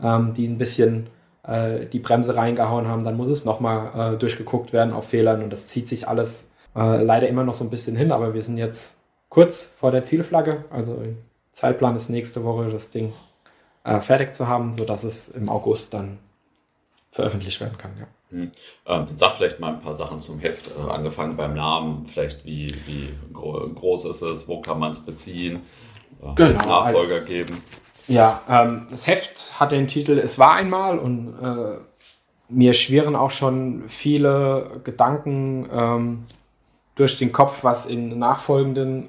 ähm, 0.03 0.33
die 0.33 0.47
ein 0.47 0.57
bisschen 0.57 1.09
äh, 1.47 1.87
die 1.87 1.99
Bremse 1.99 2.37
reingehauen 2.37 2.89
haben. 2.89 3.05
Dann 3.05 3.17
muss 3.17 3.29
es 3.29 3.45
nochmal 3.45 4.15
äh, 4.15 4.19
durchgeguckt 4.19 4.73
werden 4.73 4.95
auf 4.95 5.09
Fehlern 5.09 5.43
und 5.43 5.53
das 5.53 5.67
zieht 5.67 5.89
sich 5.89 6.09
alles 6.09 6.47
leider 6.77 7.29
immer 7.29 7.45
noch 7.45 7.53
so 7.53 7.63
ein 7.63 7.71
bisschen 7.71 7.95
hin, 7.95 8.11
aber 8.11 8.35
wir 8.35 8.43
sind 8.43 8.59
jetzt 8.59 8.97
kurz 9.29 9.73
vor 9.77 9.93
der 9.93 10.03
Zielflagge. 10.03 10.65
Also 10.71 11.01
Zeitplan 11.53 11.95
ist 11.95 12.09
nächste 12.11 12.43
Woche 12.43 12.69
das 12.69 12.91
Ding 12.91 13.13
äh, 13.85 14.01
fertig 14.01 14.35
zu 14.35 14.49
haben, 14.49 14.75
sodass 14.75 15.05
es 15.05 15.29
im 15.29 15.49
August 15.49 15.95
dann 15.95 16.19
veröffentlicht 17.11 17.61
werden 17.61 17.79
kann. 17.79 17.93
Ja. 17.99 18.07
Hm. 18.31 18.51
Ähm, 18.87 19.07
sag 19.15 19.37
vielleicht 19.37 19.61
mal 19.61 19.75
ein 19.75 19.81
paar 19.81 19.95
Sachen 19.95 20.21
zum 20.21 20.41
Heft, 20.41 20.77
äh, 20.77 20.91
angefangen 20.91 21.37
beim 21.37 21.55
Namen, 21.55 22.07
vielleicht 22.07 22.45
wie, 22.45 22.75
wie 22.87 23.15
gro 23.33 23.69
groß 23.73 24.07
ist 24.07 24.23
es, 24.23 24.49
wo 24.49 24.61
kann 24.61 24.81
man 24.81 24.91
es 24.91 25.01
beziehen, 25.01 25.63
äh, 26.21 26.35
genau, 26.35 26.51
Nachfolger 26.67 27.15
also, 27.17 27.27
geben. 27.27 27.63
Ja, 28.09 28.43
ähm, 28.49 28.89
das 28.91 29.07
Heft 29.07 29.61
hat 29.61 29.73
den 29.73 29.87
Titel 29.87 30.19
Es 30.19 30.39
war 30.39 30.55
einmal 30.55 30.99
und 30.99 31.39
äh, 31.41 31.79
mir 32.49 32.75
schwirren 32.75 33.17
auch 33.17 33.31
schon 33.31 33.85
viele 33.89 34.81
Gedanken 34.85 35.69
ähm, 35.73 36.25
durch 36.97 37.19
den 37.19 37.33
Kopf, 37.33 37.63
was 37.63 37.87
in 37.87 38.19
nachfolgenden 38.19 39.09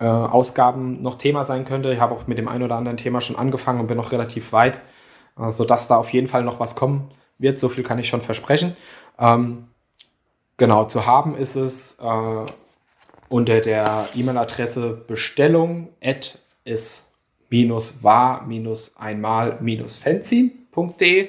äh, 0.00 0.04
Ausgaben 0.04 1.02
noch 1.02 1.18
Thema 1.18 1.44
sein 1.44 1.64
könnte. 1.64 1.92
Ich 1.92 2.00
habe 2.00 2.14
auch 2.14 2.26
mit 2.26 2.38
dem 2.38 2.48
einen 2.48 2.62
oder 2.62 2.76
anderen 2.76 2.96
Thema 2.96 3.20
schon 3.20 3.36
angefangen 3.36 3.80
und 3.80 3.86
bin 3.86 3.96
noch 3.96 4.12
relativ 4.12 4.52
weit, 4.52 4.80
äh, 5.38 5.50
sodass 5.50 5.88
da 5.88 5.96
auf 5.96 6.12
jeden 6.12 6.28
Fall 6.28 6.44
noch 6.44 6.60
was 6.60 6.76
kommen 6.76 7.10
wird. 7.38 7.58
So 7.58 7.68
viel 7.68 7.84
kann 7.84 7.98
ich 7.98 8.08
schon 8.08 8.20
versprechen. 8.20 8.76
Ähm, 9.18 9.68
genau, 10.56 10.84
zu 10.84 11.06
haben 11.06 11.36
ist 11.36 11.56
es 11.56 11.98
äh, 12.00 12.46
unter 13.28 13.60
der 13.60 14.08
E-Mail-Adresse 14.14 15.04
Bestellung 15.06 15.88
at 16.02 16.38
minus 17.50 18.02
war 18.02 18.46
einmal 18.96 19.58
fanzine.de. 19.60 21.28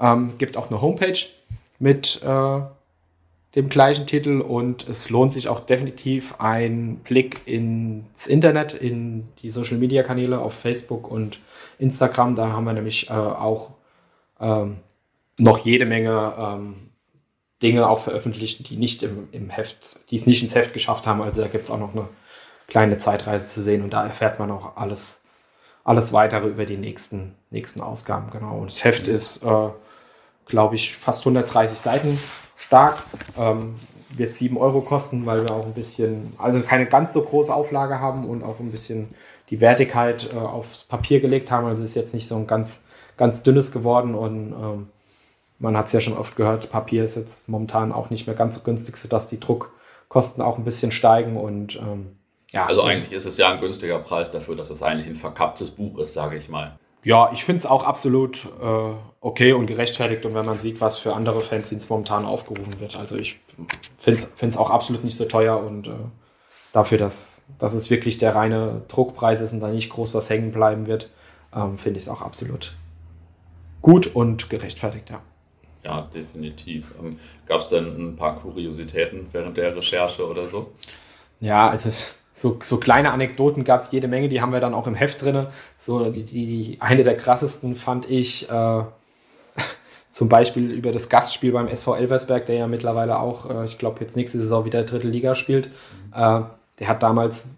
Ähm, 0.00 0.32
gibt 0.38 0.56
auch 0.56 0.70
eine 0.70 0.80
Homepage 0.80 1.18
mit 1.78 2.20
dem 3.54 3.68
gleichen 3.68 4.06
Titel 4.06 4.40
und 4.40 4.88
es 4.88 5.10
lohnt 5.10 5.32
sich 5.32 5.48
auch 5.48 5.60
definitiv 5.60 6.34
ein 6.38 6.96
Blick 7.04 7.46
ins 7.46 8.26
Internet, 8.26 8.72
in 8.72 9.28
die 9.42 9.50
Social 9.50 9.78
Media 9.78 10.02
Kanäle 10.02 10.40
auf 10.40 10.54
Facebook 10.54 11.08
und 11.08 11.38
Instagram. 11.78 12.34
Da 12.34 12.48
haben 12.48 12.64
wir 12.64 12.72
nämlich 12.72 13.10
äh, 13.10 13.12
auch 13.12 13.70
ähm, 14.40 14.78
noch 15.38 15.58
jede 15.58 15.86
Menge 15.86 16.32
ähm, 16.36 16.90
Dinge 17.62 17.88
auch 17.88 18.00
veröffentlicht, 18.00 18.68
die 18.68 18.76
nicht 18.76 19.02
im, 19.04 19.28
im 19.30 19.50
Heft, 19.50 20.00
die 20.10 20.16
es 20.16 20.26
nicht 20.26 20.42
ins 20.42 20.54
Heft 20.54 20.72
geschafft 20.72 21.06
haben. 21.06 21.22
Also 21.22 21.40
da 21.40 21.48
gibt 21.48 21.64
es 21.64 21.70
auch 21.70 21.78
noch 21.78 21.92
eine 21.92 22.08
kleine 22.66 22.98
Zeitreise 22.98 23.46
zu 23.46 23.62
sehen 23.62 23.82
und 23.82 23.90
da 23.90 24.04
erfährt 24.04 24.40
man 24.40 24.50
auch 24.50 24.76
alles, 24.76 25.22
alles 25.84 26.12
weitere 26.12 26.48
über 26.48 26.66
die 26.66 26.76
nächsten, 26.76 27.36
nächsten 27.50 27.80
Ausgaben. 27.80 28.30
Genau. 28.32 28.58
Und 28.58 28.70
das 28.70 28.82
Heft 28.82 29.06
ist, 29.06 29.44
äh, 29.44 29.68
glaube 30.46 30.74
ich, 30.74 30.96
fast 30.96 31.22
130 31.22 31.78
Seiten 31.78 32.18
stark. 32.56 32.98
Ähm, 33.38 33.74
wird 34.16 34.34
7 34.34 34.56
Euro 34.56 34.80
kosten, 34.80 35.26
weil 35.26 35.42
wir 35.42 35.52
auch 35.52 35.66
ein 35.66 35.74
bisschen, 35.74 36.34
also 36.38 36.60
keine 36.60 36.86
ganz 36.86 37.14
so 37.14 37.22
große 37.22 37.52
Auflage 37.52 38.00
haben 38.00 38.28
und 38.28 38.42
auch 38.44 38.60
ein 38.60 38.70
bisschen 38.70 39.08
die 39.50 39.60
Wertigkeit 39.60 40.30
äh, 40.32 40.36
aufs 40.36 40.84
Papier 40.84 41.20
gelegt 41.20 41.50
haben. 41.50 41.66
Also 41.66 41.82
ist 41.82 41.94
jetzt 41.94 42.14
nicht 42.14 42.26
so 42.26 42.36
ein 42.36 42.46
ganz, 42.46 42.82
ganz 43.16 43.42
dünnes 43.42 43.72
geworden 43.72 44.14
und 44.14 44.52
ähm, 44.52 44.88
man 45.58 45.76
hat 45.76 45.86
es 45.86 45.92
ja 45.92 46.00
schon 46.00 46.16
oft 46.16 46.36
gehört, 46.36 46.70
Papier 46.70 47.04
ist 47.04 47.16
jetzt 47.16 47.48
momentan 47.48 47.92
auch 47.92 48.10
nicht 48.10 48.26
mehr 48.26 48.36
ganz 48.36 48.56
so 48.56 48.60
günstig, 48.62 48.96
sodass 48.96 49.28
die 49.28 49.40
Druckkosten 49.40 50.42
auch 50.42 50.58
ein 50.58 50.64
bisschen 50.64 50.90
steigen 50.90 51.36
und 51.36 51.76
ähm, 51.76 52.16
ja. 52.52 52.66
Also 52.66 52.82
eigentlich 52.82 53.12
ist 53.12 53.24
es 53.24 53.36
ja 53.36 53.52
ein 53.52 53.60
günstiger 53.60 53.98
Preis 53.98 54.30
dafür, 54.30 54.54
dass 54.54 54.70
es 54.70 54.80
eigentlich 54.82 55.08
ein 55.08 55.16
verkapptes 55.16 55.72
Buch 55.72 55.98
ist, 55.98 56.12
sage 56.12 56.36
ich 56.36 56.48
mal. 56.48 56.78
Ja, 57.04 57.30
ich 57.32 57.44
finde 57.44 57.60
es 57.60 57.66
auch 57.66 57.84
absolut 57.84 58.48
äh, 58.60 58.94
okay 59.20 59.52
und 59.52 59.66
gerechtfertigt. 59.66 60.24
Und 60.24 60.34
wenn 60.34 60.46
man 60.46 60.58
sieht, 60.58 60.80
was 60.80 60.98
für 60.98 61.14
andere 61.14 61.42
Fanzines 61.42 61.88
momentan 61.88 62.24
aufgerufen 62.24 62.80
wird. 62.80 62.96
Also 62.96 63.16
ich 63.16 63.38
finde 63.96 64.20
es 64.40 64.56
auch 64.56 64.70
absolut 64.70 65.04
nicht 65.04 65.16
so 65.16 65.26
teuer 65.26 65.58
und 65.58 65.88
äh, 65.88 65.92
dafür, 66.72 66.98
dass, 66.98 67.42
dass 67.58 67.74
es 67.74 67.90
wirklich 67.90 68.18
der 68.18 68.34
reine 68.34 68.82
Druckpreis 68.88 69.40
ist 69.40 69.52
und 69.52 69.60
da 69.60 69.68
nicht 69.68 69.90
groß 69.90 70.14
was 70.14 70.28
hängen 70.30 70.50
bleiben 70.50 70.86
wird, 70.86 71.10
ähm, 71.54 71.78
finde 71.78 71.98
ich 71.98 72.04
es 72.04 72.08
auch 72.08 72.22
absolut 72.22 72.74
gut 73.80 74.06
und 74.14 74.48
gerechtfertigt, 74.48 75.10
ja. 75.10 75.20
Ja, 75.84 76.00
definitiv. 76.02 76.94
Ähm, 76.98 77.18
Gab 77.46 77.60
es 77.60 77.68
denn 77.68 77.84
ein 77.84 78.16
paar 78.16 78.36
Kuriositäten 78.36 79.26
während 79.32 79.58
der 79.58 79.76
Recherche 79.76 80.26
oder 80.26 80.48
so? 80.48 80.72
Ja, 81.40 81.68
also 81.68 81.90
so, 82.36 82.58
so 82.60 82.78
kleine 82.78 83.12
Anekdoten 83.12 83.62
gab 83.62 83.78
es 83.78 83.92
jede 83.92 84.08
Menge, 84.08 84.28
die 84.28 84.42
haben 84.42 84.52
wir 84.52 84.58
dann 84.58 84.74
auch 84.74 84.88
im 84.88 84.96
Heft 84.96 85.22
drin. 85.22 85.46
So, 85.78 86.10
die, 86.10 86.24
die, 86.24 86.76
eine 86.80 87.04
der 87.04 87.16
krassesten 87.16 87.76
fand 87.76 88.10
ich 88.10 88.50
äh, 88.50 88.82
zum 90.08 90.28
Beispiel 90.28 90.72
über 90.72 90.90
das 90.90 91.08
Gastspiel 91.08 91.52
beim 91.52 91.68
SV 91.68 91.94
Elversberg, 91.94 92.44
der 92.46 92.56
ja 92.56 92.66
mittlerweile 92.66 93.20
auch, 93.20 93.48
äh, 93.48 93.64
ich 93.64 93.78
glaube, 93.78 94.00
jetzt 94.00 94.16
nächste 94.16 94.40
Saison 94.40 94.64
wieder 94.64 94.82
dritte 94.82 95.06
Liga 95.06 95.36
spielt. 95.36 95.68
Mhm. 95.68 96.12
Äh, 96.12 96.40
der 96.80 96.88
hat 96.88 97.04
damals 97.04 97.50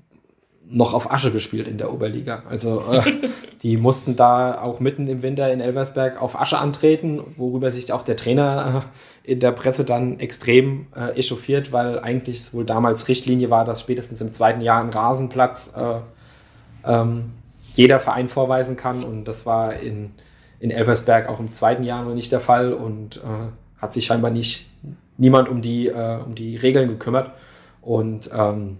noch 0.68 0.92
auf 0.92 1.10
Asche 1.10 1.32
gespielt 1.32 1.68
in 1.68 1.78
der 1.78 1.90
Oberliga. 1.90 2.42
Also 2.46 2.84
äh, 2.92 3.02
die 3.66 3.76
mussten 3.76 4.14
da 4.14 4.62
auch 4.62 4.78
mitten 4.78 5.08
im 5.08 5.22
Winter 5.22 5.52
in 5.52 5.60
Elversberg 5.60 6.22
auf 6.22 6.40
Asche 6.40 6.56
antreten, 6.56 7.20
worüber 7.36 7.72
sich 7.72 7.92
auch 7.92 8.02
der 8.02 8.16
Trainer 8.16 8.84
äh, 9.24 9.32
in 9.32 9.40
der 9.40 9.50
Presse 9.50 9.84
dann 9.84 10.20
extrem 10.20 10.86
äh, 10.94 11.18
echauffiert, 11.18 11.72
weil 11.72 11.98
eigentlich 11.98 12.54
wohl 12.54 12.64
damals 12.64 13.08
Richtlinie 13.08 13.50
war, 13.50 13.64
dass 13.64 13.80
spätestens 13.80 14.20
im 14.20 14.32
zweiten 14.32 14.60
Jahr 14.60 14.80
ein 14.80 14.90
Rasenplatz 14.90 15.72
äh, 15.76 15.98
ähm, 16.84 17.32
jeder 17.74 17.98
Verein 17.98 18.28
vorweisen 18.28 18.76
kann. 18.76 19.02
Und 19.02 19.24
das 19.24 19.46
war 19.46 19.74
in, 19.74 20.12
in 20.60 20.70
Elversberg 20.70 21.28
auch 21.28 21.40
im 21.40 21.52
zweiten 21.52 21.82
Jahr 21.82 22.04
noch 22.04 22.14
nicht 22.14 22.30
der 22.30 22.40
Fall 22.40 22.72
und 22.72 23.16
äh, 23.16 23.80
hat 23.82 23.92
sich 23.92 24.06
scheinbar 24.06 24.30
nicht 24.30 24.70
niemand 25.16 25.48
um 25.48 25.60
die, 25.60 25.88
äh, 25.88 26.20
um 26.24 26.36
die 26.36 26.54
Regeln 26.54 26.86
gekümmert. 26.86 27.32
Und 27.82 28.30
ähm, 28.32 28.76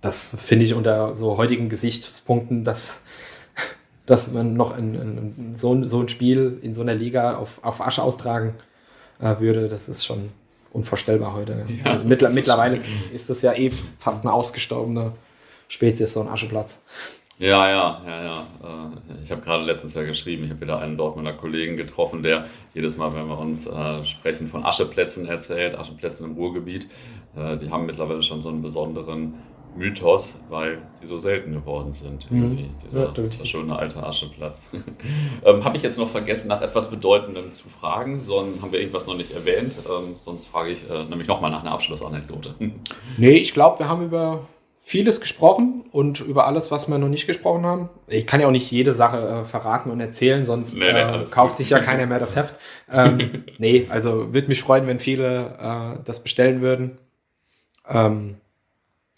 das 0.00 0.36
finde 0.38 0.64
ich 0.64 0.74
unter 0.74 1.16
so 1.16 1.36
heutigen 1.38 1.68
Gesichtspunkten, 1.68 2.62
dass, 2.62 3.02
dass 4.10 4.32
man 4.32 4.54
noch 4.54 4.76
in, 4.76 4.96
in 4.96 5.56
so, 5.56 5.84
so, 5.84 6.00
ein 6.00 6.08
Spiel 6.08 6.58
in 6.62 6.72
so 6.72 6.80
einer 6.80 6.94
Liga 6.94 7.36
auf, 7.36 7.62
auf 7.62 7.80
Asche 7.80 8.02
austragen 8.02 8.54
äh, 9.20 9.38
würde, 9.38 9.68
das 9.68 9.88
ist 9.88 10.04
schon 10.04 10.30
unvorstellbar 10.72 11.32
heute. 11.32 11.64
Ja, 11.68 11.92
also 11.92 12.08
mittler, 12.08 12.30
mittlerweile 12.30 12.78
ist, 12.78 13.12
ist 13.14 13.30
das 13.30 13.42
ja 13.42 13.52
eh 13.52 13.70
fast 14.00 14.24
eine 14.24 14.32
ausgestorbene 14.32 15.12
Spezies, 15.68 16.12
so 16.12 16.22
ein 16.22 16.28
Ascheplatz. 16.28 16.78
Ja, 17.38 17.68
ja, 17.68 18.02
ja, 18.04 18.24
ja. 18.24 18.40
Äh, 18.40 19.22
ich 19.22 19.30
habe 19.30 19.42
gerade 19.42 19.62
letztes 19.62 19.94
Jahr 19.94 20.04
geschrieben, 20.04 20.42
ich 20.42 20.50
habe 20.50 20.60
wieder 20.60 20.80
einen 20.80 20.96
Dortmunder 20.96 21.34
Kollegen 21.34 21.76
getroffen, 21.76 22.24
der 22.24 22.46
jedes 22.74 22.96
Mal, 22.96 23.12
wenn 23.12 23.28
wir 23.28 23.38
uns 23.38 23.68
äh, 23.68 24.04
sprechen, 24.04 24.48
von 24.48 24.64
Ascheplätzen 24.64 25.28
erzählt, 25.28 25.78
Ascheplätzen 25.78 26.26
im 26.26 26.32
Ruhrgebiet. 26.34 26.88
Äh, 27.36 27.58
die 27.58 27.70
haben 27.70 27.86
mittlerweile 27.86 28.22
schon 28.22 28.42
so 28.42 28.48
einen 28.48 28.60
besonderen 28.60 29.34
Mythos, 29.76 30.38
weil 30.48 30.78
sie 30.94 31.06
so 31.06 31.18
selten 31.18 31.52
geworden 31.52 31.92
sind. 31.92 32.30
Mhm. 32.30 32.42
Irgendwie. 32.42 32.70
Dieser, 32.84 33.04
ja, 33.04 33.10
dieser 33.12 33.46
schöne 33.46 33.76
alte 33.76 34.02
Ascheplatz. 34.02 34.68
ähm, 35.44 35.64
Habe 35.64 35.76
ich 35.76 35.82
jetzt 35.82 35.98
noch 35.98 36.10
vergessen, 36.10 36.48
nach 36.48 36.62
etwas 36.62 36.90
Bedeutendem 36.90 37.52
zu 37.52 37.68
fragen? 37.68 38.20
Sonst 38.20 38.62
haben 38.62 38.72
wir 38.72 38.80
irgendwas 38.80 39.06
noch 39.06 39.16
nicht 39.16 39.32
erwähnt. 39.32 39.74
Ähm, 39.86 40.16
sonst 40.18 40.46
frage 40.46 40.70
ich 40.70 40.90
äh, 40.90 41.04
nämlich 41.04 41.28
nochmal 41.28 41.50
nach 41.50 41.62
einer 41.62 41.72
Abschlussanekdote. 41.72 42.54
nee, 43.16 43.36
ich 43.36 43.54
glaube, 43.54 43.80
wir 43.80 43.88
haben 43.88 44.04
über 44.04 44.46
vieles 44.82 45.20
gesprochen 45.20 45.84
und 45.92 46.20
über 46.20 46.46
alles, 46.46 46.70
was 46.70 46.88
wir 46.88 46.98
noch 46.98 47.08
nicht 47.08 47.26
gesprochen 47.26 47.64
haben. 47.66 47.90
Ich 48.08 48.26
kann 48.26 48.40
ja 48.40 48.46
auch 48.46 48.52
nicht 48.52 48.70
jede 48.70 48.94
Sache 48.94 49.18
äh, 49.18 49.44
verraten 49.44 49.90
und 49.90 50.00
erzählen, 50.00 50.44
sonst 50.44 50.76
nee, 50.76 50.92
nee, 50.92 50.98
äh, 50.98 51.24
kauft 51.30 51.52
gut. 51.52 51.56
sich 51.58 51.70
ja 51.70 51.80
keiner 51.80 52.06
mehr 52.06 52.18
das 52.18 52.34
Heft. 52.34 52.58
Ähm, 52.90 53.44
nee, 53.58 53.86
also 53.90 54.32
würde 54.32 54.48
mich 54.48 54.62
freuen, 54.62 54.86
wenn 54.86 54.98
viele 54.98 55.58
äh, 55.60 56.02
das 56.04 56.22
bestellen 56.22 56.62
würden. 56.62 56.98
Ähm, 57.86 58.38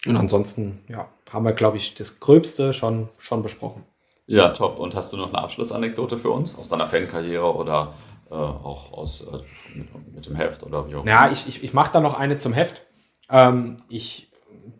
und 0.05 0.17
ansonsten, 0.17 0.81
ja, 0.89 1.07
haben 1.31 1.45
wir, 1.45 1.53
glaube 1.53 1.77
ich, 1.77 1.95
das 1.95 2.19
Gröbste 2.19 2.73
schon, 2.73 3.09
schon 3.19 3.41
besprochen. 3.41 3.83
Ja, 4.25 4.49
top. 4.49 4.79
Und 4.79 4.95
hast 4.95 5.11
du 5.13 5.17
noch 5.17 5.29
eine 5.29 5.39
Abschlussanekdote 5.39 6.17
für 6.17 6.29
uns 6.29 6.57
aus 6.57 6.69
deiner 6.69 6.87
Fankarriere 6.87 7.53
oder 7.55 7.93
äh, 8.29 8.35
auch 8.35 8.93
aus, 8.93 9.21
äh, 9.21 9.77
mit, 9.77 10.15
mit, 10.15 10.25
dem 10.25 10.35
Heft 10.35 10.63
oder 10.63 10.87
wie 10.87 10.95
auch 10.95 11.03
immer? 11.03 11.11
Ja, 11.11 11.31
ich, 11.31 11.47
ich, 11.47 11.63
ich 11.63 11.73
mache 11.73 11.91
da 11.91 11.99
noch 11.99 12.17
eine 12.17 12.37
zum 12.37 12.53
Heft. 12.53 12.81
Ähm, 13.29 13.77
ich 13.89 14.29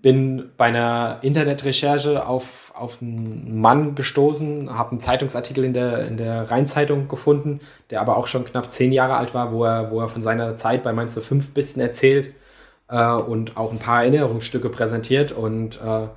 bin 0.02 0.52
bei 0.58 0.66
einer 0.66 1.20
Internetrecherche 1.22 2.26
auf, 2.26 2.74
auf 2.76 3.02
einen 3.02 3.60
Mann 3.60 3.96
gestoßen, 3.96 4.78
habe 4.78 4.92
einen 4.92 5.00
Zeitungsartikel 5.00 5.64
in 5.64 5.74
der, 5.74 6.08
in 6.08 6.18
der 6.18 6.50
Rheinzeitung 6.52 7.08
gefunden, 7.08 7.60
der 7.90 8.02
aber 8.02 8.18
auch 8.18 8.28
schon 8.28 8.46
knapp 8.46 8.72
zehn 8.72 8.92
Jahre 8.92 9.16
alt 9.16 9.34
war, 9.34 9.52
wo 9.52 9.64
er, 9.66 9.92
wo 9.92 10.00
er 10.00 10.08
von 10.08 10.22
seiner 10.22 10.56
Zeit 10.56 10.84
bei 10.84 10.94
Mainz 10.94 11.20
05 11.20 11.50
ein 11.50 11.54
bisschen 11.54 11.82
erzählt 11.82 12.34
äh, 12.88 13.12
und 13.12 13.58
auch 13.58 13.72
ein 13.72 13.80
paar 13.80 14.04
Erinnerungsstücke 14.04 14.70
präsentiert. 14.70 15.32
Und 15.32 15.78
äh, 15.78 16.08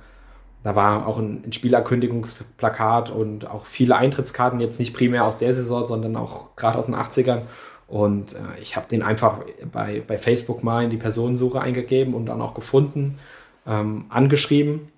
da 0.63 0.75
war 0.75 1.07
auch 1.07 1.19
ein, 1.19 1.43
ein 1.45 1.53
Spielerkündigungsplakat 1.53 3.09
und 3.09 3.49
auch 3.49 3.65
viele 3.65 3.95
Eintrittskarten, 3.95 4.59
jetzt 4.59 4.79
nicht 4.79 4.93
primär 4.93 5.25
aus 5.25 5.37
der 5.37 5.55
Saison, 5.55 5.85
sondern 5.85 6.15
auch 6.15 6.55
gerade 6.55 6.77
aus 6.77 6.87
den 6.87 6.95
80ern. 6.95 7.41
Und 7.87 8.33
äh, 8.33 8.61
ich 8.61 8.75
habe 8.75 8.87
den 8.87 9.01
einfach 9.01 9.39
bei, 9.71 10.03
bei 10.05 10.17
Facebook 10.17 10.63
mal 10.63 10.83
in 10.83 10.89
die 10.89 10.97
Personensuche 10.97 11.61
eingegeben 11.61 12.13
und 12.13 12.25
dann 12.25 12.41
auch 12.41 12.53
gefunden, 12.53 13.17
ähm, 13.65 14.05
angeschrieben. 14.09 14.91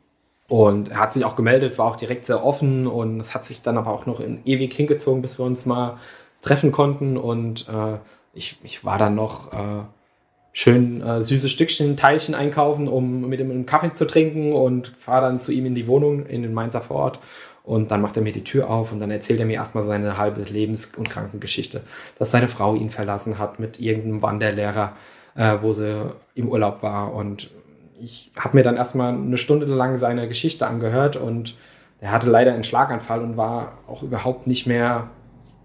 Und 0.48 0.90
er 0.90 0.98
hat 0.98 1.14
sich 1.14 1.24
auch 1.26 1.36
gemeldet, 1.36 1.78
war 1.78 1.86
auch 1.86 1.96
direkt 1.96 2.26
sehr 2.26 2.44
offen 2.44 2.88
und 2.88 3.20
es 3.20 3.36
hat 3.36 3.46
sich 3.46 3.62
dann 3.62 3.78
aber 3.78 3.92
auch 3.92 4.08
noch 4.08 4.20
in 4.20 4.40
ewig 4.46 4.74
hingezogen, 4.74 5.22
bis 5.22 5.38
wir 5.38 5.46
uns 5.46 5.68
mal 5.68 5.98
treffen 6.42 6.72
konnten. 6.72 7.18
Und 7.18 7.70
äh, 7.70 8.00
ich, 8.34 8.58
ich 8.64 8.84
war 8.84 8.98
dann 8.98 9.14
noch 9.14 9.54
äh, 9.54 9.84
schön 10.52 11.02
äh, 11.02 11.22
süße 11.22 11.50
Stückchen, 11.50 11.96
Teilchen 11.96 12.36
einkaufen, 12.36 12.88
um 12.88 13.30
mit 13.30 13.40
ihm 13.40 13.52
einen 13.52 13.66
Kaffee 13.66 13.94
zu 13.94 14.06
trinken 14.06 14.54
und 14.54 14.94
fahre 14.98 15.26
dann 15.26 15.40
zu 15.40 15.52
ihm 15.52 15.66
in 15.66 15.76
die 15.76 15.88
Wohnung 15.88 16.26
in 16.26 16.42
den 16.42 16.54
Mainzer 16.54 16.82
Vorort. 16.82 17.20
Und 17.64 17.92
dann 17.92 18.02
macht 18.02 18.18
er 18.18 18.24
mir 18.24 18.32
die 18.32 18.44
Tür 18.44 18.70
auf 18.70 18.92
und 18.92 19.00
dann 19.00 19.12
erzählt 19.12 19.40
er 19.40 19.46
mir 19.46 19.56
erstmal 19.56 19.84
seine 19.84 20.18
halbe 20.18 20.42
Lebens- 20.42 20.94
und 20.98 21.10
Krankengeschichte, 21.10 21.82
dass 22.18 22.32
seine 22.32 22.48
Frau 22.48 22.74
ihn 22.74 22.90
verlassen 22.90 23.38
hat 23.38 23.60
mit 23.60 23.80
irgendeinem 23.80 24.24
Wanderlehrer, 24.24 24.94
äh, 25.36 25.58
wo 25.62 25.72
sie 25.72 26.12
im 26.34 26.50
Urlaub 26.50 26.82
war. 26.82 27.14
Und 27.14 27.52
ich 28.00 28.32
habe 28.36 28.58
mir 28.58 28.64
dann 28.64 28.78
erstmal 28.78 29.14
eine 29.14 29.38
Stunde 29.38 29.68
lang 29.68 29.96
seine 29.96 30.28
Geschichte 30.28 30.66
angehört 30.66 31.16
und 31.16 31.56
er 32.02 32.12
hatte 32.12 32.30
leider 32.30 32.54
einen 32.54 32.64
Schlaganfall 32.64 33.22
und 33.22 33.38
war 33.38 33.78
auch 33.88 34.04
überhaupt 34.04 34.48
nicht 34.48 34.66
mehr 34.66 35.10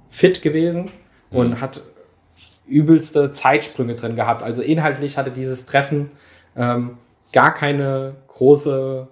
fit 0.08 0.42
gewesen 0.42 0.90
und 1.30 1.50
mhm. 1.50 1.60
hat 1.60 1.82
übelste 2.66 3.32
Zeitsprünge 3.32 3.94
drin 3.94 4.16
gehabt. 4.16 4.42
Also 4.42 4.62
inhaltlich 4.62 5.18
hatte 5.18 5.30
dieses 5.30 5.66
Treffen 5.66 6.10
ähm, 6.56 6.98
gar 7.32 7.52
keine 7.52 8.14
große, 8.28 9.08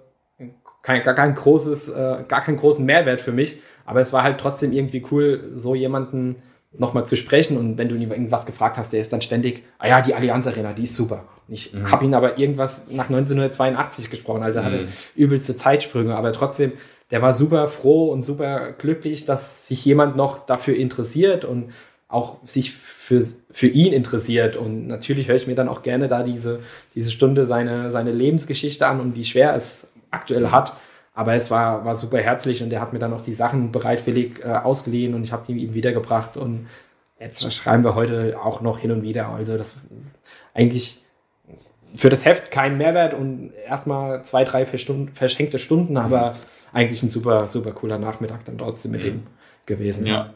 kein, 0.81 1.03
gar 1.03 1.13
kein 1.13 1.35
großes, 1.35 1.89
äh, 1.89 2.23
gar 2.27 2.41
keinen 2.41 2.57
großen 2.57 2.85
Mehrwert 2.85 3.21
für 3.21 3.31
mich. 3.31 3.59
Aber 3.85 4.01
es 4.01 4.13
war 4.13 4.23
halt 4.23 4.39
trotzdem 4.39 4.71
irgendwie 4.71 5.05
cool, 5.11 5.49
so 5.53 5.75
jemanden 5.75 6.37
nochmal 6.77 7.05
zu 7.05 7.15
sprechen. 7.15 7.57
Und 7.57 7.77
wenn 7.77 7.89
du 7.89 7.95
ihn 7.95 8.09
irgendwas 8.09 8.45
gefragt 8.45 8.77
hast, 8.77 8.93
der 8.93 8.99
ist 8.99 9.13
dann 9.13 9.21
ständig, 9.21 9.63
ah 9.77 9.87
ja, 9.87 10.01
die 10.01 10.15
Allianz 10.15 10.47
Arena, 10.47 10.73
die 10.73 10.83
ist 10.83 10.95
super. 10.95 11.25
Ich 11.47 11.73
mhm. 11.73 11.91
habe 11.91 12.05
ihn 12.05 12.15
aber 12.15 12.39
irgendwas 12.39 12.87
nach 12.89 13.09
1982 13.09 14.09
gesprochen, 14.09 14.43
also 14.43 14.59
er 14.59 14.65
hatte 14.65 14.77
mhm. 14.77 14.87
übelste 15.15 15.55
Zeitsprünge. 15.55 16.15
Aber 16.15 16.31
trotzdem, 16.33 16.71
der 17.11 17.21
war 17.21 17.33
super 17.33 17.67
froh 17.67 18.11
und 18.11 18.23
super 18.23 18.71
glücklich, 18.71 19.25
dass 19.25 19.67
sich 19.67 19.83
jemand 19.85 20.15
noch 20.15 20.45
dafür 20.45 20.75
interessiert 20.75 21.45
und 21.45 21.71
auch 22.13 22.37
sich 22.45 22.71
für, 22.73 23.23
für 23.51 23.67
ihn 23.67 23.91
interessiert. 23.91 24.55
Und 24.55 24.87
natürlich 24.87 25.27
höre 25.27 25.35
ich 25.35 25.47
mir 25.47 25.55
dann 25.55 25.67
auch 25.67 25.81
gerne 25.81 26.07
da 26.07 26.23
diese, 26.23 26.59
diese 26.95 27.11
Stunde 27.11 27.45
seine, 27.45 27.91
seine 27.91 28.11
Lebensgeschichte 28.11 28.85
an 28.85 28.99
und 28.99 29.15
wie 29.15 29.25
schwer 29.25 29.55
es 29.55 29.87
aktuell 30.11 30.51
hat. 30.51 30.73
Aber 31.15 31.33
es 31.33 31.51
war, 31.51 31.85
war 31.85 31.95
super 31.95 32.19
herzlich 32.19 32.63
und 32.63 32.71
er 32.71 32.81
hat 32.81 32.93
mir 32.93 32.99
dann 32.99 33.13
auch 33.13 33.21
die 33.21 33.33
Sachen 33.33 33.71
bereitwillig 33.71 34.43
äh, 34.43 34.49
ausgeliehen 34.49 35.13
und 35.13 35.23
ich 35.23 35.31
habe 35.31 35.45
die 35.47 35.63
ihm 35.63 35.73
wiedergebracht. 35.73 36.37
Und 36.37 36.67
jetzt 37.19 37.51
schreiben 37.53 37.83
wir 37.83 37.95
heute 37.95 38.39
auch 38.39 38.61
noch 38.61 38.79
hin 38.79 38.91
und 38.91 39.03
wieder. 39.03 39.29
Also 39.29 39.57
das 39.57 39.75
eigentlich 40.53 41.03
für 41.95 42.09
das 42.09 42.25
Heft 42.25 42.51
kein 42.51 42.77
Mehrwert 42.77 43.13
und 43.13 43.51
erstmal 43.67 44.23
zwei, 44.23 44.43
drei 44.43 44.65
verschenkte 44.65 45.59
Stunden, 45.59 45.97
aber 45.97 46.33
eigentlich 46.71 47.03
ein 47.03 47.09
super, 47.09 47.47
super 47.47 47.71
cooler 47.71 47.99
Nachmittag 47.99 48.45
dann 48.45 48.57
trotzdem 48.57 48.91
mit 48.91 49.03
mhm. 49.03 49.09
ihm 49.09 49.27
gewesen. 49.65 50.07
Ja. 50.07 50.33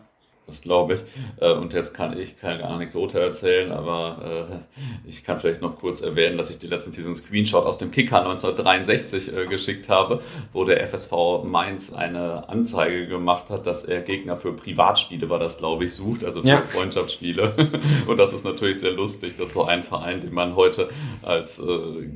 Das 0.47 0.61
glaube 0.61 0.93
ich. 0.93 1.01
Äh, 1.41 1.51
und 1.53 1.73
jetzt 1.73 1.93
kann 1.93 2.17
ich 2.17 2.37
keine 2.37 2.63
Anekdote 2.63 3.19
erzählen, 3.19 3.69
aber 3.71 4.63
äh, 5.05 5.09
ich 5.09 5.25
kann 5.25 5.39
vielleicht 5.39 5.61
noch 5.61 5.75
kurz 5.75 6.01
erwähnen, 6.01 6.37
dass 6.37 6.49
ich 6.49 6.57
die 6.57 6.67
letzten 6.67 6.93
Season 6.93 7.15
Screenshot 7.17 7.65
aus 7.65 7.77
dem 7.77 7.91
Kicker 7.91 8.19
1963 8.19 9.35
äh, 9.35 9.45
geschickt 9.45 9.89
habe, 9.89 10.21
wo 10.53 10.63
der 10.63 10.87
FSV 10.87 11.43
Mainz 11.43 11.91
eine 11.91 12.47
Anzeige 12.47 13.07
gemacht 13.07 13.49
hat, 13.49 13.67
dass 13.67 13.83
er 13.83 13.99
Gegner 13.99 14.37
für 14.37 14.53
Privatspiele, 14.53 15.29
war 15.29 15.39
das 15.39 15.57
glaube 15.57 15.83
ich, 15.83 15.93
sucht, 15.93 16.23
also 16.23 16.41
für 16.41 16.47
ja. 16.47 16.61
Freundschaftsspiele. 16.61 17.53
Und 18.07 18.17
das 18.17 18.31
ist 18.31 18.45
natürlich 18.45 18.79
sehr 18.79 18.93
lustig, 18.93 19.35
dass 19.35 19.51
so 19.51 19.65
ein 19.65 19.83
Verein, 19.83 20.21
den 20.21 20.33
man 20.33 20.55
heute 20.55 20.87
als 21.23 21.61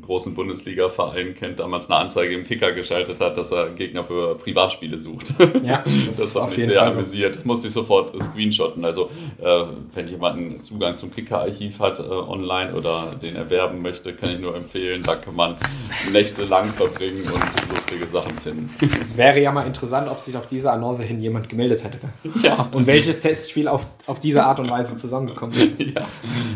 großen 0.01 0.35
Bundesliga-Verein 0.35 1.33
kennt, 1.33 1.59
damals 1.59 1.89
eine 1.89 1.99
Anzeige 1.99 2.33
im 2.33 2.45
Kicker 2.45 2.71
geschaltet 2.71 3.19
hat, 3.19 3.37
dass 3.37 3.51
er 3.51 3.71
Gegner 3.71 4.05
für 4.05 4.35
Privatspiele 4.35 4.97
sucht. 4.97 5.33
Ja, 5.63 5.83
das, 6.05 6.17
das 6.17 6.41
hat 6.41 6.55
mich 6.55 6.65
sehr 6.65 6.81
amüsiert. 6.81 7.35
Das 7.35 7.45
musste 7.45 7.67
ich 7.67 7.73
sofort 7.73 8.20
screenshotten. 8.21 8.85
Also 8.85 9.09
äh, 9.39 9.63
wenn 9.93 10.07
jemand 10.07 10.37
einen 10.37 10.59
Zugang 10.59 10.97
zum 10.97 11.11
Kicker-Archiv 11.13 11.79
hat 11.79 11.99
äh, 11.99 12.03
online 12.03 12.73
oder 12.73 13.15
den 13.21 13.35
erwerben 13.35 13.81
möchte, 13.81 14.13
kann 14.13 14.31
ich 14.31 14.39
nur 14.39 14.55
empfehlen. 14.55 15.03
Da 15.03 15.15
kann 15.15 15.35
man 15.35 15.55
Nächte 16.11 16.45
lang 16.45 16.73
verbringen 16.73 17.23
und 17.33 17.69
lustige 17.69 18.07
Sachen 18.07 18.37
finden. 18.39 18.69
Wäre 19.15 19.39
ja 19.39 19.51
mal 19.51 19.65
interessant, 19.65 20.09
ob 20.09 20.19
sich 20.19 20.35
auf 20.37 20.47
diese 20.47 20.71
Annonce 20.71 21.01
hin 21.01 21.19
jemand 21.21 21.49
gemeldet 21.49 21.83
hätte. 21.83 21.99
Ja. 22.41 22.69
Und 22.71 22.87
welches 22.87 23.19
Testspiel 23.19 23.67
auf, 23.67 23.87
auf 24.05 24.19
diese 24.19 24.43
Art 24.43 24.59
und 24.59 24.69
Weise 24.69 24.95
zusammengekommen 24.95 25.55
ist. 25.55 25.71
Ja, 25.91 26.05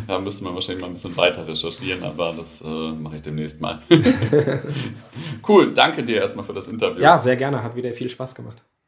da 0.08 0.20
müsste 0.20 0.46
man 0.46 0.54
wahrscheinlich 0.54 0.82
mal 0.82 0.88
ein 0.88 0.94
bisschen 0.94 1.18
weiter 1.18 1.46
recherchieren, 1.46 2.04
aber 2.04 2.34
das 2.38 2.62
äh, 2.62 2.68
mache 2.68 3.18
ich 3.18 3.22
demnächst 3.22 3.60
mal. 3.60 3.82
cool, 5.48 5.74
danke 5.74 6.04
dir 6.04 6.22
erstmal 6.22 6.46
für 6.46 6.54
das 6.54 6.68
Interview. 6.68 7.02
Ja, 7.02 7.18
sehr 7.20 7.36
gerne. 7.36 7.62
Hat 7.62 7.76
wieder 7.76 7.92
viel 7.92 8.10
Spaß 8.10 8.36
gemacht. 8.36 8.64